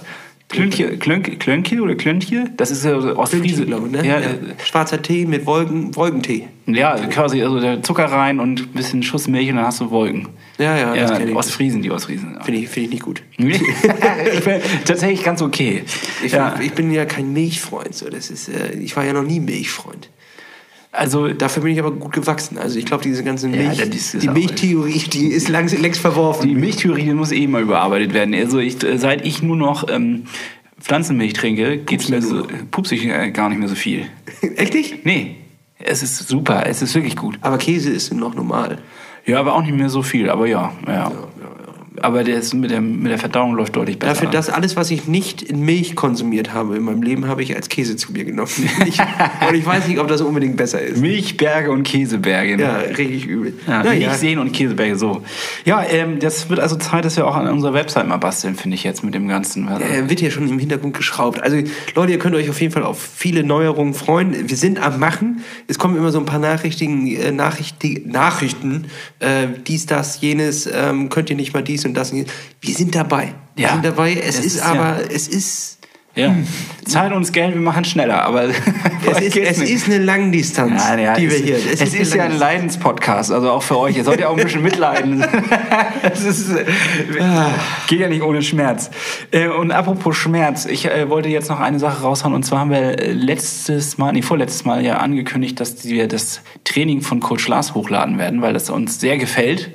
Klünche, 0.54 0.96
Klönke, 0.98 1.36
Klönke 1.36 1.80
oder 1.80 1.94
Klönche? 1.94 2.44
Das 2.56 2.70
ist 2.70 2.84
ja 2.84 3.00
so 3.00 3.16
aus 3.16 3.30
Friese. 3.30 3.66
glaube 3.66 3.86
ich, 3.88 3.92
ne? 3.92 4.06
Ja, 4.06 4.20
Ja. 4.20 4.28
Schwarzer 4.64 5.02
Tee 5.02 5.26
mit 5.26 5.46
Wolken, 5.46 5.94
Wolkentee. 5.96 6.48
ja, 6.66 6.96
quasi 7.06 7.42
also 7.42 7.60
der 7.60 7.82
Zucker 7.82 8.04
rein 8.06 8.38
und 8.40 8.60
ein 8.60 8.68
bisschen 8.68 9.02
Schuss 9.02 9.26
Milch 9.28 9.50
und 9.50 9.56
dann 9.56 9.66
hast 9.66 9.80
du 9.80 9.90
Wolken. 9.90 10.28
Ja, 10.58 10.76
ja, 10.76 10.94
das 10.94 11.10
ja 11.10 11.18
kenn 11.18 11.28
ich. 11.28 11.34
Ostfriesen, 11.34 11.82
die 11.82 11.90
Ostfriesen. 11.90 12.38
Finde 12.44 12.60
ich, 12.60 12.68
finde 12.68 12.86
ich 12.86 12.92
nicht 12.94 13.02
gut. 13.02 13.22
ich 13.36 14.44
bin 14.44 14.60
tatsächlich 14.84 15.24
ganz 15.24 15.42
okay. 15.42 15.82
Ich, 16.24 16.32
ja, 16.32 16.54
ich 16.60 16.72
bin 16.72 16.92
ja 16.92 17.04
kein 17.04 17.32
Milchfreund. 17.32 17.94
So. 17.94 18.08
Das 18.08 18.30
ist, 18.30 18.48
äh, 18.48 18.74
ich 18.78 18.96
war 18.96 19.04
ja 19.04 19.12
noch 19.12 19.24
nie 19.24 19.40
Milchfreund. 19.40 20.10
Also 20.94 21.28
Dafür 21.28 21.62
bin 21.62 21.72
ich 21.72 21.78
aber 21.78 21.90
gut 21.90 22.12
gewachsen. 22.12 22.58
Also 22.58 22.78
ich 22.78 22.86
glaube, 22.86 23.02
diese 23.02 23.24
ganze 23.24 23.48
Ja, 23.48 23.56
Milch, 23.56 23.80
ist 23.80 24.22
die 24.22 24.28
Milchtheorie, 24.28 24.98
die 25.12 25.28
ist 25.28 25.48
längst, 25.48 25.78
längst 25.78 26.00
verworfen. 26.00 26.48
Die 26.48 26.54
Milchtheorie 26.54 27.04
die 27.04 27.14
muss 27.14 27.32
eh 27.32 27.46
mal 27.46 27.62
überarbeitet 27.62 28.14
werden. 28.14 28.34
Also 28.34 28.58
ich, 28.58 28.76
seit 28.96 29.26
ich 29.26 29.42
nur 29.42 29.56
noch 29.56 29.88
ähm, 29.88 30.24
Pflanzenmilch 30.80 31.32
trinke, 31.32 31.78
geht's 31.78 32.08
mir 32.08 32.22
so, 32.22 32.46
pups 32.70 32.92
ich 32.92 33.06
äh, 33.06 33.30
gar 33.30 33.48
nicht 33.48 33.58
mehr 33.58 33.68
so 33.68 33.74
viel. 33.74 34.06
Echt 34.56 34.74
nicht? 34.74 35.04
Nee, 35.04 35.36
es 35.78 36.02
ist 36.02 36.28
super, 36.28 36.64
es 36.66 36.82
ist 36.82 36.94
wirklich 36.94 37.16
gut. 37.16 37.38
Aber 37.40 37.58
Käse 37.58 37.90
ist 37.90 38.12
noch 38.12 38.34
normal. 38.34 38.78
Ja, 39.26 39.40
aber 39.40 39.54
auch 39.54 39.62
nicht 39.62 39.74
mehr 39.74 39.88
so 39.88 40.02
viel, 40.02 40.28
aber 40.28 40.46
ja, 40.46 40.72
ja. 40.86 41.10
Aber 42.04 42.22
der 42.22 42.36
ist 42.38 42.52
mit, 42.54 42.70
der, 42.70 42.80
mit 42.80 43.10
der 43.10 43.18
Verdauung 43.18 43.54
läuft 43.54 43.74
deutlich 43.76 43.98
besser. 43.98 44.12
Dafür, 44.12 44.30
dass 44.30 44.50
alles, 44.50 44.76
was 44.76 44.90
ich 44.90 45.06
nicht 45.06 45.42
in 45.42 45.60
Milch 45.60 45.96
konsumiert 45.96 46.52
habe 46.52 46.76
in 46.76 46.82
meinem 46.82 47.02
Leben, 47.02 47.26
habe 47.26 47.42
ich 47.42 47.56
als 47.56 47.68
Käse 47.68 47.96
zu 47.96 48.12
mir 48.12 48.24
genommen. 48.24 48.50
Ich, 48.86 48.98
und 49.48 49.54
ich 49.54 49.64
weiß 49.64 49.88
nicht, 49.88 49.98
ob 49.98 50.08
das 50.08 50.20
unbedingt 50.20 50.56
besser 50.56 50.80
ist. 50.80 51.00
Milchberge 51.00 51.70
und 51.70 51.84
Käseberge. 51.84 52.56
ne? 52.56 52.62
Ja, 52.62 52.76
richtig 52.76 53.26
übel. 53.26 53.54
Ja, 53.66 53.82
Naja. 53.82 54.08
Milchseen 54.08 54.38
und 54.38 54.52
Käseberge, 54.52 54.96
so. 54.96 55.22
Ja, 55.64 55.82
ähm, 55.82 56.18
das 56.18 56.50
wird 56.50 56.60
also 56.60 56.76
Zeit, 56.76 57.04
dass 57.06 57.16
wir 57.16 57.26
auch 57.26 57.34
an 57.36 57.48
unserer 57.48 57.72
Website 57.72 58.06
mal 58.06 58.18
basteln, 58.18 58.54
finde 58.56 58.74
ich 58.74 58.84
jetzt 58.84 59.02
mit 59.02 59.14
dem 59.14 59.26
Ganzen. 59.26 59.68
Also, 59.68 59.84
Er 59.84 60.10
wird 60.10 60.20
ja 60.20 60.30
schon 60.30 60.46
im 60.48 60.58
Hintergrund 60.58 60.94
geschraubt. 60.96 61.42
Also 61.42 61.56
Leute, 61.94 62.12
ihr 62.12 62.18
könnt 62.18 62.34
euch 62.36 62.50
auf 62.50 62.60
jeden 62.60 62.72
Fall 62.72 62.82
auf 62.82 63.00
viele 63.00 63.42
Neuerungen 63.42 63.94
freuen. 63.94 64.48
Wir 64.48 64.56
sind 64.56 64.78
am 64.78 64.98
Machen. 65.00 65.42
Es 65.68 65.78
kommen 65.78 65.96
immer 65.96 66.10
so 66.10 66.18
ein 66.18 66.26
paar 66.26 66.38
Nachrichten, 66.38 67.06
äh, 67.06 67.30
Nachrichten, 67.32 68.10
Nachrichten 68.10 68.86
äh, 69.20 69.46
dies, 69.66 69.86
das, 69.86 70.20
jenes, 70.20 70.68
ähm, 70.72 71.08
könnt 71.08 71.30
ihr 71.30 71.36
nicht 71.36 71.54
mal 71.54 71.62
dies 71.62 71.84
und 71.86 71.93
das. 71.94 72.12
Und. 72.12 72.26
Wir 72.60 72.74
sind 72.74 72.94
dabei. 72.94 73.34
Wir 73.56 73.66
Ja, 73.66 73.72
sind 73.72 73.84
dabei. 73.84 74.14
Es 74.14 74.38
ist, 74.38 74.56
ist 74.56 74.62
aber, 74.62 75.00
ja- 75.00 75.00
es 75.12 75.28
ist, 75.28 75.78
ja. 76.16 76.32
Zahlt 76.84 77.12
uns 77.12 77.32
Geld, 77.32 77.54
wir 77.54 77.60
machen 77.60 77.84
schneller, 77.84 78.22
aber 78.22 78.44
es 79.10 79.20
ist, 79.20 79.36
es 79.36 79.58
ist 79.60 79.86
eine 79.86 79.98
Langdistanz, 79.98 80.80
Ja, 80.88 80.96
ja, 80.96 81.14
die 81.14 81.28
wir 81.28 81.36
es, 81.36 81.42
hier. 81.42 81.56
Es, 81.56 81.80
ist, 81.92 82.12
eine 82.12 82.22
ja 82.22 82.24
ein. 82.30 82.38
Leidenspodcast, 82.38 83.32
also 83.32 83.50
auch 83.50 83.64
für 83.64 83.76
euch. 83.78 83.96
Ihr 83.96 84.04
sollt 84.04 84.20
ja 84.20 84.28
auch 84.28 84.36
ein 84.36 84.44
bisschen 84.44 84.62
mitleiden. 84.62 85.24
es 86.02 86.22
ist, 86.24 86.50
äh, 86.52 86.64
geht 87.88 87.98
ja 87.98 88.08
nicht 88.08 88.22
ohne 88.22 88.42
Schmerz. 88.42 88.90
Äh, 89.32 89.48
Und 89.48 89.72
apropos 89.72 90.16
Schmerz, 90.16 90.66
ich 90.66 90.86
äh, 90.86 91.08
wollte 91.10 91.28
jetzt 91.30 91.48
noch 91.50 91.58
eine 91.58 91.80
Sache 91.80 92.02
raushauen. 92.02 92.32
Und 92.34 92.44
zwar 92.44 92.60
haben 92.60 92.70
wir 92.70 92.96
letztes 93.12 93.98
Mal, 93.98 94.12
nee, 94.12 94.22
vorletztes 94.22 94.64
Mal 94.64 94.84
ja 94.84 94.98
angekündigt, 94.98 95.58
dass 95.58 95.84
wir 95.84 96.06
das 96.06 96.42
Training 96.62 97.00
von 97.02 97.18
Coach 97.18 97.48
Lars 97.48 97.74
hochladen 97.74 98.18
werden, 98.18 98.40
weil 98.40 98.52
das 98.52 98.70
uns 98.70 99.00
sehr 99.00 99.18
gefällt. 99.18 99.72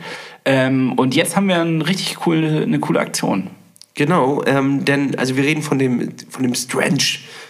Ähm, 0.49 0.93
Und 0.93 1.13
jetzt 1.13 1.35
haben 1.35 1.47
wir 1.47 1.61
eine 1.61 1.87
richtig 1.87 2.15
coole, 2.15 2.63
eine 2.63 2.79
coole 2.79 2.99
Aktion. 2.99 3.51
Genau, 3.93 4.43
ähm, 4.47 4.83
denn, 4.83 5.17
also 5.19 5.35
wir 5.35 5.43
reden 5.43 5.61
von 5.61 5.77
dem, 5.77 6.13
von 6.29 6.41
dem 6.41 6.55
Strange, 6.55 7.03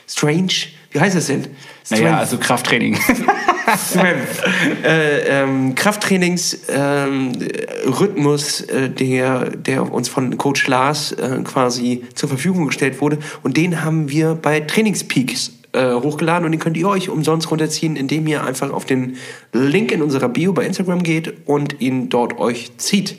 Strange, 0.06 0.52
wie 0.92 1.00
heißt 1.00 1.16
das 1.16 1.28
denn? 1.28 1.48
Naja, 1.92 2.18
also 2.18 2.38
Krafttraining. 2.38 2.98
Strength. 3.90 4.84
äh, 4.84 5.44
ähm, 5.44 5.76
Krafttrainings 5.76 6.60
ähm, 6.68 7.34
äh, 7.40 8.90
der, 8.90 9.50
der 9.52 9.94
uns 9.94 10.10
von 10.10 10.38
Coach 10.38 10.68
Lars 10.68 11.14
äh, 11.14 11.40
quasi 11.44 12.04
zur 12.16 12.28
Verfügung 12.28 12.68
gestellt 12.68 13.00
wurde. 13.00 13.20
Und 13.44 13.56
den 13.56 13.84
haben 13.84 14.10
wir 14.10 14.36
bei 14.36 14.60
Trainingspeaks 14.60 15.59
äh, 15.74 15.94
hochgeladen 15.94 16.46
und 16.46 16.52
den 16.52 16.60
könnt 16.60 16.78
ihr 16.78 16.88
euch 16.88 17.10
umsonst 17.10 17.52
runterziehen, 17.52 17.96
indem 17.96 18.28
ihr 18.28 18.44
einfach 18.44 18.72
auf 18.72 18.86
den 18.86 19.18
Link 19.54 19.92
in 19.92 20.02
unserer 20.02 20.30
Bio 20.30 20.54
bei 20.54 20.66
Instagram 20.66 21.04
geht 21.04 21.48
und 21.48 21.80
ihn 21.82 22.10
dort 22.10 22.40
euch 22.40 22.72
zieht. 22.78 23.18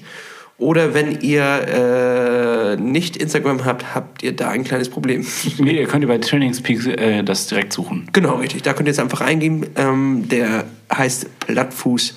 Oder 0.60 0.92
wenn 0.92 1.22
ihr 1.22 1.42
äh, 1.42 2.76
nicht 2.76 3.16
Instagram 3.16 3.64
habt, 3.64 3.94
habt 3.94 4.22
ihr 4.22 4.36
da 4.36 4.50
ein 4.50 4.62
kleines 4.62 4.90
Problem. 4.90 5.26
nee, 5.58 5.78
ihr 5.78 5.86
könnt 5.86 6.04
ihr 6.04 6.08
bei 6.08 6.18
Trainingspeaks 6.18 6.86
äh, 6.86 7.24
das 7.24 7.46
direkt 7.46 7.72
suchen. 7.72 8.08
Genau, 8.12 8.36
richtig. 8.36 8.62
Da 8.62 8.74
könnt 8.74 8.86
ihr 8.86 8.92
jetzt 8.92 9.00
einfach 9.00 9.22
eingeben. 9.22 9.64
Ähm, 9.76 10.28
der 10.28 10.66
heißt 10.92 11.40
Plattfuß 11.40 12.14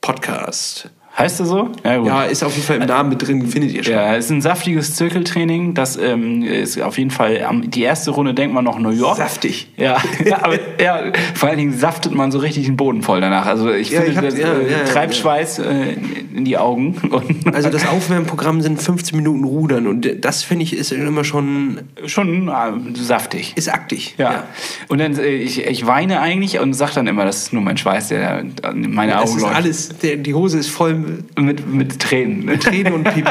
Podcast. 0.00 0.90
Heißt 1.18 1.40
er 1.40 1.46
so? 1.46 1.70
Ja. 1.82 2.02
Ja, 2.04 2.22
ist 2.24 2.42
auf 2.44 2.54
jeden 2.54 2.66
Fall 2.66 2.76
im 2.76 2.86
Namen 2.86 3.08
mit 3.08 3.26
drin, 3.26 3.46
findet 3.46 3.72
ihr 3.72 3.82
schon. 3.82 3.94
Ja, 3.94 4.14
es 4.16 4.26
ist 4.26 4.30
ein 4.32 4.42
saftiges 4.42 4.94
Zirkeltraining. 4.96 5.72
Das 5.72 5.96
ähm, 5.96 6.42
ist 6.42 6.78
auf 6.82 6.98
jeden 6.98 7.10
Fall 7.10 7.40
die 7.64 7.82
erste 7.82 8.10
Runde 8.10 8.34
denkt 8.34 8.54
man 8.54 8.64
noch 8.64 8.78
New 8.78 8.90
York. 8.90 9.16
Saftig. 9.16 9.68
Ja, 9.78 9.96
ja, 10.26 10.44
aber 10.44 10.58
ja, 10.78 11.00
vor 11.34 11.48
allen 11.48 11.58
Dingen 11.58 11.72
saftet 11.72 12.14
man 12.14 12.30
so 12.30 12.38
richtig 12.38 12.66
den 12.66 12.76
Boden 12.76 13.00
voll 13.02 13.22
danach. 13.22 13.46
Also 13.46 13.72
ich 13.72 13.90
Ja, 13.90 14.02
finde, 14.02 14.10
ich 14.12 14.16
hab- 14.18 14.24
das 14.24 14.38
ja, 14.38 14.52
äh, 14.52 14.84
treibt. 14.84 15.14
Schweiß 15.14 15.58
äh, 15.60 15.96
in 16.34 16.44
die 16.44 16.58
Augen. 16.58 16.96
Und 17.10 17.54
Also 17.54 17.70
das 17.70 17.86
Aufwärmprogramm 17.88 18.60
sind 18.60 18.82
15 18.82 19.16
Minuten 19.16 19.44
Rudern 19.44 19.86
und 19.86 20.06
das 20.22 20.42
finde 20.42 20.64
ich 20.64 20.76
ist 20.76 20.92
immer 20.92 21.24
schon 21.24 21.80
schon 22.04 22.48
äh, 22.48 22.52
saftig. 22.94 23.54
ist 23.56 23.72
aktig. 23.72 24.14
Ja. 24.18 24.44
Und 24.88 24.98
dann 24.98 25.16
äh, 25.18 25.28
ich, 25.28 25.64
ich 25.64 25.86
weine 25.86 26.20
eigentlich 26.20 26.58
und 26.58 26.74
sag 26.74 26.92
dann 26.92 27.06
immer, 27.06 27.24
das 27.24 27.38
ist 27.38 27.52
nur 27.54 27.62
mein 27.62 27.78
Schweiß, 27.78 28.08
der 28.08 28.40
in 28.40 28.92
meine 28.94 29.12
Das 29.12 29.22
Augen 29.30 29.36
ist 29.38 29.42
läuft. 29.42 29.54
alles, 29.56 29.88
der, 30.02 30.16
die 30.16 30.34
Hose 30.34 30.58
ist 30.58 30.68
voll 30.68 31.05
mit 31.06 31.36
mit, 31.36 31.66
mit 31.72 31.98
Tränen. 32.00 32.60
Tränen 32.60 32.92
und 32.94 33.04
Pipi. 33.04 33.30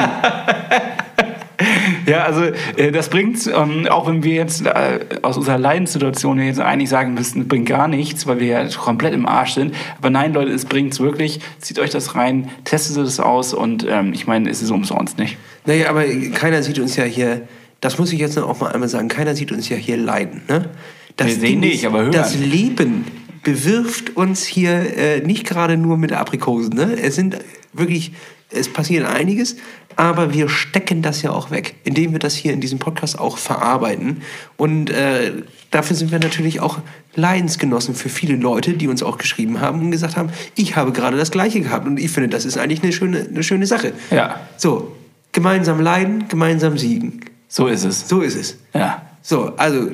Ja, 2.06 2.24
also 2.24 2.42
äh, 2.76 2.92
das 2.92 3.08
bringt, 3.08 3.46
ähm, 3.46 3.88
auch 3.88 4.06
wenn 4.06 4.22
wir 4.22 4.34
jetzt 4.34 4.64
äh, 4.64 5.00
aus 5.22 5.36
unserer 5.36 5.58
Leidenssituation 5.58 6.38
jetzt 6.38 6.60
eigentlich 6.60 6.88
sagen 6.88 7.14
müssten, 7.14 7.42
es 7.42 7.48
bringt 7.48 7.66
gar 7.66 7.88
nichts, 7.88 8.26
weil 8.26 8.38
wir 8.40 8.46
ja 8.46 8.68
komplett 8.68 9.14
im 9.14 9.26
Arsch 9.26 9.54
sind. 9.54 9.74
Aber 9.98 10.10
nein, 10.10 10.32
Leute, 10.32 10.52
es 10.52 10.66
bringt's 10.66 11.00
wirklich. 11.00 11.40
Zieht 11.58 11.78
euch 11.78 11.90
das 11.90 12.14
rein, 12.14 12.50
testet 12.64 12.98
es 12.98 13.18
aus 13.18 13.54
und 13.54 13.86
ähm, 13.88 14.12
ich 14.12 14.26
meine, 14.26 14.48
es 14.50 14.62
ist 14.62 14.70
umsonst 14.70 15.18
nicht. 15.18 15.36
Naja, 15.64 15.90
aber 15.90 16.04
keiner 16.34 16.62
sieht 16.62 16.78
uns 16.78 16.94
ja 16.96 17.04
hier, 17.04 17.42
das 17.80 17.98
muss 17.98 18.12
ich 18.12 18.20
jetzt 18.20 18.38
auch 18.38 18.60
mal 18.60 18.72
einmal 18.72 18.88
sagen, 18.88 19.08
keiner 19.08 19.34
sieht 19.34 19.50
uns 19.50 19.68
ja 19.68 19.76
hier 19.76 19.96
leiden. 19.96 20.42
Ne? 20.48 20.68
Das 21.16 21.28
Wir 21.28 21.34
sehen 21.34 21.60
Ding 21.60 21.70
nicht, 21.70 21.86
aber 21.86 22.02
hören. 22.02 22.12
Das 22.12 22.36
Leben 22.36 23.04
bewirft 23.46 24.16
uns 24.16 24.44
hier 24.44 24.96
äh, 24.96 25.20
nicht 25.20 25.46
gerade 25.46 25.76
nur 25.76 25.96
mit 25.96 26.12
Aprikosen. 26.12 26.74
Ne? 26.74 26.98
Es 27.00 27.14
sind 27.14 27.38
wirklich, 27.72 28.10
es 28.50 28.72
passiert 28.72 29.06
einiges, 29.06 29.54
aber 29.94 30.34
wir 30.34 30.48
stecken 30.48 31.00
das 31.00 31.22
ja 31.22 31.30
auch 31.30 31.52
weg, 31.52 31.76
indem 31.84 32.10
wir 32.10 32.18
das 32.18 32.34
hier 32.34 32.52
in 32.52 32.60
diesem 32.60 32.80
Podcast 32.80 33.20
auch 33.20 33.38
verarbeiten. 33.38 34.22
Und 34.56 34.90
äh, 34.90 35.30
dafür 35.70 35.94
sind 35.94 36.10
wir 36.10 36.18
natürlich 36.18 36.58
auch 36.58 36.80
Leidensgenossen 37.14 37.94
für 37.94 38.08
viele 38.08 38.34
Leute, 38.34 38.72
die 38.72 38.88
uns 38.88 39.04
auch 39.04 39.16
geschrieben 39.16 39.60
haben 39.60 39.80
und 39.80 39.92
gesagt 39.92 40.16
haben, 40.16 40.30
ich 40.56 40.74
habe 40.74 40.90
gerade 40.90 41.16
das 41.16 41.30
Gleiche 41.30 41.60
gehabt 41.60 41.86
und 41.86 42.00
ich 42.00 42.10
finde, 42.10 42.28
das 42.28 42.46
ist 42.46 42.58
eigentlich 42.58 42.82
eine 42.82 42.92
schöne, 42.92 43.28
eine 43.30 43.44
schöne 43.44 43.66
Sache. 43.66 43.92
Ja. 44.10 44.40
So, 44.56 44.96
gemeinsam 45.30 45.80
leiden, 45.80 46.26
gemeinsam 46.26 46.78
siegen. 46.78 47.20
So 47.46 47.68
ist 47.68 47.84
es. 47.84 48.08
So 48.08 48.22
ist 48.22 48.34
es. 48.34 48.58
Ja. 48.74 49.02
So, 49.22 49.52
also 49.56 49.92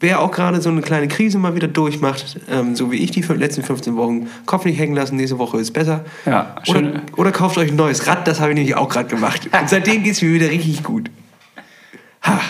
wer 0.00 0.20
auch 0.20 0.30
gerade 0.30 0.60
so 0.60 0.68
eine 0.70 0.82
kleine 0.82 1.08
Krise 1.08 1.38
mal 1.38 1.54
wieder 1.54 1.68
durchmacht, 1.68 2.38
ähm, 2.50 2.76
so 2.76 2.92
wie 2.92 2.96
ich 2.96 3.10
die 3.10 3.22
letzten 3.22 3.62
15 3.62 3.96
Wochen, 3.96 4.28
Kopf 4.44 4.64
nicht 4.64 4.78
hängen 4.78 4.94
lassen, 4.94 5.16
nächste 5.16 5.38
Woche 5.38 5.58
ist 5.58 5.72
besser. 5.72 6.04
Ja, 6.24 6.56
oder, 6.68 6.78
schön. 6.80 7.00
oder 7.16 7.32
kauft 7.32 7.58
euch 7.58 7.70
ein 7.70 7.76
neues 7.76 8.06
Rad, 8.06 8.26
das 8.28 8.40
habe 8.40 8.50
ich 8.50 8.56
nämlich 8.56 8.76
auch 8.76 8.88
gerade 8.88 9.08
gemacht. 9.08 9.48
Und 9.60 9.68
seitdem 9.68 10.02
geht 10.02 10.12
es 10.12 10.22
mir 10.22 10.32
wieder 10.32 10.50
richtig 10.50 10.82
gut. 10.82 11.10
Ha. 12.22 12.40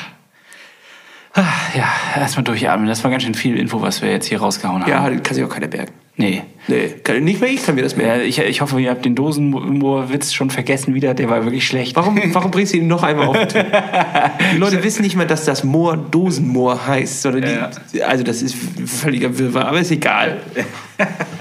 Ah, 1.35 1.45
Ja, 1.75 1.87
erstmal 2.17 2.45
durchatmen. 2.45 2.89
Das 2.89 3.05
war 3.05 3.11
ganz 3.11 3.23
schön 3.23 3.35
viel 3.35 3.59
Info, 3.59 3.83
was 3.83 4.01
wir 4.01 4.11
jetzt 4.11 4.27
hier 4.27 4.41
rausgehauen 4.41 4.83
haben. 4.83 4.91
Ja, 4.91 5.21
kann 5.21 5.35
sich 5.35 5.45
auch 5.45 5.51
keiner 5.51 5.69
merken. 5.69 5.93
Nee. 6.17 6.43
Nee, 6.69 6.95
kann, 7.05 7.23
nicht 7.23 7.41
mehr 7.41 7.51
ich 7.51 7.65
kann 7.65 7.77
mir 7.77 7.83
das 7.83 7.97
merken. 7.97 8.21
Ja, 8.21 8.27
ich, 8.27 8.39
ich 8.39 8.61
hoffe, 8.61 8.81
ihr 8.81 8.91
habt 8.91 9.05
den 9.05 9.15
Dosenmoor-Witz 9.15 10.33
schon 10.33 10.51
vergessen 10.51 10.95
wieder. 10.95 11.15
Der 11.15 11.31
war 11.31 11.45
wirklich 11.45 11.67
schlecht. 11.67 11.95
Warum, 11.95 12.21
warum 12.33 12.51
bringst 12.51 12.73
du 12.73 12.79
ihn 12.79 12.89
noch 12.89 13.05
einmal 13.05 13.29
auf? 13.29 13.37
Die 13.47 14.57
Leute 14.59 14.83
wissen 14.83 15.03
nicht 15.03 15.17
mal, 15.17 15.27
dass 15.27 15.45
das 15.45 15.63
Moor 15.63 15.97
Dosenmoor 15.97 16.87
heißt, 16.87 17.23
sondern 17.23 17.71
die, 17.93 18.03
also 18.03 18.25
das 18.25 18.43
ist 18.43 18.57
völliger 18.87 19.39
Wirrwarr, 19.39 19.69
aber 19.69 19.81
ist 19.81 19.93
egal. 19.93 20.41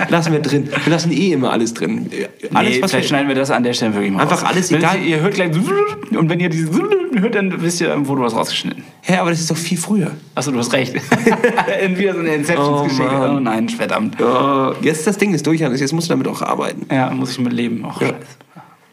Lassen 0.10 0.34
wir 0.34 0.40
drin. 0.40 0.70
Wir 0.84 0.92
lassen 0.92 1.12
eh 1.12 1.32
immer 1.32 1.52
alles 1.52 1.74
drin. 1.74 2.10
Alles, 2.54 2.76
nee, 2.76 2.82
was 2.82 2.92
vielleicht 2.92 2.94
wir, 2.94 3.10
schneiden 3.10 3.28
wir 3.28 3.36
das 3.36 3.52
an 3.52 3.64
der 3.64 3.74
Stelle 3.74 3.94
wirklich 3.94 4.12
mal 4.12 4.24
Einfach 4.24 4.44
raus. 4.44 4.50
alles 4.50 4.72
wenn 4.72 4.80
egal. 4.80 5.00
Ihr, 5.00 5.22
hört 5.22 5.34
gleich 5.34 5.52
und 6.12 6.30
wenn 6.30 6.40
ihr 6.40 6.50
dieses 6.50 6.70
hört, 7.16 7.36
dann 7.36 7.62
wisst 7.62 7.82
ihr, 7.82 7.96
wo 8.04 8.16
du 8.16 8.22
was 8.22 8.36
rausgeschnitten. 8.36 8.84
Hä, 9.02 9.18
aber 9.18 9.30
das 9.30 9.40
ist 9.40 9.50
doch 9.50 9.58
viel 9.58 9.78
früher. 9.78 10.12
Achso, 10.34 10.52
du 10.52 10.58
hast 10.58 10.74
recht. 10.74 10.94
Wieder 10.94 12.14
so 12.14 12.20
eine 12.20 12.36
Inceptions-Geschichte. 12.36 13.10
Oh. 13.10 13.36
Oh, 13.36 13.40
nein, 13.40 13.70
verdammt. 13.70 14.20
Ja, 14.20 14.74
jetzt 14.82 15.08
das 15.08 15.15
Ding 15.18 15.34
ist 15.34 15.46
durch, 15.48 15.62
Hannes. 15.64 15.80
Jetzt 15.82 15.94
musst 15.94 16.08
du 16.10 16.14
damit 16.14 16.28
auch 16.28 16.42
arbeiten. 16.42 16.86
Ja, 16.94 17.10
muss 17.12 17.32
ich 17.32 17.40
mit 17.40 17.54
leben. 17.54 17.84
Och, 17.86 18.02
Ja. 18.02 18.08
scheiße. 18.08 18.18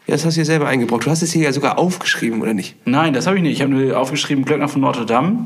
Ja, 0.05 0.15
das 0.15 0.25
hast 0.25 0.35
du 0.35 0.41
dir 0.41 0.45
selber 0.45 0.67
eingebrockt. 0.67 1.05
Du 1.05 1.09
hast 1.11 1.21
es 1.21 1.31
hier 1.31 1.43
ja 1.43 1.53
sogar 1.53 1.77
aufgeschrieben, 1.77 2.41
oder 2.41 2.53
nicht? 2.53 2.75
Nein, 2.85 3.13
das 3.13 3.25
habe 3.25 3.37
ich 3.37 3.41
nicht. 3.43 3.53
Ich 3.53 3.61
habe 3.61 3.71
nur 3.71 3.97
aufgeschrieben, 3.97 4.43
Glöckner 4.43 4.67
von 4.67 4.81
Notre 4.81 5.05
Dame. 5.05 5.45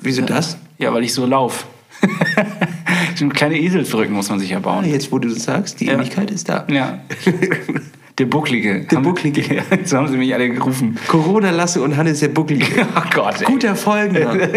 Wieso 0.00 0.22
das? 0.22 0.58
Ja, 0.78 0.92
weil 0.92 1.04
ich 1.04 1.14
so 1.14 1.26
lauf. 1.26 1.66
so 3.14 3.28
kleine 3.28 3.56
Eselsbrücken 3.58 4.12
muss 4.14 4.28
man 4.30 4.40
sich 4.40 4.50
ja 4.50 4.58
bauen. 4.58 4.84
Jetzt, 4.84 5.12
wo 5.12 5.18
du 5.18 5.28
das 5.28 5.44
sagst, 5.44 5.80
die 5.80 5.86
Ja. 5.86 5.92
Ähnlichkeit 5.94 6.30
ist 6.32 6.48
da. 6.48 6.64
Ja. 6.68 6.98
Der 8.18 8.26
Bucklige. 8.26 8.80
Der 8.90 8.98
Bucklige. 8.98 9.42
Jetzt 9.70 9.92
haben 9.92 10.06
sie 10.06 10.16
mich 10.16 10.32
alle 10.32 10.48
gerufen. 10.50 10.96
Corona 11.08 11.50
Lasse 11.50 11.80
und 11.82 11.96
Hannes 11.96 12.20
der 12.20 12.28
Bucklige. 12.28 12.86
Oh 12.96 13.00
Gott, 13.12 13.40
ey. 13.40 13.44
Guter 13.46 13.74
Folgenname. 13.74 14.48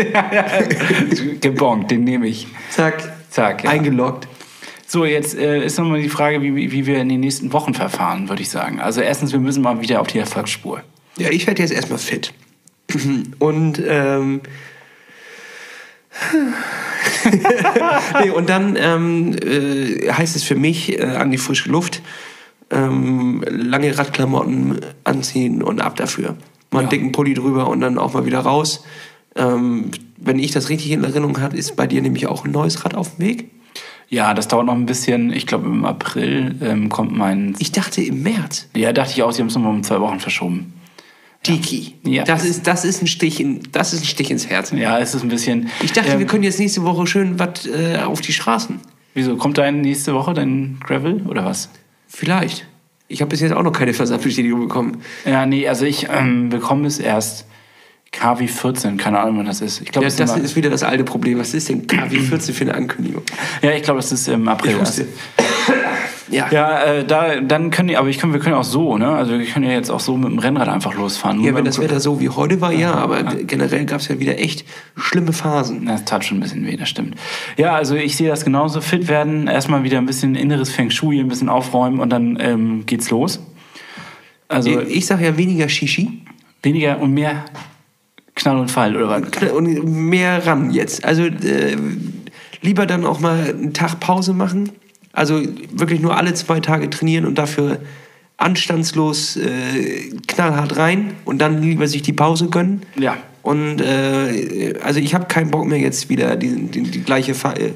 Gebongt, 1.41 1.89
den 1.89 2.03
nehme 2.03 2.27
ich. 2.27 2.47
Zack. 2.69 3.11
Zack, 3.31 3.63
ja. 3.63 3.71
Eingeloggt. 3.71 4.27
So, 4.89 5.03
jetzt 5.03 5.35
äh, 5.35 5.65
ist 5.65 5.77
nochmal 5.77 6.01
die 6.01 6.07
Frage, 6.07 6.41
wie, 6.41 6.71
wie 6.71 6.85
wir 6.85 6.99
in 6.99 7.09
den 7.09 7.19
nächsten 7.19 7.51
Wochen 7.51 7.73
verfahren, 7.73 8.29
würde 8.29 8.41
ich 8.41 8.49
sagen. 8.49 8.79
Also 8.79 9.01
erstens, 9.01 9.33
wir 9.33 9.39
müssen 9.39 9.61
mal 9.61 9.81
wieder 9.81 9.99
auf 9.99 10.07
die 10.07 10.17
Erfolgsspur. 10.17 10.81
Ja, 11.17 11.29
ich 11.29 11.45
werde 11.45 11.61
jetzt 11.61 11.73
erstmal 11.73 11.99
fit. 11.99 12.33
Und, 13.39 13.81
ähm. 13.85 14.41
nee, 18.23 18.29
und 18.31 18.49
dann 18.49 18.75
ähm, 18.75 19.35
äh, 19.35 20.11
heißt 20.11 20.35
es 20.35 20.43
für 20.43 20.55
mich 20.55 20.97
äh, 20.97 21.03
an 21.03 21.29
die 21.29 21.37
frische 21.37 21.69
Luft, 21.69 22.01
ähm, 22.71 23.43
lange 23.47 23.95
Radklamotten 23.95 24.79
anziehen 25.03 25.61
und 25.61 25.79
ab 25.79 25.95
dafür. 25.95 26.37
Mal 26.71 26.79
einen 26.79 26.87
Ja. 26.87 26.89
dicken 26.89 27.11
Pulli 27.11 27.35
drüber 27.35 27.67
und 27.67 27.81
dann 27.81 27.99
auch 27.99 28.13
mal 28.13 28.25
wieder 28.25 28.39
raus. 28.39 28.83
Ähm, 29.35 29.91
wenn 30.17 30.39
ich 30.39 30.51
das 30.51 30.69
richtig 30.69 30.89
in 30.91 31.03
Erinnerung 31.03 31.39
habe, 31.39 31.55
ist 31.55 31.75
bei 31.75 31.85
dir 31.85 32.01
nämlich 32.01 32.25
auch 32.25 32.45
ein 32.45 32.51
neues 32.51 32.83
Rad 32.83 32.95
auf 32.95 33.15
dem 33.17 33.25
Weg. 33.25 33.51
Ja, 34.09 34.33
das 34.33 34.47
dauert 34.47 34.65
noch 34.65 34.73
ein 34.73 34.85
bisschen. 34.85 35.33
Ich 35.33 35.47
glaube, 35.47 35.65
im 35.67 35.85
April 35.85 36.55
ähm, 36.61 36.89
kommt 36.89 37.15
mein... 37.15 37.55
Ich 37.59 37.71
dachte 37.71 38.01
im 38.01 38.23
März. 38.23 38.69
Ja, 38.75 38.93
dachte 38.93 39.11
ich 39.11 39.23
auch, 39.23 39.31
sie 39.31 39.41
haben 39.41 39.47
es 39.47 39.55
nochmal 39.55 39.73
um 39.73 39.83
zwei 39.83 39.99
Wochen 39.99 40.19
verschoben. 40.19 40.73
Diki. 41.45 41.95
Ja. 42.03 42.23
Das, 42.23 42.45
ist, 42.45 42.67
das, 42.67 42.85
ist 42.85 43.01
ein 43.01 43.07
Stich 43.07 43.39
in, 43.39 43.61
das 43.71 43.93
ist 43.93 44.03
ein 44.03 44.05
Stich 44.05 44.31
ins 44.31 44.47
Herz. 44.47 44.71
Ja, 44.71 44.99
es 44.99 45.13
ist 45.13 45.23
ein 45.23 45.29
bisschen... 45.29 45.69
Ich 45.81 45.91
dachte, 45.91 46.11
ähm, 46.11 46.19
wir 46.19 46.25
können 46.25 46.43
jetzt 46.43 46.59
nächste 46.59 46.83
Woche 46.83 47.05
schön 47.05 47.37
was 47.37 47.65
äh, 47.65 47.99
auf 47.99 48.21
die 48.21 48.33
Straßen. 48.33 48.79
Wieso, 49.13 49.35
kommt 49.35 49.57
dein 49.57 49.81
nächste 49.81 50.13
Woche 50.13 50.33
dein 50.33 50.77
Gravel 50.85 51.23
oder 51.27 51.43
was? 51.43 51.69
Vielleicht. 52.07 52.65
Ich 53.09 53.21
habe 53.21 53.29
bis 53.29 53.41
jetzt 53.41 53.53
auch 53.53 53.63
noch 53.63 53.71
keine 53.71 53.93
Versandbestätigung 53.93 54.61
bekommen. 54.61 55.01
Ja, 55.25 55.45
nee, 55.45 55.67
also 55.67 55.85
ich 55.85 56.07
ähm, 56.09 56.49
bekomme 56.49 56.87
es 56.87 56.99
erst 56.99 57.45
KW 58.11 58.47
14, 58.47 58.97
keine 58.97 59.19
Ahnung, 59.19 59.39
wann 59.39 59.45
das 59.45 59.61
ist. 59.61 59.81
Ich 59.81 59.91
glaube, 59.91 60.07
Ja, 60.07 60.13
das 60.15 60.31
immer- 60.35 60.43
ist 60.43 60.55
wieder 60.55 60.69
das 60.69 60.83
alte 60.83 61.03
Problem. 61.03 61.39
Was 61.39 61.53
ist 61.53 61.69
denn 61.69 61.85
KW14 61.87 62.53
für 62.53 62.63
eine 62.63 62.75
Ankündigung? 62.75 63.21
ja, 63.61 63.71
ich 63.71 63.83
glaube, 63.83 63.99
das 63.99 64.11
ist 64.11 64.27
im 64.27 64.47
April. 64.47 64.75
Ich. 64.81 65.05
Ja. 66.29 66.47
Ja, 66.51 66.83
äh, 66.83 67.05
da, 67.05 67.39
dann 67.39 67.71
können 67.71 67.87
die, 67.87 67.95
aber 67.95 68.09
ich 68.09 68.17
können, 68.19 68.33
wir 68.33 68.41
können 68.41 68.55
auch 68.55 68.65
so, 68.65 68.97
ne? 68.97 69.07
Also 69.07 69.39
wir 69.39 69.45
können 69.45 69.63
ja 69.65 69.71
jetzt 69.71 69.89
auch 69.89 70.01
so 70.01 70.17
mit 70.17 70.29
dem 70.29 70.39
Rennrad 70.39 70.67
einfach 70.67 70.93
losfahren. 70.93 71.39
Ja, 71.41 71.55
wenn 71.55 71.63
das 71.63 71.79
Wetter 71.79 72.01
so 72.01 72.19
wie 72.19 72.27
heute 72.27 72.59
war, 72.59 72.73
ja, 72.73 72.93
aber 72.95 73.23
generell 73.23 73.85
gab 73.85 74.01
es 74.01 74.09
ja 74.09 74.19
wieder 74.19 74.37
echt 74.37 74.65
schlimme 74.97 75.31
Phasen. 75.31 75.85
Das 75.85 76.03
tat 76.03 76.25
schon 76.25 76.39
ein 76.39 76.41
bisschen 76.41 76.67
weh, 76.67 76.75
das 76.75 76.89
stimmt. 76.89 77.15
Ja, 77.55 77.75
also 77.75 77.95
ich 77.95 78.17
sehe 78.17 78.27
das 78.27 78.43
genauso. 78.43 78.81
Fit 78.81 79.07
werden, 79.07 79.47
erstmal 79.47 79.83
wieder 79.83 79.99
ein 79.99 80.05
bisschen 80.05 80.35
inneres 80.35 80.69
Feng 80.69 80.89
Shui, 80.91 81.17
ein 81.17 81.29
bisschen 81.29 81.47
aufräumen 81.47 82.01
und 82.01 82.09
dann 82.09 82.37
ähm, 82.41 82.85
geht's 82.85 83.09
los. 83.09 83.39
Also 84.49 84.81
Ich 84.81 85.05
sage 85.05 85.23
ja 85.25 85.37
weniger 85.37 85.69
Shishi 85.69 86.23
weniger 86.63 86.99
und 86.99 87.13
mehr 87.13 87.45
Knall 88.37 88.57
und 88.57 88.71
Fall, 88.71 88.95
oder 88.95 89.09
was? 89.09 89.51
und 89.51 89.83
mehr 89.83 90.45
ran 90.45 90.71
jetzt. 90.71 91.03
Also 91.03 91.23
äh, 91.23 91.75
lieber 92.61 92.85
dann 92.85 93.05
auch 93.05 93.19
mal 93.19 93.49
einen 93.49 93.73
Tag 93.73 93.99
Pause 93.99 94.33
machen. 94.33 94.71
Also 95.11 95.41
wirklich 95.71 95.99
nur 95.99 96.15
alle 96.15 96.33
zwei 96.35 96.59
Tage 96.59 96.89
trainieren 96.89 97.25
und 97.25 97.37
dafür 97.37 97.79
anstandslos 98.37 99.35
äh, 99.37 100.11
knallhart 100.27 100.77
rein 100.77 101.15
und 101.25 101.39
dann 101.39 101.61
lieber 101.61 101.87
sich 101.87 102.03
die 102.03 102.13
Pause 102.13 102.49
gönnen. 102.49 102.83
Ja. 102.95 103.17
Und 103.41 103.81
äh, 103.81 104.75
also 104.83 104.99
ich 104.99 105.15
habe 105.15 105.25
keinen 105.25 105.49
Bock 105.49 105.65
mehr 105.65 105.79
jetzt 105.79 106.09
wieder 106.09 106.35
die, 106.35 106.67
die, 106.67 106.83
die 106.83 107.03
gleiche 107.03 107.33
Fahr 107.33 107.59
äh, 107.59 107.71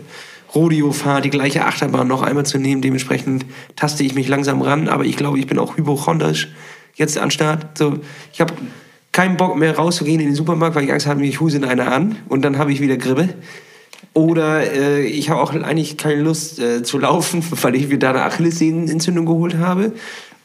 Rodeo-Fahrt, 0.53 1.26
die 1.26 1.30
gleiche 1.30 1.66
Achterbahn 1.66 2.07
noch 2.07 2.22
einmal 2.22 2.45
zu 2.45 2.59
nehmen. 2.59 2.82
Dementsprechend 2.82 3.45
taste 3.76 4.03
ich 4.03 4.14
mich 4.14 4.28
langsam 4.28 4.62
ran, 4.62 4.88
aber 4.88 5.05
ich 5.05 5.18
glaube, 5.18 5.39
ich 5.39 5.47
bin 5.47 5.57
auch 5.57 5.78
hypochondrisch 5.78 6.49
jetzt 6.95 7.18
an 7.18 7.32
Start. 7.32 7.78
So, 7.78 7.99
ich 8.34 8.41
habe 8.41 8.53
keinen 9.12 9.38
Bock 9.38 9.57
mehr 9.57 9.76
rauszugehen 9.76 10.20
in 10.22 10.28
den 10.28 10.36
Supermarkt, 10.36 10.76
weil 10.76 10.86
ich 10.86 10.91
Angst 10.91 11.07
habe, 11.07 11.20
mich 11.20 11.39
huselt 11.39 11.66
einer 11.66 11.91
an 11.91 12.18
und 12.30 12.43
dann 12.43 12.57
habe 12.57 12.72
ich 12.72 12.82
wieder 12.82 12.97
Grippe. 12.97 13.30
Oder 14.14 14.72
äh, 14.72 15.05
ich 15.05 15.30
habe 15.30 15.41
auch 15.41 15.53
eigentlich 15.53 15.97
keine 15.97 16.22
Lust 16.22 16.59
äh, 16.59 16.84
zu 16.84 16.97
laufen, 16.97 17.43
weil 17.62 17.76
ich 17.76 17.89
wieder 17.89 18.09
eine 18.09 18.24
Achillessehnenentzündung 18.24 19.26
geholt 19.26 19.57
habe. 19.57 19.93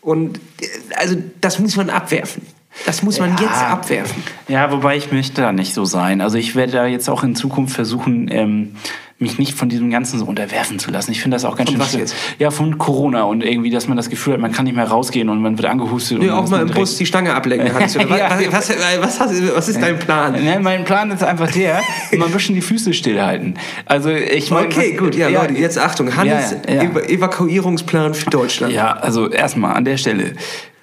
Und 0.01 0.39
äh, 0.61 0.67
also 0.97 1.17
das 1.41 1.59
muss 1.59 1.77
man 1.77 1.91
abwerfen. 1.91 2.43
Das 2.85 3.03
muss 3.03 3.19
man 3.19 3.31
Ja. 3.37 3.43
jetzt 3.43 3.63
abwerfen. 3.63 4.23
Ja, 4.49 4.71
wobei 4.71 4.97
ich 4.97 5.11
möchte 5.11 5.41
da 5.41 5.53
nicht 5.53 5.73
so 5.75 5.85
sein. 5.85 6.21
Also 6.21 6.37
ich 6.39 6.55
werde 6.55 6.73
da 6.73 6.87
jetzt 6.87 7.09
auch 7.09 7.25
in 7.25 7.35
Zukunft 7.35 7.75
versuchen, 7.75 8.29
ähm, 8.31 8.77
mich 9.19 9.39
nicht 9.39 9.55
von 9.55 9.71
diesem 9.71 9.91
Ganzen 9.91 10.19
so 10.19 10.27
unterwerfen 10.27 10.79
zu 10.79 10.91
lassen. 10.91 11.11
Ich 11.11 11.23
finde 11.23 11.37
das 11.37 11.47
auch 11.47 11.57
ganz 11.57 11.71
Von 11.71 11.77
schön 11.77 11.81
was 11.81 11.89
schlimm. 11.89 12.01
jetzt? 12.03 12.15
Ja, 12.39 12.51
von 12.51 12.77
Corona 12.77 13.23
und 13.23 13.43
irgendwie, 13.43 13.71
dass 13.71 13.89
man 13.89 13.97
das 13.97 14.11
Gefühl 14.11 14.35
hat, 14.35 14.41
man 14.41 14.53
kann 14.53 14.67
nicht 14.67 14.77
mehr 14.77 14.87
rausgehen 14.87 15.31
und 15.31 15.41
man 15.41 15.57
wird 15.57 15.67
angehustet. 15.67 16.19
Nee, 16.19 16.27
und 16.27 16.33
auch 16.33 16.51
mal 16.51 16.59
man 16.59 16.69
im 16.69 16.75
Bus 16.75 16.99
die 16.99 17.07
Stange 17.07 17.33
ablenken 17.35 17.69
Ja. 17.79 17.81
was, 17.81 18.69
was, 18.69 19.21
was, 19.21 19.21
was, 19.57 19.69
ist 19.71 19.81
dein 19.81 19.99
Plan? 19.99 20.35
Ne, 20.35 20.59
mein 20.61 20.85
Plan 20.85 21.11
ist 21.11 21.25
einfach 21.25 21.51
der, 21.51 21.81
mal 22.19 22.27
ein 22.27 22.33
bisschen 22.33 22.55
die 22.57 22.61
Füße 22.61 22.93
stillhalten. 22.93 23.55
Also 23.87 24.11
ich 24.11 24.51
meine, 24.51 24.67
Okay, 24.67 24.93
gut, 24.93 25.15
ja, 25.15 25.29
Leute, 25.29 25.55
jetzt 25.55 25.79
Achtung. 25.79 26.15
Hannes, 26.15 26.55
Ja, 26.69 26.75
ja. 26.75 26.83
Ev 26.83 26.97
Evakuierungsplan 27.09 28.13
für 28.13 28.29
Deutschland. 28.29 28.75
Ja, 28.75 28.93
also 28.93 29.31
erstmal 29.31 29.75
an 29.77 29.87
der 29.87 29.97
Stelle. 29.97 30.35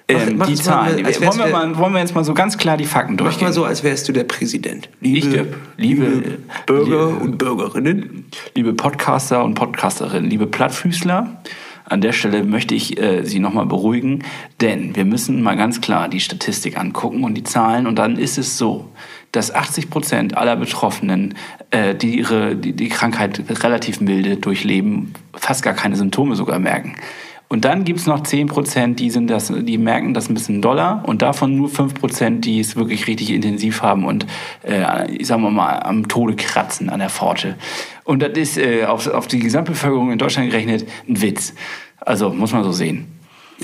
Ähm, 0.06 0.36
mach 0.36 0.46
die 0.46 0.52
mal, 0.54 0.60
Zahlen. 0.62 1.04
wär's 1.06 1.20
wollen, 1.20 1.38
wir 1.38 1.46
mal, 1.46 1.78
wollen 1.78 1.92
wir 1.94 2.00
jetzt 2.00 2.14
mal 2.14 2.24
so 2.24 2.34
ganz 2.34 2.58
klar 2.58 2.76
die 2.76 2.84
Fakten 2.84 3.14
Mach 3.14 3.22
durchgehen? 3.24 3.46
mal 3.48 3.52
so, 3.54 3.64
als 3.64 3.82
wärst 3.84 4.06
du 4.08 4.12
der 4.12 4.24
Präsident. 4.24 4.90
Ich, 5.00 5.30
der- 5.30 5.46
liebe- 5.78 6.38
Bürger 6.66 7.06
liebe- 7.08 7.24
und 7.24 7.38
Bürgerinnen. 7.38 8.26
liebe 8.54 8.74
Podcaster 8.74 9.42
und 9.42 9.54
Podcasterinnen, 9.54 10.28
liebe 10.28 10.46
Plattfüßler, 10.46 11.40
An 11.86 12.00
der 12.00 12.12
Stelle 12.12 12.44
möchte 12.44 12.74
ich 12.74 12.98
äh, 13.00 13.24
Sie 13.24 13.38
nochmal 13.38 13.66
beruhigen, 13.66 14.24
denn 14.62 14.96
wir 14.96 15.04
müssen 15.04 15.42
mal 15.42 15.54
ganz 15.56 15.80
klar 15.82 16.08
die 16.08 16.20
Statistik 16.20 16.78
angucken 16.78 17.24
und 17.24 17.34
die 17.34 17.44
Zahlen 17.44 17.86
und 17.86 17.96
dann 17.98 18.16
ist 18.18 18.38
es 18.38 18.56
so, 18.58 18.90
dass 19.32 19.54
80 19.54 19.90
Prozent 19.90 20.36
aller 20.36 20.56
Betroffenen, 20.56 21.34
äh, 21.70 21.94
die 21.94 22.18
ihre 22.18 22.56
die, 22.56 22.72
die 22.72 22.88
Krankheit 22.88 23.42
relativ 23.62 24.00
milde 24.00 24.36
durchleben, 24.36 25.12
fast 25.34 25.62
gar 25.62 25.74
keine 25.74 25.96
Symptome 25.96 26.36
sogar 26.36 26.58
merken. 26.58 26.94
Und 27.54 27.64
dann 27.64 27.84
gibt's 27.84 28.06
noch 28.06 28.24
10 28.24 28.48
Prozent, 28.48 28.98
die, 28.98 29.10
sind 29.10 29.30
das, 29.30 29.46
die 29.46 29.78
merken 29.78 30.12
das 30.12 30.28
ein 30.28 30.34
bisschen 30.34 30.60
doller 30.60 31.04
und 31.06 31.22
davon 31.22 31.56
nur 31.56 31.68
5 31.68 31.94
Prozent, 31.94 32.44
die 32.44 32.58
es 32.58 32.74
wirklich 32.74 33.06
richtig 33.06 33.30
intensiv 33.30 33.80
haben 33.80 34.06
und, 34.06 34.26
äh, 34.64 35.22
sagen 35.22 35.42
wir 35.42 35.50
mal, 35.50 35.78
am 35.78 36.08
Tode 36.08 36.34
kratzen 36.34 36.90
an 36.90 36.98
der 36.98 37.10
Pforte. 37.10 37.54
Und 38.02 38.22
das 38.22 38.32
ist 38.32 38.58
äh, 38.58 38.86
auf, 38.86 39.06
auf 39.06 39.28
die 39.28 39.38
Gesamtbevölkerung 39.38 40.10
in 40.10 40.18
Deutschland 40.18 40.50
gerechnet 40.50 40.84
ein 41.08 41.22
Witz. 41.22 41.54
Also 42.00 42.30
muss 42.30 42.52
man 42.52 42.64
so 42.64 42.72
sehen. 42.72 43.06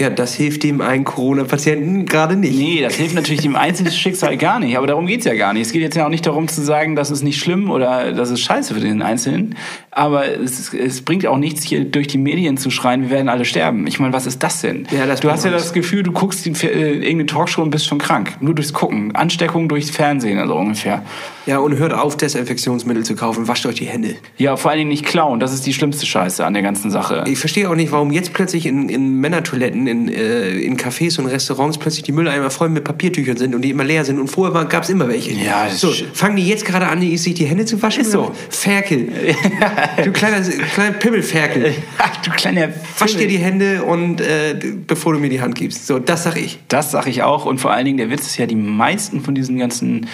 Ja, 0.00 0.08
das 0.08 0.34
hilft 0.34 0.62
dem 0.62 0.80
einen 0.80 1.04
Corona-Patienten 1.04 2.06
gerade 2.06 2.34
nicht. 2.34 2.58
Nee, 2.58 2.80
das 2.80 2.94
hilft 2.94 3.14
natürlich 3.14 3.42
dem 3.42 3.54
einzelnen 3.54 3.92
Schicksal 3.92 4.38
gar 4.38 4.58
nicht. 4.58 4.78
Aber 4.78 4.86
darum 4.86 5.06
geht's 5.06 5.26
ja 5.26 5.34
gar 5.34 5.52
nicht. 5.52 5.66
Es 5.66 5.72
geht 5.72 5.82
jetzt 5.82 5.94
ja 5.94 6.06
auch 6.06 6.10
nicht 6.10 6.26
darum 6.26 6.48
zu 6.48 6.62
sagen, 6.62 6.96
das 6.96 7.10
ist 7.10 7.22
nicht 7.22 7.38
schlimm 7.38 7.70
oder 7.70 8.12
das 8.12 8.30
ist 8.30 8.40
scheiße 8.40 8.72
für 8.72 8.80
den 8.80 9.02
Einzelnen. 9.02 9.56
Aber 9.90 10.26
es, 10.26 10.72
es 10.72 11.02
bringt 11.02 11.26
auch 11.26 11.36
nichts, 11.36 11.64
hier 11.64 11.84
durch 11.84 12.06
die 12.06 12.16
Medien 12.16 12.56
zu 12.56 12.70
schreien, 12.70 13.02
wir 13.02 13.10
werden 13.10 13.28
alle 13.28 13.44
sterben. 13.44 13.86
Ich 13.86 14.00
meine, 14.00 14.14
was 14.14 14.24
ist 14.24 14.42
das 14.42 14.62
denn? 14.62 14.88
Ja, 14.90 15.04
das 15.04 15.20
du 15.20 15.30
hast 15.30 15.44
ja 15.44 15.50
das 15.50 15.74
Gefühl, 15.74 16.02
du 16.02 16.12
guckst 16.12 16.46
die, 16.46 16.52
äh, 16.66 16.92
irgendeine 16.94 17.26
Talkshow 17.26 17.60
und 17.60 17.70
bist 17.70 17.86
schon 17.86 17.98
krank. 17.98 18.38
Nur 18.40 18.54
durchs 18.54 18.72
Gucken. 18.72 19.14
Ansteckung 19.14 19.68
durchs 19.68 19.90
Fernsehen, 19.90 20.38
also 20.38 20.54
ungefähr. 20.54 21.02
Ja, 21.44 21.58
und 21.58 21.76
hört 21.76 21.92
auf, 21.92 22.16
Desinfektionsmittel 22.16 23.04
zu 23.04 23.16
kaufen. 23.16 23.48
Wascht 23.48 23.66
euch 23.66 23.74
die 23.74 23.86
Hände. 23.86 24.14
Ja, 24.38 24.56
vor 24.56 24.70
allen 24.70 24.78
Dingen 24.78 24.90
nicht 24.90 25.04
klauen. 25.04 25.40
Das 25.40 25.52
ist 25.52 25.66
die 25.66 25.74
schlimmste 25.74 26.06
Scheiße 26.06 26.46
an 26.46 26.54
der 26.54 26.62
ganzen 26.62 26.90
Sache. 26.90 27.24
Ich 27.26 27.38
verstehe 27.38 27.68
auch 27.68 27.74
nicht, 27.74 27.92
warum 27.92 28.12
jetzt 28.12 28.32
plötzlich 28.32 28.66
in, 28.66 28.88
in 28.88 29.16
Männertoiletten, 29.16 29.86
in, 29.90 30.08
äh, 30.08 30.50
in 30.50 30.76
Cafés 30.76 31.18
und 31.18 31.26
Restaurants 31.26 31.78
plötzlich 31.78 32.04
die 32.04 32.12
Mülleimer 32.12 32.50
voll 32.50 32.68
mit 32.68 32.84
Papiertüchern 32.84 33.36
sind 33.36 33.54
und 33.54 33.62
die 33.62 33.70
immer 33.70 33.84
leer 33.84 34.04
sind. 34.04 34.18
Und 34.18 34.28
vorher 34.28 34.64
gab 34.64 34.84
es 34.84 34.90
immer 34.90 35.08
welche. 35.08 35.32
Ja, 35.32 35.68
so, 35.68 35.92
fangen 36.12 36.36
die 36.36 36.46
jetzt 36.46 36.64
gerade 36.64 36.86
an, 36.86 37.00
sich 37.00 37.34
die 37.34 37.46
Hände 37.46 37.64
zu 37.64 37.80
waschen? 37.82 38.02
Ist 38.02 38.12
so. 38.12 38.32
Ferkel. 38.48 39.08
du 40.04 40.12
kleiner, 40.12 40.40
kleiner 40.40 40.92
Pimmelferkel. 40.92 41.74
Ach, 41.98 42.16
du 42.22 42.30
kleiner 42.30 42.68
Wasch 42.98 43.16
dir 43.16 43.28
die 43.28 43.38
Hände 43.38 43.82
und 43.82 44.20
äh, 44.20 44.56
bevor 44.86 45.12
du 45.12 45.18
mir 45.18 45.30
die 45.30 45.40
Hand 45.40 45.54
gibst. 45.54 45.86
So, 45.86 45.98
das 45.98 46.24
sag 46.24 46.36
ich. 46.36 46.58
Das 46.68 46.90
sag 46.90 47.06
ich 47.06 47.22
auch. 47.22 47.46
Und 47.46 47.58
vor 47.58 47.72
allen 47.72 47.84
Dingen, 47.84 47.98
der 47.98 48.10
Witz 48.10 48.26
ist 48.26 48.36
ja, 48.38 48.46
die 48.46 48.56
meisten 48.56 49.22
von 49.22 49.34
diesen 49.34 49.58
ganzen 49.58 50.06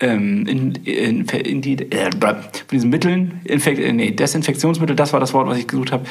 ähm, 0.00 0.46
in, 0.46 0.74
in, 0.84 1.26
in 1.26 1.60
die, 1.60 1.74
äh, 1.90 2.10
von 2.10 2.36
diesen 2.72 2.90
Mitteln, 2.90 3.40
Infek 3.44 3.78
äh, 3.78 3.92
nee, 3.92 4.10
Desinfektionsmittel, 4.10 4.96
das 4.96 5.12
war 5.12 5.20
das 5.20 5.34
Wort, 5.34 5.46
was 5.46 5.58
ich 5.58 5.66
gesucht 5.66 5.92
habe, 5.92 6.04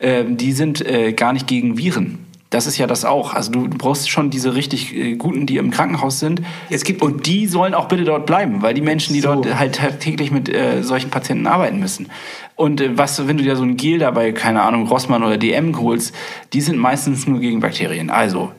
ähm, 0.00 0.36
die 0.36 0.52
sind 0.52 0.84
äh, 0.84 1.12
gar 1.12 1.32
nicht 1.32 1.46
gegen 1.46 1.78
Viren. 1.78 2.18
Das 2.50 2.66
ist 2.68 2.78
ja 2.78 2.86
das 2.86 3.04
auch. 3.04 3.34
Also 3.34 3.50
du 3.50 3.68
brauchst 3.68 4.08
schon 4.08 4.30
diese 4.30 4.54
richtig 4.54 4.94
äh, 4.96 5.16
guten, 5.16 5.46
die 5.46 5.56
im 5.56 5.70
Krankenhaus 5.72 6.20
sind. 6.20 6.42
Es 6.70 6.84
gibt- 6.84 7.02
und 7.02 7.26
die 7.26 7.46
sollen 7.46 7.74
auch 7.74 7.88
bitte 7.88 8.04
dort 8.04 8.24
bleiben, 8.26 8.62
weil 8.62 8.72
die 8.72 8.80
Menschen, 8.82 9.14
die 9.14 9.20
So. 9.20 9.34
dort 9.34 9.58
halt 9.58 9.80
täglich 10.00 10.30
mit 10.30 10.48
äh, 10.48 10.82
solchen 10.82 11.10
Patienten 11.10 11.46
arbeiten 11.48 11.80
müssen. 11.80 12.08
Und 12.54 12.80
äh, 12.80 12.96
was, 12.96 13.26
wenn 13.26 13.36
du 13.36 13.42
dir 13.42 13.56
so 13.56 13.64
ein 13.64 13.76
Gel 13.76 13.98
dabei, 13.98 14.30
keine 14.32 14.62
Ahnung, 14.62 14.86
Rossmann 14.86 15.24
oder 15.24 15.36
DM 15.38 15.78
holst, 15.80 16.14
die 16.52 16.60
sind 16.60 16.78
meistens 16.78 17.26
nur 17.26 17.40
gegen 17.40 17.58
Bakterien. 17.60 18.10
Also 18.10 18.52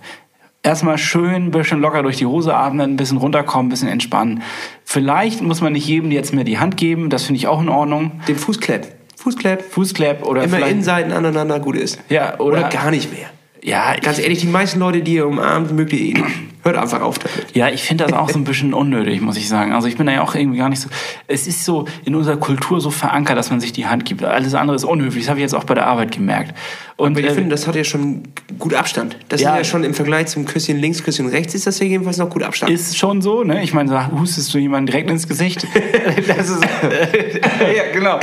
erstmal 0.63 0.97
schön 0.97 1.45
ein 1.45 1.51
bisschen 1.51 1.79
locker 1.79 2.03
durch 2.03 2.17
die 2.17 2.25
Hose 2.25 2.53
atmen, 2.55 2.91
ein 2.91 2.97
bisschen 2.97 3.17
runterkommen, 3.17 3.67
ein 3.67 3.69
bisschen 3.69 3.87
entspannen. 3.87 4.43
Vielleicht 4.83 5.41
muss 5.41 5.61
man 5.61 5.71
nicht 5.73 5.87
jedem 5.87 6.11
jetzt 6.11 6.33
mehr 6.33 6.43
die 6.43 6.59
Hand 6.59 6.75
geben, 6.75 7.09
das 7.09 7.23
finde 7.23 7.37
ich 7.37 7.47
auch 7.47 7.61
in 7.61 7.69
Ordnung. 7.69 8.11
Den 8.27 8.35
Fußklepp. 8.35 8.95
Fußklepp. 9.15 9.63
Fußklapp 9.71 10.25
oder 10.25 10.43
Immer 10.43 10.67
Innenseiten 10.67 11.13
aneinander 11.13 11.59
gut 11.61 11.77
ist. 11.77 11.99
Ja, 12.09 12.37
oder, 12.39 12.59
oder- 12.59 12.69
gar 12.69 12.91
nicht 12.91 13.11
mehr. 13.13 13.29
Ja, 13.67 13.97
Ganz 14.01 14.17
ich, 14.17 14.23
ehrlich, 14.23 14.39
die 14.39 14.47
meisten 14.47 14.79
Leute, 14.79 15.01
die 15.01 15.15
ihr 15.15 15.27
umarmt, 15.27 15.73
mögt 15.73 15.91
ihr 15.91 15.99
eh 15.99 16.13
nicht. 16.13 16.25
Hört 16.67 16.77
einfach 16.77 17.01
auf 17.01 17.17
damit. 17.19 17.55
ja, 17.55 17.69
ich 17.69 17.83
finde 17.83 18.03
das 18.05 18.13
auch 18.13 18.29
so 18.29 18.37
ein 18.37 18.43
bisschen 18.43 18.73
unnötig, 18.73 19.21
muss 19.21 19.37
ich 19.37 19.47
sagen. 19.47 19.73
Also 19.73 19.87
ich 19.87 19.95
bin 19.97 20.05
da 20.05 20.11
ja 20.13 20.21
auch 20.21 20.35
irgendwie 20.35 20.57
gar 20.57 20.69
nicht 20.69 20.81
so. 20.81 20.89
Es 21.27 21.47
ist 21.47 21.63
so 21.63 21.85
in 22.05 22.13
unserer 22.15 22.37
Kultur 22.37 22.81
so 22.81 22.89
verankert, 22.91 23.37
dass 23.37 23.49
man 23.49 23.59
sich 23.59 23.71
die 23.73 23.87
Hand 23.87 24.05
gibt. 24.05 24.23
Alles 24.23 24.53
andere 24.53 24.75
ist 24.75 24.83
unhöflich. 24.83 25.23
Das 25.23 25.29
habe 25.29 25.39
ich 25.39 25.43
jetzt 25.43 25.55
auch 25.55 25.63
bei 25.63 25.73
der 25.75 25.87
Arbeit 25.87 26.11
gemerkt. 26.11 26.53
Und 26.97 27.11
Aber 27.11 27.19
ich 27.19 27.27
äh, 27.27 27.33
finde, 27.33 27.49
das 27.51 27.67
hat 27.67 27.75
ja 27.75 27.83
schon 27.83 28.23
gut 28.57 28.73
Abstand. 28.73 29.17
Das 29.29 29.39
Ja. 29.39 29.51
ist 29.53 29.57
ja 29.59 29.63
schon 29.63 29.83
im 29.83 29.93
Vergleich 29.93 30.27
zum 30.27 30.45
Küsschen 30.45 30.77
links, 30.79 31.03
Küsschen 31.03 31.27
rechts, 31.27 31.53
ist 31.53 31.67
das 31.67 31.77
ja 31.79 31.85
jedenfalls 31.85 32.17
noch 32.17 32.29
gut 32.29 32.41
Abstand. 32.43 32.71
Ist 32.71 32.97
schon 32.97 33.21
so, 33.21 33.43
ne? 33.43 33.63
Ich 33.63 33.71
meine, 33.73 33.87
sag, 33.87 34.11
hustest 34.11 34.51
du 34.53 34.57
jemanden 34.57 34.87
direkt 34.87 35.09
ins 35.11 35.27
Gesicht? 35.27 35.67
das 36.27 36.49
ist, 36.49 36.63
ja, 36.63 37.83
genau. 37.93 38.19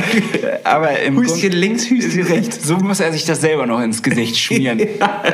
Aber 0.64 0.98
im 1.00 1.16
Hüschen 1.20 1.52
links, 1.52 1.88
Hüschen 1.88 2.22
rechts. 2.26 2.66
So 2.66 2.76
muss 2.78 2.98
er 3.00 3.12
sich 3.12 3.24
das 3.24 3.40
selber 3.40 3.66
noch 3.66 3.80
ins 3.80 4.02
Gesicht 4.02 4.36
schmieren. 4.36 4.80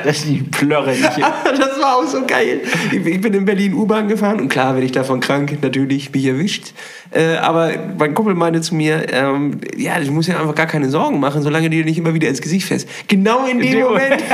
Das 0.04 0.18
ist 0.18 0.28
die 0.28 0.42
Plörre 0.42 0.90
nicht. 0.90 1.02
das 1.18 1.80
war 1.80 1.96
auch 1.96 2.06
so 2.06 2.26
geil. 2.26 2.60
Ich, 2.92 2.99
ich 3.06 3.20
bin 3.20 3.34
in 3.34 3.44
Berlin 3.44 3.74
U-Bahn 3.74 4.08
gefahren 4.08 4.40
und 4.40 4.48
klar 4.48 4.74
werde 4.74 4.86
ich 4.86 4.92
davon 4.92 5.20
krank, 5.20 5.56
natürlich 5.62 6.12
mich 6.12 6.24
erwischt. 6.26 6.72
Äh, 7.10 7.36
aber 7.36 7.72
mein 7.98 8.14
Kumpel 8.14 8.34
meinte 8.34 8.60
zu 8.60 8.74
mir, 8.74 9.12
ähm, 9.12 9.60
ja, 9.76 9.98
du 10.00 10.10
musst 10.12 10.28
ja 10.28 10.38
einfach 10.40 10.54
gar 10.54 10.66
keine 10.66 10.88
Sorgen 10.88 11.18
machen, 11.20 11.42
solange 11.42 11.68
du 11.70 11.76
dir 11.76 11.84
nicht 11.84 11.98
immer 11.98 12.14
wieder 12.14 12.28
ins 12.28 12.40
Gesicht 12.40 12.66
fährst. 12.66 12.88
Genau 13.08 13.46
in 13.46 13.58
dem 13.60 13.80
Moment 13.80 14.22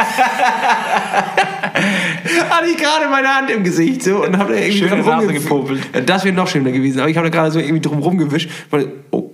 hatte 2.51 2.67
ich 2.71 2.77
gerade 2.77 3.09
meine 3.11 3.29
Hand 3.29 3.51
im 3.51 3.63
Gesicht 3.65 4.03
so 4.03 4.25
und 4.25 4.37
habe 4.39 4.53
da 4.55 4.59
irgendwie 4.59 4.79
Schöne 4.79 5.03
drum 5.03 5.07
Nase 5.07 5.27
rumgew- 5.29 5.33
gepopelt. 5.35 5.81
Ja, 5.95 6.01
Das 6.01 6.25
wäre 6.25 6.35
noch 6.35 6.49
schöner 6.49 6.71
gewesen, 6.73 7.01
aber 7.01 7.09
ich 7.09 7.17
habe 7.17 7.31
da 7.31 7.37
gerade 7.37 7.51
so 7.51 7.59
irgendwie 7.59 7.81
drum 7.81 7.99
rumgewischt. 8.01 8.51
weil- 8.71 8.89
Oh. 9.11 9.26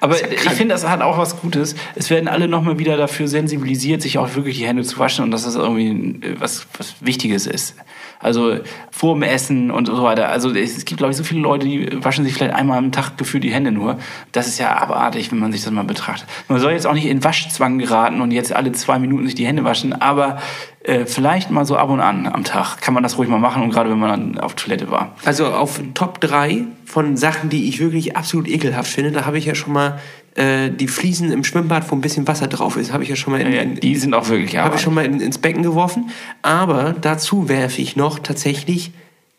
Aber 0.00 0.16
ich 0.32 0.40
finde, 0.50 0.74
das 0.74 0.86
hat 0.86 1.00
auch 1.00 1.18
was 1.18 1.40
Gutes. 1.40 1.74
Es 1.94 2.10
werden 2.10 2.28
alle 2.28 2.48
nochmal 2.48 2.78
wieder 2.78 2.96
dafür 2.96 3.28
sensibilisiert, 3.28 4.02
sich 4.02 4.18
auch 4.18 4.34
wirklich 4.34 4.58
die 4.58 4.66
Hände 4.66 4.82
zu 4.82 4.98
waschen 4.98 5.24
und 5.24 5.30
dass 5.30 5.44
das 5.44 5.54
irgendwie 5.54 6.26
äh, 6.26 6.40
was, 6.40 6.66
was 6.76 6.94
Wichtiges 7.00 7.46
ist. 7.46 7.74
Also 8.22 8.58
vor 8.90 9.14
dem 9.14 9.22
Essen 9.22 9.70
und 9.70 9.86
so 9.86 10.02
weiter. 10.02 10.28
Also 10.28 10.50
es 10.54 10.84
gibt, 10.84 10.98
glaube 10.98 11.10
ich, 11.10 11.16
so 11.16 11.24
viele 11.24 11.40
Leute, 11.40 11.66
die 11.66 12.02
waschen 12.04 12.24
sich 12.24 12.34
vielleicht 12.34 12.54
einmal 12.54 12.78
am 12.78 12.92
Tag 12.92 13.18
gefühlt 13.18 13.44
die 13.44 13.52
Hände 13.52 13.72
nur. 13.72 13.98
Das 14.30 14.46
ist 14.46 14.58
ja 14.58 14.76
abartig, 14.76 15.32
wenn 15.32 15.38
man 15.38 15.52
sich 15.52 15.62
das 15.62 15.72
mal 15.72 15.84
betrachtet. 15.84 16.28
Man 16.48 16.60
soll 16.60 16.72
jetzt 16.72 16.86
auch 16.86 16.94
nicht 16.94 17.06
in 17.06 17.22
Waschzwang 17.24 17.78
geraten 17.78 18.20
und 18.20 18.30
jetzt 18.30 18.52
alle 18.52 18.72
zwei 18.72 18.98
Minuten 18.98 19.26
sich 19.26 19.34
die 19.34 19.46
Hände 19.46 19.64
waschen, 19.64 19.92
aber 20.00 20.38
äh, 20.84 21.04
vielleicht 21.06 21.50
mal 21.50 21.64
so 21.64 21.76
ab 21.76 21.90
und 21.90 22.00
an 22.00 22.26
am 22.26 22.44
Tag 22.44 22.80
kann 22.80 22.94
man 22.94 23.02
das 23.02 23.18
ruhig 23.18 23.28
mal 23.28 23.38
machen 23.38 23.62
und 23.62 23.70
gerade 23.70 23.90
wenn 23.90 23.98
man 23.98 24.10
dann 24.10 24.38
auf 24.38 24.54
Toilette 24.54 24.90
war. 24.90 25.14
Also 25.24 25.46
auf 25.46 25.80
Top 25.94 26.20
3 26.20 26.64
von 26.84 27.16
Sachen, 27.16 27.50
die 27.50 27.68
ich 27.68 27.80
wirklich 27.80 28.16
absolut 28.16 28.48
ekelhaft 28.48 28.90
finde, 28.90 29.12
da 29.12 29.24
habe 29.24 29.38
ich 29.38 29.46
ja 29.46 29.54
schon 29.54 29.72
mal 29.72 30.00
äh, 30.34 30.70
die 30.70 30.88
Fliesen 30.88 31.30
im 31.32 31.44
Schwimmbad, 31.44 31.90
wo 31.90 31.94
ein 31.94 32.00
bisschen 32.00 32.26
Wasser 32.28 32.46
drauf 32.46 32.76
ist, 32.76 32.92
habe 32.92 33.02
ich 33.02 33.08
ja 33.10 33.16
schon 33.16 33.32
mal 33.32 33.40
in, 33.40 33.52
Ja, 33.52 33.62
in, 33.62 33.74
die 33.76 33.96
sind 33.96 34.14
auch 34.14 34.28
wirklich 34.28 34.56
habe 34.56 34.76
ich 34.76 34.82
schon 34.82 34.94
mal 34.94 35.04
in, 35.04 35.20
ins 35.20 35.38
Becken 35.38 35.62
geworfen. 35.62 36.10
Aber 36.42 36.94
dazu 37.00 37.48
werfe 37.48 37.82
ich 37.82 37.96
noch 37.96 38.18
tatsächlich 38.18 38.92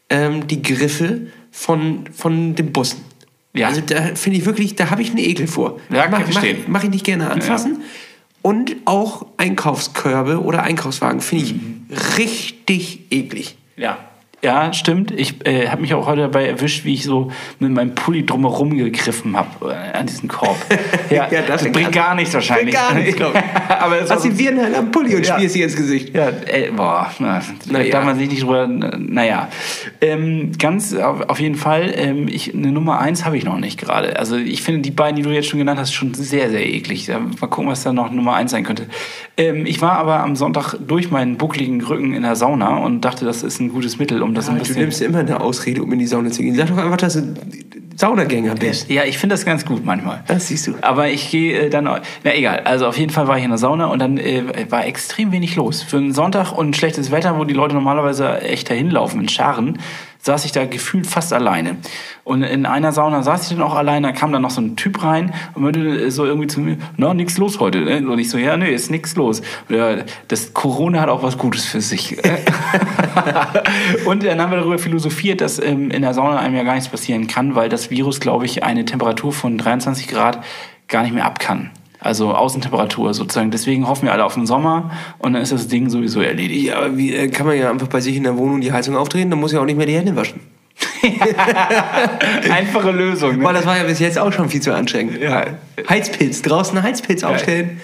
ähm, 0.10 0.48
die 0.48 0.62
Griffe 0.62 1.28
von, 1.52 2.06
von 2.14 2.56
den 2.56 2.72
Bussen. 2.72 3.02
Ja. 3.56 3.68
Also 3.68 3.82
da 3.82 4.16
finde 4.16 4.40
ich 4.40 4.46
wirklich, 4.46 4.76
da 4.76 4.90
habe 4.90 5.02
ich 5.02 5.10
einen 5.10 5.20
Ekel 5.20 5.48
vor. 5.48 5.80
Ja, 5.92 6.04
kann 6.04 6.12
mach, 6.12 6.20
ich 6.20 6.26
verstehen. 6.26 6.58
Mach, 6.64 6.70
mach 6.80 6.84
ich 6.84 6.90
nicht 6.90 7.06
gerne 7.06 7.30
anfassen. 7.30 7.82
Und 8.42 8.76
auch 8.86 9.26
Einkaufskörbe 9.38 10.42
oder 10.44 10.64
Einkaufswagen 10.64 11.22
finde 11.22 11.46
ich 11.46 11.54
Mhm. 11.54 11.86
richtig 12.18 13.00
eklig. 13.12 13.56
Ja. 13.78 13.98
Ja, 14.44 14.74
stimmt. 14.74 15.12
Ich 15.12 15.46
äh, 15.48 15.70
habe 15.70 15.82
mich 15.82 15.94
auch 15.94 16.06
heute 16.06 16.22
dabei 16.24 16.48
erwischt, 16.48 16.84
wie 16.84 16.94
ich 16.96 17.04
so 17.04 17.32
mit 17.60 17.72
meinem 17.72 17.96
Pulli 17.96 18.26
drumherum 18.26 18.76
gegriffen 18.78 19.38
habe 19.38 19.72
äh, 19.74 19.98
an 19.98 20.06
diesen 20.06 20.28
Korb. 20.28 20.58
Ja, 21.10 21.28
Ja, 21.32 21.42
das 21.44 21.64
bringt 21.72 21.92
gar 21.94 22.14
nichts 22.16 22.34
wahrscheinlich. 22.34 22.74
Gar 22.76 22.96
nichts, 22.96 23.16
glaub 23.16 23.34
ich. 23.36 23.42
Aber 23.70 24.02
es 24.02 24.10
Hast 24.12 24.26
die 24.26 24.38
Viren 24.38 24.62
halt 24.62 24.76
am 24.76 24.92
Pulli 24.92 25.16
und 25.16 25.26
Ja. 25.26 25.36
schmierst 25.36 25.54
sie 25.54 25.62
ins 25.62 25.76
Gesicht. 25.76 26.14
ja, 26.16 26.30
äh, 26.30 26.72
boah, 26.76 27.10
na, 27.20 27.42
Naja. 27.70 27.92
darf 27.92 28.04
man 28.04 28.18
sich 28.18 28.30
nicht 28.30 28.42
drüber, 28.44 28.68
naja. 28.68 29.48
Ähm, 30.02 30.52
ganz 30.60 30.94
auf, 30.96 31.22
auf 31.30 31.40
jeden 31.40 31.56
Fall, 31.56 31.94
ähm, 31.96 32.28
ich, 32.28 32.54
eine 32.54 32.72
Nummer 32.72 33.00
eins 33.00 33.24
habe 33.26 33.38
ich 33.38 33.46
noch 33.46 33.58
nicht 33.60 33.80
gerade. 33.80 34.18
Also 34.20 34.36
ich 34.36 34.62
finde 34.64 34.82
die 34.82 34.92
beiden, 34.92 35.16
die 35.16 35.22
du 35.22 35.30
jetzt 35.30 35.48
schon 35.48 35.60
genannt 35.60 35.80
hast, 35.80 35.94
schon 35.94 36.14
sehr, 36.14 36.50
sehr 36.50 36.66
eklig. 36.68 37.08
Ja, 37.08 37.20
Mal 37.20 37.48
gucken, 37.48 37.70
was 37.70 37.84
da 37.84 37.94
noch 37.94 38.12
Nummer 38.12 38.34
eins 38.34 38.52
sein 38.52 38.64
könnte. 38.64 38.88
Ähm, 39.36 39.66
ich 39.66 39.82
war 39.82 39.94
aber 39.94 40.20
am 40.20 40.36
Sonntag 40.36 40.76
durch 40.88 41.10
meinen 41.10 41.38
buckligen 41.38 41.82
Rücken 41.82 42.14
in 42.14 42.22
der 42.22 42.36
Sauna 42.36 42.78
und 42.78 43.02
dachte, 43.02 43.26
das 43.26 43.42
ist 43.42 43.60
ein 43.60 43.70
gutes 43.70 43.98
Mittel, 43.98 44.22
um 44.22 44.36
das 44.36 44.48
ein 44.48 44.56
Du 44.56 44.60
bisschen... 44.60 44.80
nimmst 44.80 45.02
immer 45.02 45.20
eine 45.20 45.42
Ausrede, 45.42 45.82
um 45.82 45.92
in 45.92 46.00
die 46.00 46.06
Sauna 46.06 46.30
zu 46.30 46.44
gehen. 46.44 46.56
Sag 46.56 46.68
doch 46.68 46.78
einfach, 46.78 46.98
dass 46.98 47.14
du 47.14 47.34
Saunagänger 47.96 48.56
bist. 48.56 48.90
Ja, 48.90 49.04
ich 49.06 49.18
finde 49.18 49.34
das 49.34 49.46
ganz 49.46 49.66
gut 49.66 49.86
manchmal. 49.86 50.24
Das 50.28 50.48
siehst 50.48 50.68
du. 50.68 50.74
Aber 50.82 51.10
ich 51.10 51.30
gehe 51.30 51.64
äh, 51.64 51.70
dann, 51.70 51.86
na 51.86 52.36
egal, 52.36 52.60
also 52.62 52.88
auf 52.88 52.98
jeden 52.98 53.12
Fall 53.12 53.28
war 53.28 53.38
ich 53.38 53.44
in 53.44 53.50
der 53.50 53.58
Sauna 53.58 53.88
und 53.88 54.00
dann 54.00 54.18
äh, 54.18 54.44
war 54.70 54.86
extrem 54.86 55.32
wenig 55.32 55.56
los. 55.56 55.82
Für 55.82 55.98
einen 55.98 56.14
Sonntag 56.14 56.52
und 56.52 56.76
schlechtes 56.76 57.12
Wetter, 57.12 57.38
wo 57.38 57.44
die 57.44 57.54
Leute 57.54 57.76
normalerweise 57.76 58.42
echt 58.42 58.70
dahin 58.70 58.90
laufen 58.90 59.22
in 59.22 59.30
Scharen, 59.30 59.80
saß 60.24 60.46
ich 60.46 60.54
da 60.54 60.66
gefühlt 60.66 61.06
fast 61.06 61.34
alleine. 61.34 61.78
Und 62.24 62.44
in 62.44 62.66
einer 62.66 62.94
Sauna 62.94 63.24
saß 63.24 63.44
ich 63.44 63.58
dann 63.58 63.62
auch 63.62 63.76
alleine, 63.76 64.08
da 64.08 64.14
kam 64.14 64.32
dann 64.32 64.42
noch 64.42 64.52
so 64.52 64.62
ein 64.62 64.78
Typ 64.78 65.04
rein 65.04 65.34
und 65.54 65.64
meinte 65.64 66.10
so 66.12 66.26
irgendwie 66.26 66.48
zu 66.48 66.62
mir, 66.62 66.78
na, 66.96 67.14
nix 67.14 67.38
los 67.38 67.60
heute. 67.60 67.82
Ne? 67.82 68.10
Und 68.10 68.18
ich 68.20 68.30
so, 68.30 68.38
ja, 68.38 68.56
nee, 68.56 68.74
ist 68.74 68.90
nix 68.90 69.18
los. 69.18 69.42
Das 70.30 70.54
Corona 70.54 71.02
hat 71.02 71.10
auch 71.10 71.24
was 71.24 71.38
Gutes 71.38 71.66
für 71.66 71.82
sich. 71.82 72.18
und 74.06 74.24
dann 74.24 74.42
haben 74.42 74.52
wir 74.52 74.60
darüber 74.60 74.80
philosophiert, 74.80 75.42
dass 75.42 75.60
ähm, 75.60 75.92
in 75.92 76.02
der 76.02 76.14
Sauna 76.14 76.40
einem 76.40 76.56
ja 76.56 76.64
gar 76.64 76.76
nichts 76.76 76.90
passieren 76.90 77.28
kann, 77.28 77.56
weil 77.56 77.68
das 77.68 77.90
Virus, 77.90 78.22
glaube 78.22 78.46
ich, 78.46 78.64
eine 78.64 78.86
Temperatur 78.86 79.34
von 79.34 79.58
23 79.58 80.08
Grad 80.08 80.42
gar 80.88 81.04
nicht 81.04 81.14
mehr 81.14 81.26
ab 81.26 81.40
kann. 81.40 81.70
Also 82.04 82.34
Außentemperatur 82.36 83.14
sozusagen. 83.14 83.50
Deswegen 83.50 83.88
hoffen 83.88 84.06
wir 84.06 84.12
alle 84.14 84.26
auf 84.26 84.34
den 84.34 84.46
Sommer 84.46 84.92
und 85.20 85.34
dann 85.34 85.42
ist 85.42 85.52
das 85.54 85.68
Ding 85.68 85.90
sowieso 85.90 86.22
erledigt. 86.22 86.66
Ja, 86.68 86.78
aber 86.80 86.98
wie 86.98 87.14
äh, 87.16 87.30
kann 87.30 87.48
man 87.48 87.58
ja 87.58 87.72
einfach 87.72 87.88
bei 87.88 88.02
sich 88.02 88.16
in 88.18 88.24
der 88.24 88.38
Wohnung 88.38 88.60
die 88.62 88.72
Heizung 88.74 88.96
aufdrehen, 88.98 89.30
dann 89.30 89.40
muss 89.40 89.54
ja 89.54 89.62
auch 89.62 89.66
nicht 89.66 89.78
mehr 89.78 89.86
die 89.88 89.96
Hände 89.96 90.16
waschen. 90.16 90.42
Einfache 92.52 92.92
Lösung. 92.92 93.40
Boah, 93.40 93.52
Ne? 93.52 93.60
das 93.60 93.66
war 93.66 93.78
ja 93.78 93.84
bis 93.84 94.00
jetzt 94.00 94.18
auch 94.20 94.32
schon 94.34 94.50
viel 94.50 94.62
zu 94.62 94.74
anstrengend. 94.74 95.20
Ja. 95.22 95.46
Heizpilz, 95.90 96.42
draußen 96.42 96.82
Heizpilz 96.82 97.24
aufstellen. 97.24 97.80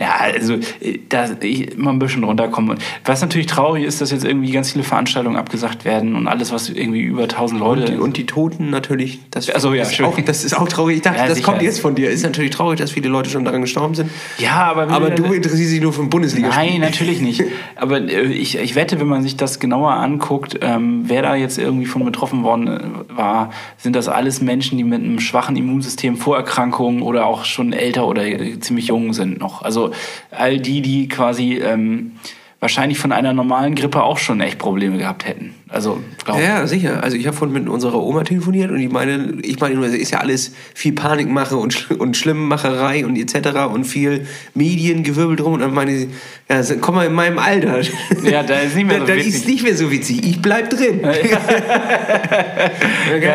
Ja, 0.00 0.16
also 0.18 0.54
äh, 0.80 0.98
da 1.10 1.28
ich 1.42 1.76
mal 1.76 1.90
ein 1.90 1.98
bisschen 1.98 2.24
runterkommen. 2.24 2.78
Was 3.04 3.20
natürlich 3.20 3.46
traurig 3.46 3.84
ist, 3.84 4.00
dass 4.00 4.10
jetzt 4.10 4.24
irgendwie 4.24 4.50
ganz 4.50 4.72
viele 4.72 4.82
Veranstaltungen 4.82 5.36
abgesagt 5.36 5.84
werden 5.84 6.16
und 6.16 6.26
alles, 6.26 6.52
was 6.52 6.70
irgendwie 6.70 7.02
über 7.02 7.24
1000 7.24 7.60
Leute. 7.60 7.82
Und 7.82 7.88
die, 7.90 7.96
und 7.98 8.16
die 8.16 8.26
Toten 8.26 8.70
natürlich. 8.70 9.20
Das, 9.30 9.50
Ach 9.54 9.60
so, 9.60 9.74
ja, 9.74 9.82
ist 9.82 9.94
schön. 9.94 10.06
auch, 10.06 10.18
das 10.18 10.42
ist 10.44 10.58
auch 10.58 10.66
traurig. 10.68 10.96
Ich 10.96 11.02
dachte, 11.02 11.18
Ja, 11.18 11.26
das 11.26 11.36
sicher. 11.36 11.50
kommt 11.50 11.62
jetzt 11.62 11.80
von 11.80 11.94
dir. 11.94 12.10
Ist 12.10 12.22
natürlich 12.22 12.50
traurig, 12.50 12.78
dass 12.78 12.92
viele 12.92 13.10
Leute 13.10 13.28
schon 13.28 13.44
daran 13.44 13.60
gestorben 13.60 13.94
sind. 13.94 14.10
ja, 14.38 14.52
aber 14.70 14.88
Aber 14.88 15.10
du 15.10 15.24
interessierst 15.34 15.72
dich 15.74 15.82
nur 15.82 15.92
für 15.92 16.00
den 16.00 16.08
Bundesliga. 16.08 16.48
Nein, 16.48 16.80
natürlich 16.80 17.20
nicht. 17.20 17.44
Aber 17.76 18.00
äh, 18.00 18.22
ich, 18.22 18.56
ich 18.56 18.74
wette, 18.76 19.00
wenn 19.00 19.06
man 19.08 19.22
sich 19.22 19.36
das 19.36 19.60
genauer 19.60 19.92
anguckt, 19.92 20.58
ähm, 20.62 21.02
wer 21.08 21.20
da 21.20 21.34
jetzt 21.34 21.58
irgendwie 21.58 21.86
von 21.86 22.04
betroffen 22.06 22.42
worden 22.42 22.68
äh, 22.68 22.80
war, 23.16 23.50
sind 23.76 23.94
das 23.94 24.08
alles 24.08 24.40
Menschen, 24.40 24.78
die 24.78 24.84
mit 24.84 25.02
einem 25.02 25.20
schwachen 25.20 25.56
Immunsystem, 25.56 26.16
Vorerkrankungen 26.16 27.02
oder 27.02 27.26
auch 27.26 27.44
schon 27.44 27.74
älter 27.74 28.06
oder 28.06 28.22
ziemlich 28.60 28.86
jung 28.86 29.12
sind 29.12 29.38
noch. 29.38 29.60
Also 29.60 29.89
all 30.30 30.58
die, 30.58 30.82
die 30.82 31.08
quasi 31.08 31.58
ähm, 31.58 32.12
wahrscheinlich 32.60 32.98
von 32.98 33.12
einer 33.12 33.32
normalen 33.32 33.74
Grippe 33.74 34.02
auch 34.02 34.18
schon 34.18 34.40
echt 34.40 34.58
Probleme 34.58 34.98
gehabt 34.98 35.26
hätten. 35.26 35.54
Also, 35.72 36.00
glaub, 36.24 36.40
Ja, 36.40 36.66
sicher. 36.66 37.00
Also 37.04 37.16
ich 37.16 37.26
habe 37.28 37.36
vorhin 37.36 37.54
mit 37.54 37.68
unserer 37.68 38.02
Oma 38.02 38.24
telefoniert 38.24 38.72
und 38.72 38.80
ich 38.80 38.90
meine, 38.90 39.34
ich 39.42 39.60
meine, 39.60 39.84
es 39.86 39.94
ist 39.94 40.10
ja 40.10 40.18
alles 40.18 40.52
viel 40.74 40.92
Panikmache 40.92 41.56
und, 41.56 41.92
und 41.92 42.16
Schlimmmacherei 42.16 43.06
und 43.06 43.16
etc. 43.16 43.66
und 43.72 43.84
viel 43.84 44.26
Mediengewirbeldrum 44.54 45.36
drum. 45.36 45.52
Und 45.54 45.60
dann 45.60 45.72
meine 45.72 45.96
sie, 45.96 46.08
ja, 46.48 46.60
komm 46.80 46.96
mal 46.96 47.06
in 47.06 47.12
meinem 47.12 47.38
Alter. 47.38 47.80
Ja, 48.24 48.42
da 48.42 48.58
ist 48.58 48.74
nicht 48.74 48.88
mehr 48.88 48.98
so 49.00 49.06
Da- 49.06 49.12
da 49.12 49.16
witzig. 49.18 49.34
ist 49.34 49.46
nicht 49.46 49.62
mehr 49.62 49.76
so 49.76 49.90
witzig. 49.92 50.24
Ich 50.26 50.42
bleib 50.42 50.70
drin. 50.70 51.00
Ja, 51.02 51.08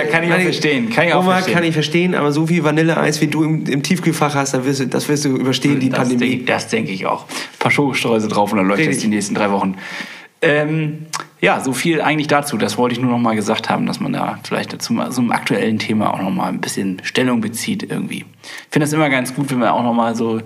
kann 0.12 0.24
ich 0.24 0.34
auch 0.34 0.40
verstehen. 0.40 0.90
Kann 0.90 1.08
ich 1.08 1.14
auch 1.14 1.22
Oma, 1.24 1.34
verstehen. 1.36 1.54
kann 1.54 1.64
ich 1.64 1.74
verstehen, 1.74 2.16
aber 2.16 2.32
so 2.32 2.48
viel 2.48 2.64
Vanilleeis, 2.64 3.22
wie 3.22 3.28
du 3.28 3.44
im, 3.44 3.66
im 3.66 3.82
Tiefkühlfach 3.82 4.36
hast, 4.36 4.54
das 4.54 4.66
wirst 4.66 4.80
du, 4.82 4.88
das 4.88 5.08
wirst 5.08 5.24
du 5.26 5.30
überstehen, 5.38 5.80
die 5.80 5.90
das 5.90 6.00
Pandemie. 6.00 6.32
Denke, 6.32 6.46
das 6.46 6.68
denke 6.68 6.92
ich 6.92 7.06
auch. 7.06 7.24
Ein 7.24 7.60
paar 7.60 7.72
Schokostreusel 7.72 8.30
drauf 8.30 8.52
und 8.52 8.58
dann 8.58 8.68
läuft 8.68 8.86
das 8.86 8.98
die 8.98 9.08
nächsten 9.08 9.36
drei 9.36 9.52
Wochen. 9.52 9.76
Ähm, 10.42 11.08
ja, 11.42 11.60
so 11.62 11.74
viel 11.74 12.02
eigentlich 12.02 12.28
dazu. 12.28 12.58
Das 12.58 12.78
wollte 12.78 12.96
ich 12.96 13.02
nur 13.02 13.12
noch 13.12 13.20
mal 13.20 13.36
gesagt 13.36 13.70
haben, 13.70 13.86
dass 13.86 14.00
man 14.00 14.14
da 14.14 14.40
vielleicht 14.44 14.82
zu 14.82 14.94
so 15.10 15.22
einem 15.22 15.32
aktuellen 15.32 15.80
Thema 15.80 16.14
auch 16.14 16.22
noch 16.22 16.32
mal 16.32 16.50
ein 16.50 16.62
bisschen 16.62 17.02
Stellung 17.04 17.42
bezieht 17.42 17.84
irgendwie. 17.84 18.26
Ich 18.44 18.72
finde 18.72 18.86
das 18.86 18.94
immer 18.94 19.10
ganz 19.10 19.34
gut, 19.34 19.52
wenn 19.52 19.60
wir 19.60 19.74
auch 19.74 19.84
noch 19.84 19.94
mal 19.94 20.16
so 20.16 20.42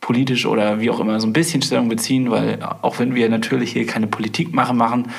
politisch 0.00 0.46
oder 0.46 0.80
wie 0.80 0.90
auch 0.90 1.00
immer 1.00 1.20
so 1.20 1.26
ein 1.26 1.32
bisschen 1.32 1.62
Stellung 1.62 1.88
beziehen, 1.88 2.30
weil 2.30 2.58
auch 2.82 2.98
wenn 2.98 3.14
wir 3.14 3.28
natürlich 3.28 3.72
hier 3.72 3.86
keine 3.86 4.06
Politikmache 4.06 4.74
machen, 4.74 5.10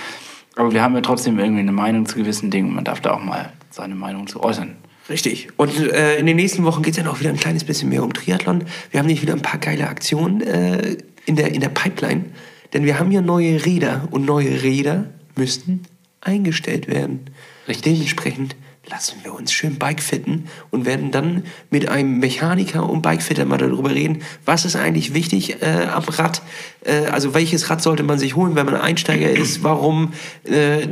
aber 0.55 0.73
wir 0.73 0.81
haben 0.81 0.95
ja 0.95 1.01
trotzdem 1.01 1.39
irgendwie 1.39 1.61
eine 1.61 1.71
Meinung 1.71 2.05
zu 2.05 2.17
gewissen 2.17 2.51
Dingen 2.51 2.69
und 2.69 2.75
man 2.75 2.83
darf 2.83 2.99
da 2.99 3.11
auch 3.11 3.23
mal 3.23 3.53
seine 3.69 3.95
Meinung 3.95 4.27
zu 4.27 4.43
äußern. 4.43 4.75
Richtig. 5.09 5.49
Und 5.57 5.77
äh, 5.77 6.17
in 6.17 6.25
den 6.25 6.35
nächsten 6.35 6.63
Wochen 6.63 6.83
geht 6.83 6.91
es 6.91 6.97
ja 6.97 7.03
noch 7.03 7.19
wieder 7.19 7.29
ein 7.29 7.37
kleines 7.37 7.63
bisschen 7.63 7.89
mehr 7.89 8.03
um 8.03 8.13
Triathlon. 8.13 8.63
Wir 8.91 8.99
haben 8.99 9.07
nämlich 9.07 9.21
wieder 9.21 9.33
ein 9.33 9.41
paar 9.41 9.59
geile 9.59 9.87
Aktionen 9.87 10.41
äh, 10.41 10.97
in, 11.25 11.35
der, 11.35 11.53
in 11.53 11.61
der 11.61 11.69
Pipeline. 11.69 12.25
Denn 12.73 12.85
wir 12.85 12.99
haben 12.99 13.11
ja 13.11 13.21
neue 13.21 13.65
Räder 13.65 14.07
und 14.11 14.25
neue 14.25 14.63
Räder 14.63 15.09
müssten 15.35 15.83
eingestellt 16.21 16.87
werden. 16.87 17.21
Richtig. 17.67 17.93
Dementsprechend 17.93 18.55
lassen 18.89 19.19
wir 19.23 19.33
uns 19.33 19.51
schön 19.51 19.77
Bikefitten 19.77 20.47
und 20.69 20.85
werden 20.85 21.11
dann 21.11 21.43
mit 21.69 21.87
einem 21.87 22.19
Mechaniker 22.19 22.89
und 22.89 23.01
Bikefitter 23.01 23.45
mal 23.45 23.57
darüber 23.57 23.91
reden, 23.91 24.21
was 24.45 24.65
ist 24.65 24.75
eigentlich 24.75 25.13
wichtig 25.13 25.61
äh, 25.61 25.85
am 25.85 26.03
Rad, 26.03 26.41
also 26.85 27.33
welches 27.33 27.69
Rad 27.69 27.81
sollte 27.81 28.03
man 28.03 28.17
sich 28.17 28.35
holen, 28.35 28.55
wenn 28.55 28.65
man 28.65 28.75
Einsteiger 28.75 29.29
ist, 29.29 29.63
warum 29.63 30.13
äh, 30.43 30.87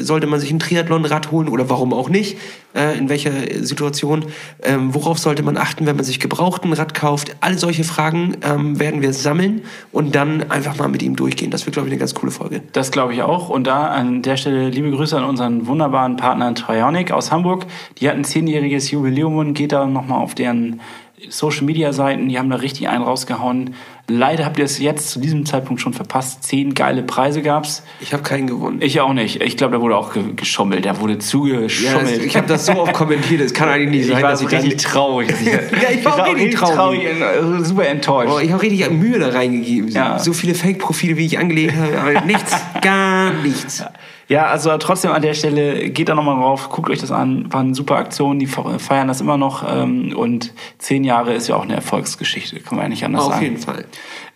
sollte 0.00 0.26
man 0.26 0.40
sich 0.40 0.50
ein 0.50 0.58
Triathlonrad 0.58 1.30
holen 1.30 1.48
oder 1.48 1.70
warum 1.70 1.92
auch 1.92 2.08
nicht, 2.08 2.36
äh, 2.74 2.98
in 2.98 3.08
welcher 3.08 3.32
Situation, 3.64 4.26
ähm, 4.62 4.94
worauf 4.94 5.18
sollte 5.18 5.42
man 5.42 5.56
achten, 5.56 5.86
wenn 5.86 5.96
man 5.96 6.04
sich 6.04 6.20
gebraucht 6.20 6.64
ein 6.64 6.72
Rad 6.72 6.94
kauft, 6.94 7.36
alle 7.40 7.56
solche 7.56 7.84
Fragen 7.84 8.36
ähm, 8.42 8.78
werden 8.78 9.00
wir 9.00 9.12
sammeln 9.12 9.62
und 9.92 10.14
dann 10.14 10.50
einfach 10.50 10.76
mal 10.76 10.88
mit 10.88 11.02
ihm 11.02 11.16
durchgehen. 11.16 11.50
Das 11.50 11.64
wird, 11.64 11.74
glaube 11.74 11.88
ich, 11.88 11.92
eine 11.92 11.98
ganz 11.98 12.14
coole 12.14 12.32
Folge. 12.32 12.60
Das 12.72 12.90
glaube 12.90 13.14
ich 13.14 13.22
auch. 13.22 13.48
Und 13.48 13.66
da 13.66 13.86
an 13.86 14.22
der 14.22 14.36
Stelle 14.36 14.68
liebe 14.68 14.90
Grüße 14.90 15.16
an 15.16 15.24
unseren 15.24 15.66
wunderbaren 15.66 16.16
Partner 16.16 16.54
Trionic 16.54 17.12
aus 17.12 17.32
Hamburg. 17.32 17.66
Die 17.98 18.08
hatten 18.08 18.24
zehnjähriges 18.24 18.90
Jubiläum 18.90 19.36
und 19.36 19.54
geht 19.54 19.72
da 19.72 19.86
nochmal 19.86 20.22
auf 20.22 20.34
deren 20.34 20.80
Social 21.28 21.64
Media 21.64 21.92
Seiten. 21.92 22.28
Die 22.28 22.38
haben 22.38 22.50
da 22.50 22.56
richtig 22.56 22.88
einen 22.88 23.02
rausgehauen. 23.02 23.74
Leider 24.08 24.44
habt 24.44 24.56
ihr 24.58 24.64
es 24.64 24.78
jetzt 24.78 25.10
zu 25.10 25.18
diesem 25.18 25.44
Zeitpunkt 25.46 25.82
schon 25.82 25.92
verpasst. 25.92 26.44
Zehn 26.44 26.74
geile 26.74 27.02
Preise 27.02 27.42
gab's. 27.42 27.82
Ich 28.00 28.12
habe 28.12 28.22
keinen 28.22 28.46
gewonnen. 28.46 28.78
Ich 28.80 29.00
auch 29.00 29.12
nicht. 29.12 29.42
Ich 29.42 29.56
glaube, 29.56 29.74
da 29.76 29.80
wurde 29.82 29.96
auch 29.96 30.12
ge 30.12 30.22
geschummelt. 30.36 30.84
Da 30.86 31.00
wurde 31.00 31.14
Ja, 31.14 31.18
zugeschummelt. 31.18 32.22
ich 32.24 32.36
habe 32.36 32.46
das 32.46 32.66
so 32.66 32.72
oft 32.74 32.92
kommentiert, 32.92 33.40
es 33.40 33.52
kann 33.52 33.68
eigentlich 33.68 33.90
nicht 33.90 34.06
Ich 34.06 34.12
sein, 34.12 34.22
war 34.22 34.30
dass 34.30 34.42
ich 34.42 34.50
richtig 34.52 34.76
traurig. 34.76 35.28
ich- 35.40 35.46
Ja, 35.82 35.90
ich 35.92 36.04
war 36.04 36.20
auch 36.22 36.34
richtig 36.34 36.54
traurig. 36.54 37.00
und, 37.10 37.60
äh, 37.62 37.64
super 37.64 37.86
enttäuscht. 37.88 38.32
Oh, 38.32 38.38
ich 38.38 38.52
habe 38.52 38.62
richtig 38.62 38.88
Mühe 38.90 39.18
da 39.18 39.30
reingegeben. 39.30 39.88
Ja. 39.90 40.20
So 40.20 40.32
viele 40.32 40.54
Fake-Profile, 40.54 41.16
wie 41.16 41.26
ich 41.26 41.38
angelegt 41.40 41.74
habe, 41.76 42.24
nichts, 42.26 42.54
gar 42.82 43.32
nichts. 43.32 43.82
Ja, 44.28 44.46
also 44.46 44.76
trotzdem 44.78 45.12
an 45.12 45.22
der 45.22 45.34
Stelle 45.34 45.88
geht 45.90 46.08
da 46.08 46.14
nochmal 46.14 46.36
drauf, 46.36 46.68
guckt 46.68 46.90
euch 46.90 46.98
das 46.98 47.12
an, 47.12 47.52
war 47.52 47.60
eine 47.60 47.74
super 47.74 47.96
Aktion, 47.96 48.38
die 48.40 48.46
feiern 48.46 49.06
das 49.06 49.20
immer 49.20 49.36
noch 49.36 49.64
ähm, 49.68 50.14
und 50.16 50.52
zehn 50.78 51.04
Jahre 51.04 51.32
ist 51.34 51.46
ja 51.46 51.56
auch 51.56 51.62
eine 51.62 51.74
Erfolgsgeschichte, 51.74 52.58
kann 52.60 52.76
man 52.76 52.86
ja 52.86 52.88
nicht 52.88 53.04
anders 53.04 53.24
Auf 53.24 53.32
sagen. 53.34 53.44
jeden 53.44 53.58
Fall. 53.58 53.84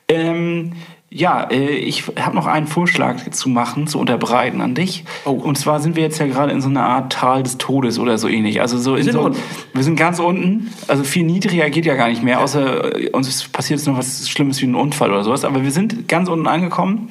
Ähm, 0.06 0.72
ja, 1.12 1.42
äh, 1.50 1.70
ich 1.70 2.04
habe 2.20 2.36
noch 2.36 2.46
einen 2.46 2.68
Vorschlag 2.68 3.28
zu 3.30 3.48
machen, 3.48 3.88
zu 3.88 3.98
unterbreiten 3.98 4.60
an 4.60 4.76
dich. 4.76 5.04
Oh. 5.24 5.30
Und 5.30 5.58
zwar 5.58 5.80
sind 5.80 5.96
wir 5.96 6.04
jetzt 6.04 6.20
ja 6.20 6.26
gerade 6.26 6.52
in 6.52 6.60
so 6.60 6.68
einer 6.68 6.84
Art 6.84 7.12
Tal 7.12 7.42
des 7.42 7.58
Todes 7.58 7.98
oder 7.98 8.16
so 8.16 8.28
ähnlich. 8.28 8.60
Also 8.60 8.78
so 8.78 8.94
in 8.94 9.02
sind 9.02 9.14
so, 9.14 9.22
unten. 9.22 9.40
wir 9.74 9.82
sind 9.82 9.96
ganz 9.96 10.20
unten. 10.20 10.72
Also 10.86 11.02
viel 11.02 11.24
niedriger 11.24 11.68
geht 11.68 11.84
ja 11.84 11.96
gar 11.96 12.08
nicht 12.08 12.22
mehr, 12.22 12.40
außer 12.40 12.96
äh, 12.96 13.10
uns 13.10 13.48
passiert 13.48 13.80
jetzt 13.80 13.88
noch 13.88 13.98
was 13.98 14.28
Schlimmes 14.28 14.62
wie 14.62 14.66
ein 14.66 14.76
Unfall 14.76 15.10
oder 15.10 15.24
sowas. 15.24 15.44
Aber 15.44 15.64
wir 15.64 15.72
sind 15.72 16.06
ganz 16.06 16.28
unten 16.28 16.46
angekommen. 16.46 17.08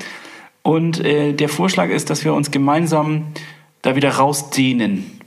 Und 0.61 1.03
äh, 1.03 1.33
der 1.33 1.49
Vorschlag 1.49 1.89
ist, 1.89 2.09
dass 2.09 2.25
wir 2.25 2.33
uns 2.33 2.51
gemeinsam 2.51 3.27
da 3.81 3.95
wieder 3.95 4.11
rausdehnen. 4.11 5.19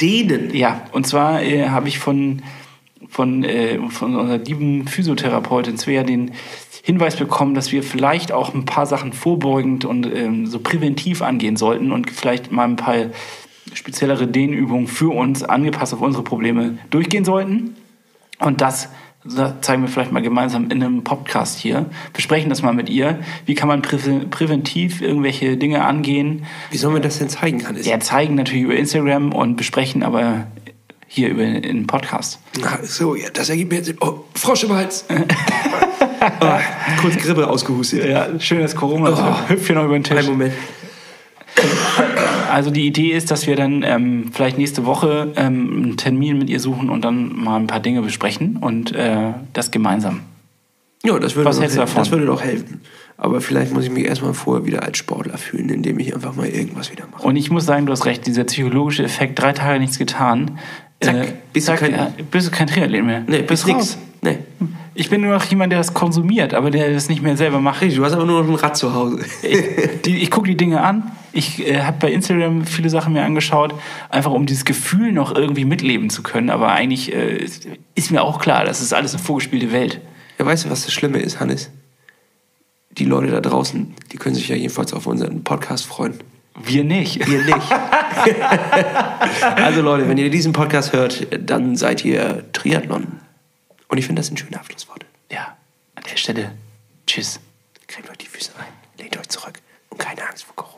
Denen. 0.00 0.54
Ja, 0.54 0.82
und 0.92 1.06
zwar 1.06 1.42
äh, 1.42 1.68
habe 1.68 1.88
ich 1.88 1.98
von, 1.98 2.42
von, 3.08 3.44
äh, 3.44 3.78
von 3.90 4.16
unserer 4.16 4.38
lieben 4.38 4.86
Physiotherapeutin 4.86 5.78
Svea 5.78 6.02
den 6.02 6.32
Hinweis 6.82 7.16
bekommen, 7.16 7.54
dass 7.54 7.72
wir 7.72 7.82
vielleicht 7.82 8.32
auch 8.32 8.54
ein 8.54 8.64
paar 8.64 8.86
Sachen 8.86 9.12
vorbeugend 9.12 9.84
und 9.84 10.06
ähm, 10.06 10.46
so 10.46 10.60
präventiv 10.60 11.20
angehen 11.20 11.56
sollten 11.56 11.92
und 11.92 12.10
vielleicht 12.10 12.52
mal 12.52 12.64
ein 12.64 12.76
paar 12.76 12.96
speziellere 13.74 14.26
Dehnübungen 14.26 14.86
für 14.86 15.14
uns, 15.14 15.42
angepasst 15.42 15.92
auf 15.94 16.00
unsere 16.00 16.24
Probleme, 16.24 16.78
durchgehen 16.90 17.24
sollten. 17.24 17.76
Und 18.38 18.60
das 18.60 18.88
zeigen 19.60 19.82
wir 19.82 19.88
vielleicht 19.88 20.12
mal 20.12 20.22
gemeinsam 20.22 20.70
in 20.70 20.82
einem 20.82 21.04
Podcast 21.04 21.58
hier. 21.58 21.86
Besprechen 22.12 22.48
das 22.48 22.62
mal 22.62 22.72
mit 22.72 22.88
ihr. 22.88 23.18
Wie 23.44 23.54
kann 23.54 23.68
man 23.68 23.82
prä 23.82 23.98
präventiv 24.30 25.02
irgendwelche 25.02 25.56
Dinge 25.56 25.84
angehen? 25.84 26.46
Wie 26.70 26.78
sollen 26.78 26.94
wir 26.94 27.02
das 27.02 27.18
denn 27.18 27.28
zeigen, 27.28 27.66
Hannes? 27.66 27.86
Ja, 27.86 28.00
zeigen 28.00 28.34
natürlich 28.34 28.62
über 28.62 28.76
Instagram 28.76 29.32
und 29.32 29.56
besprechen 29.56 30.02
aber 30.02 30.46
hier 31.06 31.28
über 31.28 31.42
einen 31.42 31.86
Podcast. 31.86 32.38
Ach 32.64 32.78
so, 32.82 33.14
ja, 33.14 33.28
das 33.30 33.50
ergibt 33.50 33.72
mir 33.72 33.78
jetzt. 33.78 33.94
Oh, 34.00 34.24
Frosch 34.34 34.64
im 34.64 34.72
Hals. 34.72 35.04
oh, 36.40 36.46
kurz 37.00 37.16
Grippe 37.16 37.46
ausgehustet. 37.46 38.08
Ja, 38.08 38.28
schönes 38.38 38.74
Corona. 38.74 39.10
Oh. 39.10 39.48
Hüpft 39.50 39.66
hier 39.66 39.76
noch 39.76 39.84
über 39.84 39.98
den 39.98 40.04
Tisch. 40.04 40.16
Einen 40.16 40.28
Moment. 40.28 40.54
Also 42.50 42.70
die 42.70 42.86
Idee 42.86 43.12
ist, 43.12 43.30
dass 43.30 43.46
wir 43.46 43.56
dann 43.56 43.82
ähm, 43.84 44.30
vielleicht 44.32 44.58
nächste 44.58 44.84
Woche 44.86 45.32
ähm, 45.36 45.82
einen 45.84 45.96
Termin 45.96 46.38
mit 46.38 46.50
ihr 46.50 46.60
suchen 46.60 46.90
und 46.90 47.04
dann 47.04 47.36
mal 47.36 47.56
ein 47.58 47.66
paar 47.66 47.80
Dinge 47.80 48.02
besprechen 48.02 48.56
und 48.60 48.92
äh, 48.94 49.32
das 49.52 49.70
gemeinsam. 49.70 50.20
Ja, 51.04 51.18
das 51.18 51.34
würde, 51.36 51.48
Was 51.48 51.56
doch 51.56 51.62
hältst 51.62 51.76
du 51.76 51.80
helfen. 51.80 51.94
davon? 51.94 52.02
das 52.02 52.10
würde 52.10 52.26
doch 52.26 52.42
helfen. 52.42 52.80
Aber 53.16 53.40
vielleicht 53.40 53.72
muss 53.72 53.84
ich 53.84 53.90
mich 53.90 54.04
erstmal 54.06 54.34
vorher 54.34 54.66
wieder 54.66 54.82
als 54.82 54.98
Sportler 54.98 55.38
fühlen, 55.38 55.68
indem 55.68 55.98
ich 55.98 56.14
einfach 56.14 56.34
mal 56.34 56.46
irgendwas 56.46 56.90
wieder 56.90 57.04
mache. 57.10 57.22
Und 57.26 57.36
ich 57.36 57.50
muss 57.50 57.66
sagen, 57.66 57.86
du 57.86 57.92
hast 57.92 58.04
recht, 58.06 58.26
dieser 58.26 58.44
psychologische 58.44 59.02
Effekt, 59.04 59.38
drei 59.38 59.52
Tage 59.52 59.78
nichts 59.78 59.98
getan. 59.98 60.58
äh, 61.00 61.04
Zack, 61.06 61.52
bist 61.52 61.68
du 61.68 61.74
kein- 61.74 61.92
ja, 61.92 62.12
bist 62.30 62.48
du 62.48 62.50
kein 62.50 62.66
Triathlet 62.66 63.04
mehr. 63.04 63.22
Nee, 63.26 63.38
bist 63.42 63.64
bist 63.64 63.66
nix. 63.66 63.98
Nee. 64.22 64.38
Ich 64.94 65.08
bin 65.08 65.20
nur 65.20 65.32
noch 65.32 65.44
jemand, 65.44 65.72
der 65.72 65.78
das 65.78 65.94
konsumiert, 65.94 66.52
aber 66.52 66.70
der 66.70 66.92
das 66.92 67.08
nicht 67.08 67.22
mehr 67.22 67.36
selber 67.36 67.60
macht. 67.60 67.82
Du 67.82 68.04
hast 68.04 68.12
aber 68.12 68.26
nur 68.26 68.42
noch 68.42 68.48
ein 68.48 68.54
Rad 68.56 68.76
zu 68.76 68.92
Hause. 68.92 69.20
Ich, 69.42 70.02
die, 70.04 70.18
ich 70.18 70.30
gucke 70.30 70.48
die 70.48 70.56
Dinge 70.56 70.80
an. 70.82 71.12
Ich 71.32 71.64
äh, 71.66 71.82
habe 71.82 71.96
bei 72.00 72.12
Instagram 72.12 72.64
viele 72.66 72.90
Sachen 72.90 73.12
mir 73.12 73.22
angeschaut, 73.22 73.72
einfach 74.08 74.32
um 74.32 74.46
dieses 74.46 74.64
Gefühl 74.64 75.12
noch 75.12 75.34
irgendwie 75.34 75.64
mitleben 75.64 76.10
zu 76.10 76.22
können. 76.22 76.50
Aber 76.50 76.72
eigentlich 76.72 77.14
äh, 77.14 77.36
ist- 77.94 78.10
mir 78.10 78.22
auch 78.22 78.40
klar, 78.40 78.64
das 78.64 78.80
ist 78.80 78.92
alles 78.92 79.14
eine 79.14 79.22
vorgespielte 79.22 79.70
Welt. 79.72 80.00
Ja, 80.38 80.46
weißt 80.46 80.64
du, 80.64 80.70
was 80.70 80.84
das 80.84 80.92
Schlimme 80.92 81.18
ist, 81.18 81.38
Hannes? 81.38 81.70
Die 82.98 83.04
Leute 83.04 83.30
da 83.30 83.40
draußen, 83.40 83.94
die 84.10 84.16
können 84.16 84.34
sich 84.34 84.48
ja 84.48 84.56
jedenfalls 84.56 84.92
auf 84.92 85.06
unseren 85.06 85.44
Podcast 85.44 85.86
freuen. 85.86 86.14
Wir 86.64 86.82
nicht. 86.82 87.28
Ihr 87.28 87.44
nicht. 87.44 87.56
also 89.56 89.82
Leute, 89.82 90.08
wenn 90.08 90.18
ihr 90.18 90.30
diesen 90.30 90.52
Podcast 90.52 90.92
hört, 90.92 91.28
dann 91.48 91.76
seid 91.76 92.04
ihr 92.04 92.44
Triathlon. 92.52 93.06
Und 93.90 93.98
ich 93.98 94.06
finde 94.06 94.20
das 94.20 94.28
sind 94.28 94.38
schöne 94.38 94.58
Abschlussworte. 94.58 95.04
Ja, 95.32 95.56
an 95.96 96.04
der 96.04 96.16
Stelle, 96.16 96.56
tschüss. 97.06 97.40
Cremt 97.88 98.08
euch 98.08 98.18
die 98.18 98.26
Füße 98.26 98.52
ein, 98.56 98.72
lehnt 98.98 99.16
euch 99.18 99.28
zurück 99.28 99.60
und 99.88 99.98
keine 99.98 100.26
Angst 100.28 100.44
vor 100.44 100.54
Corona. 100.54 100.69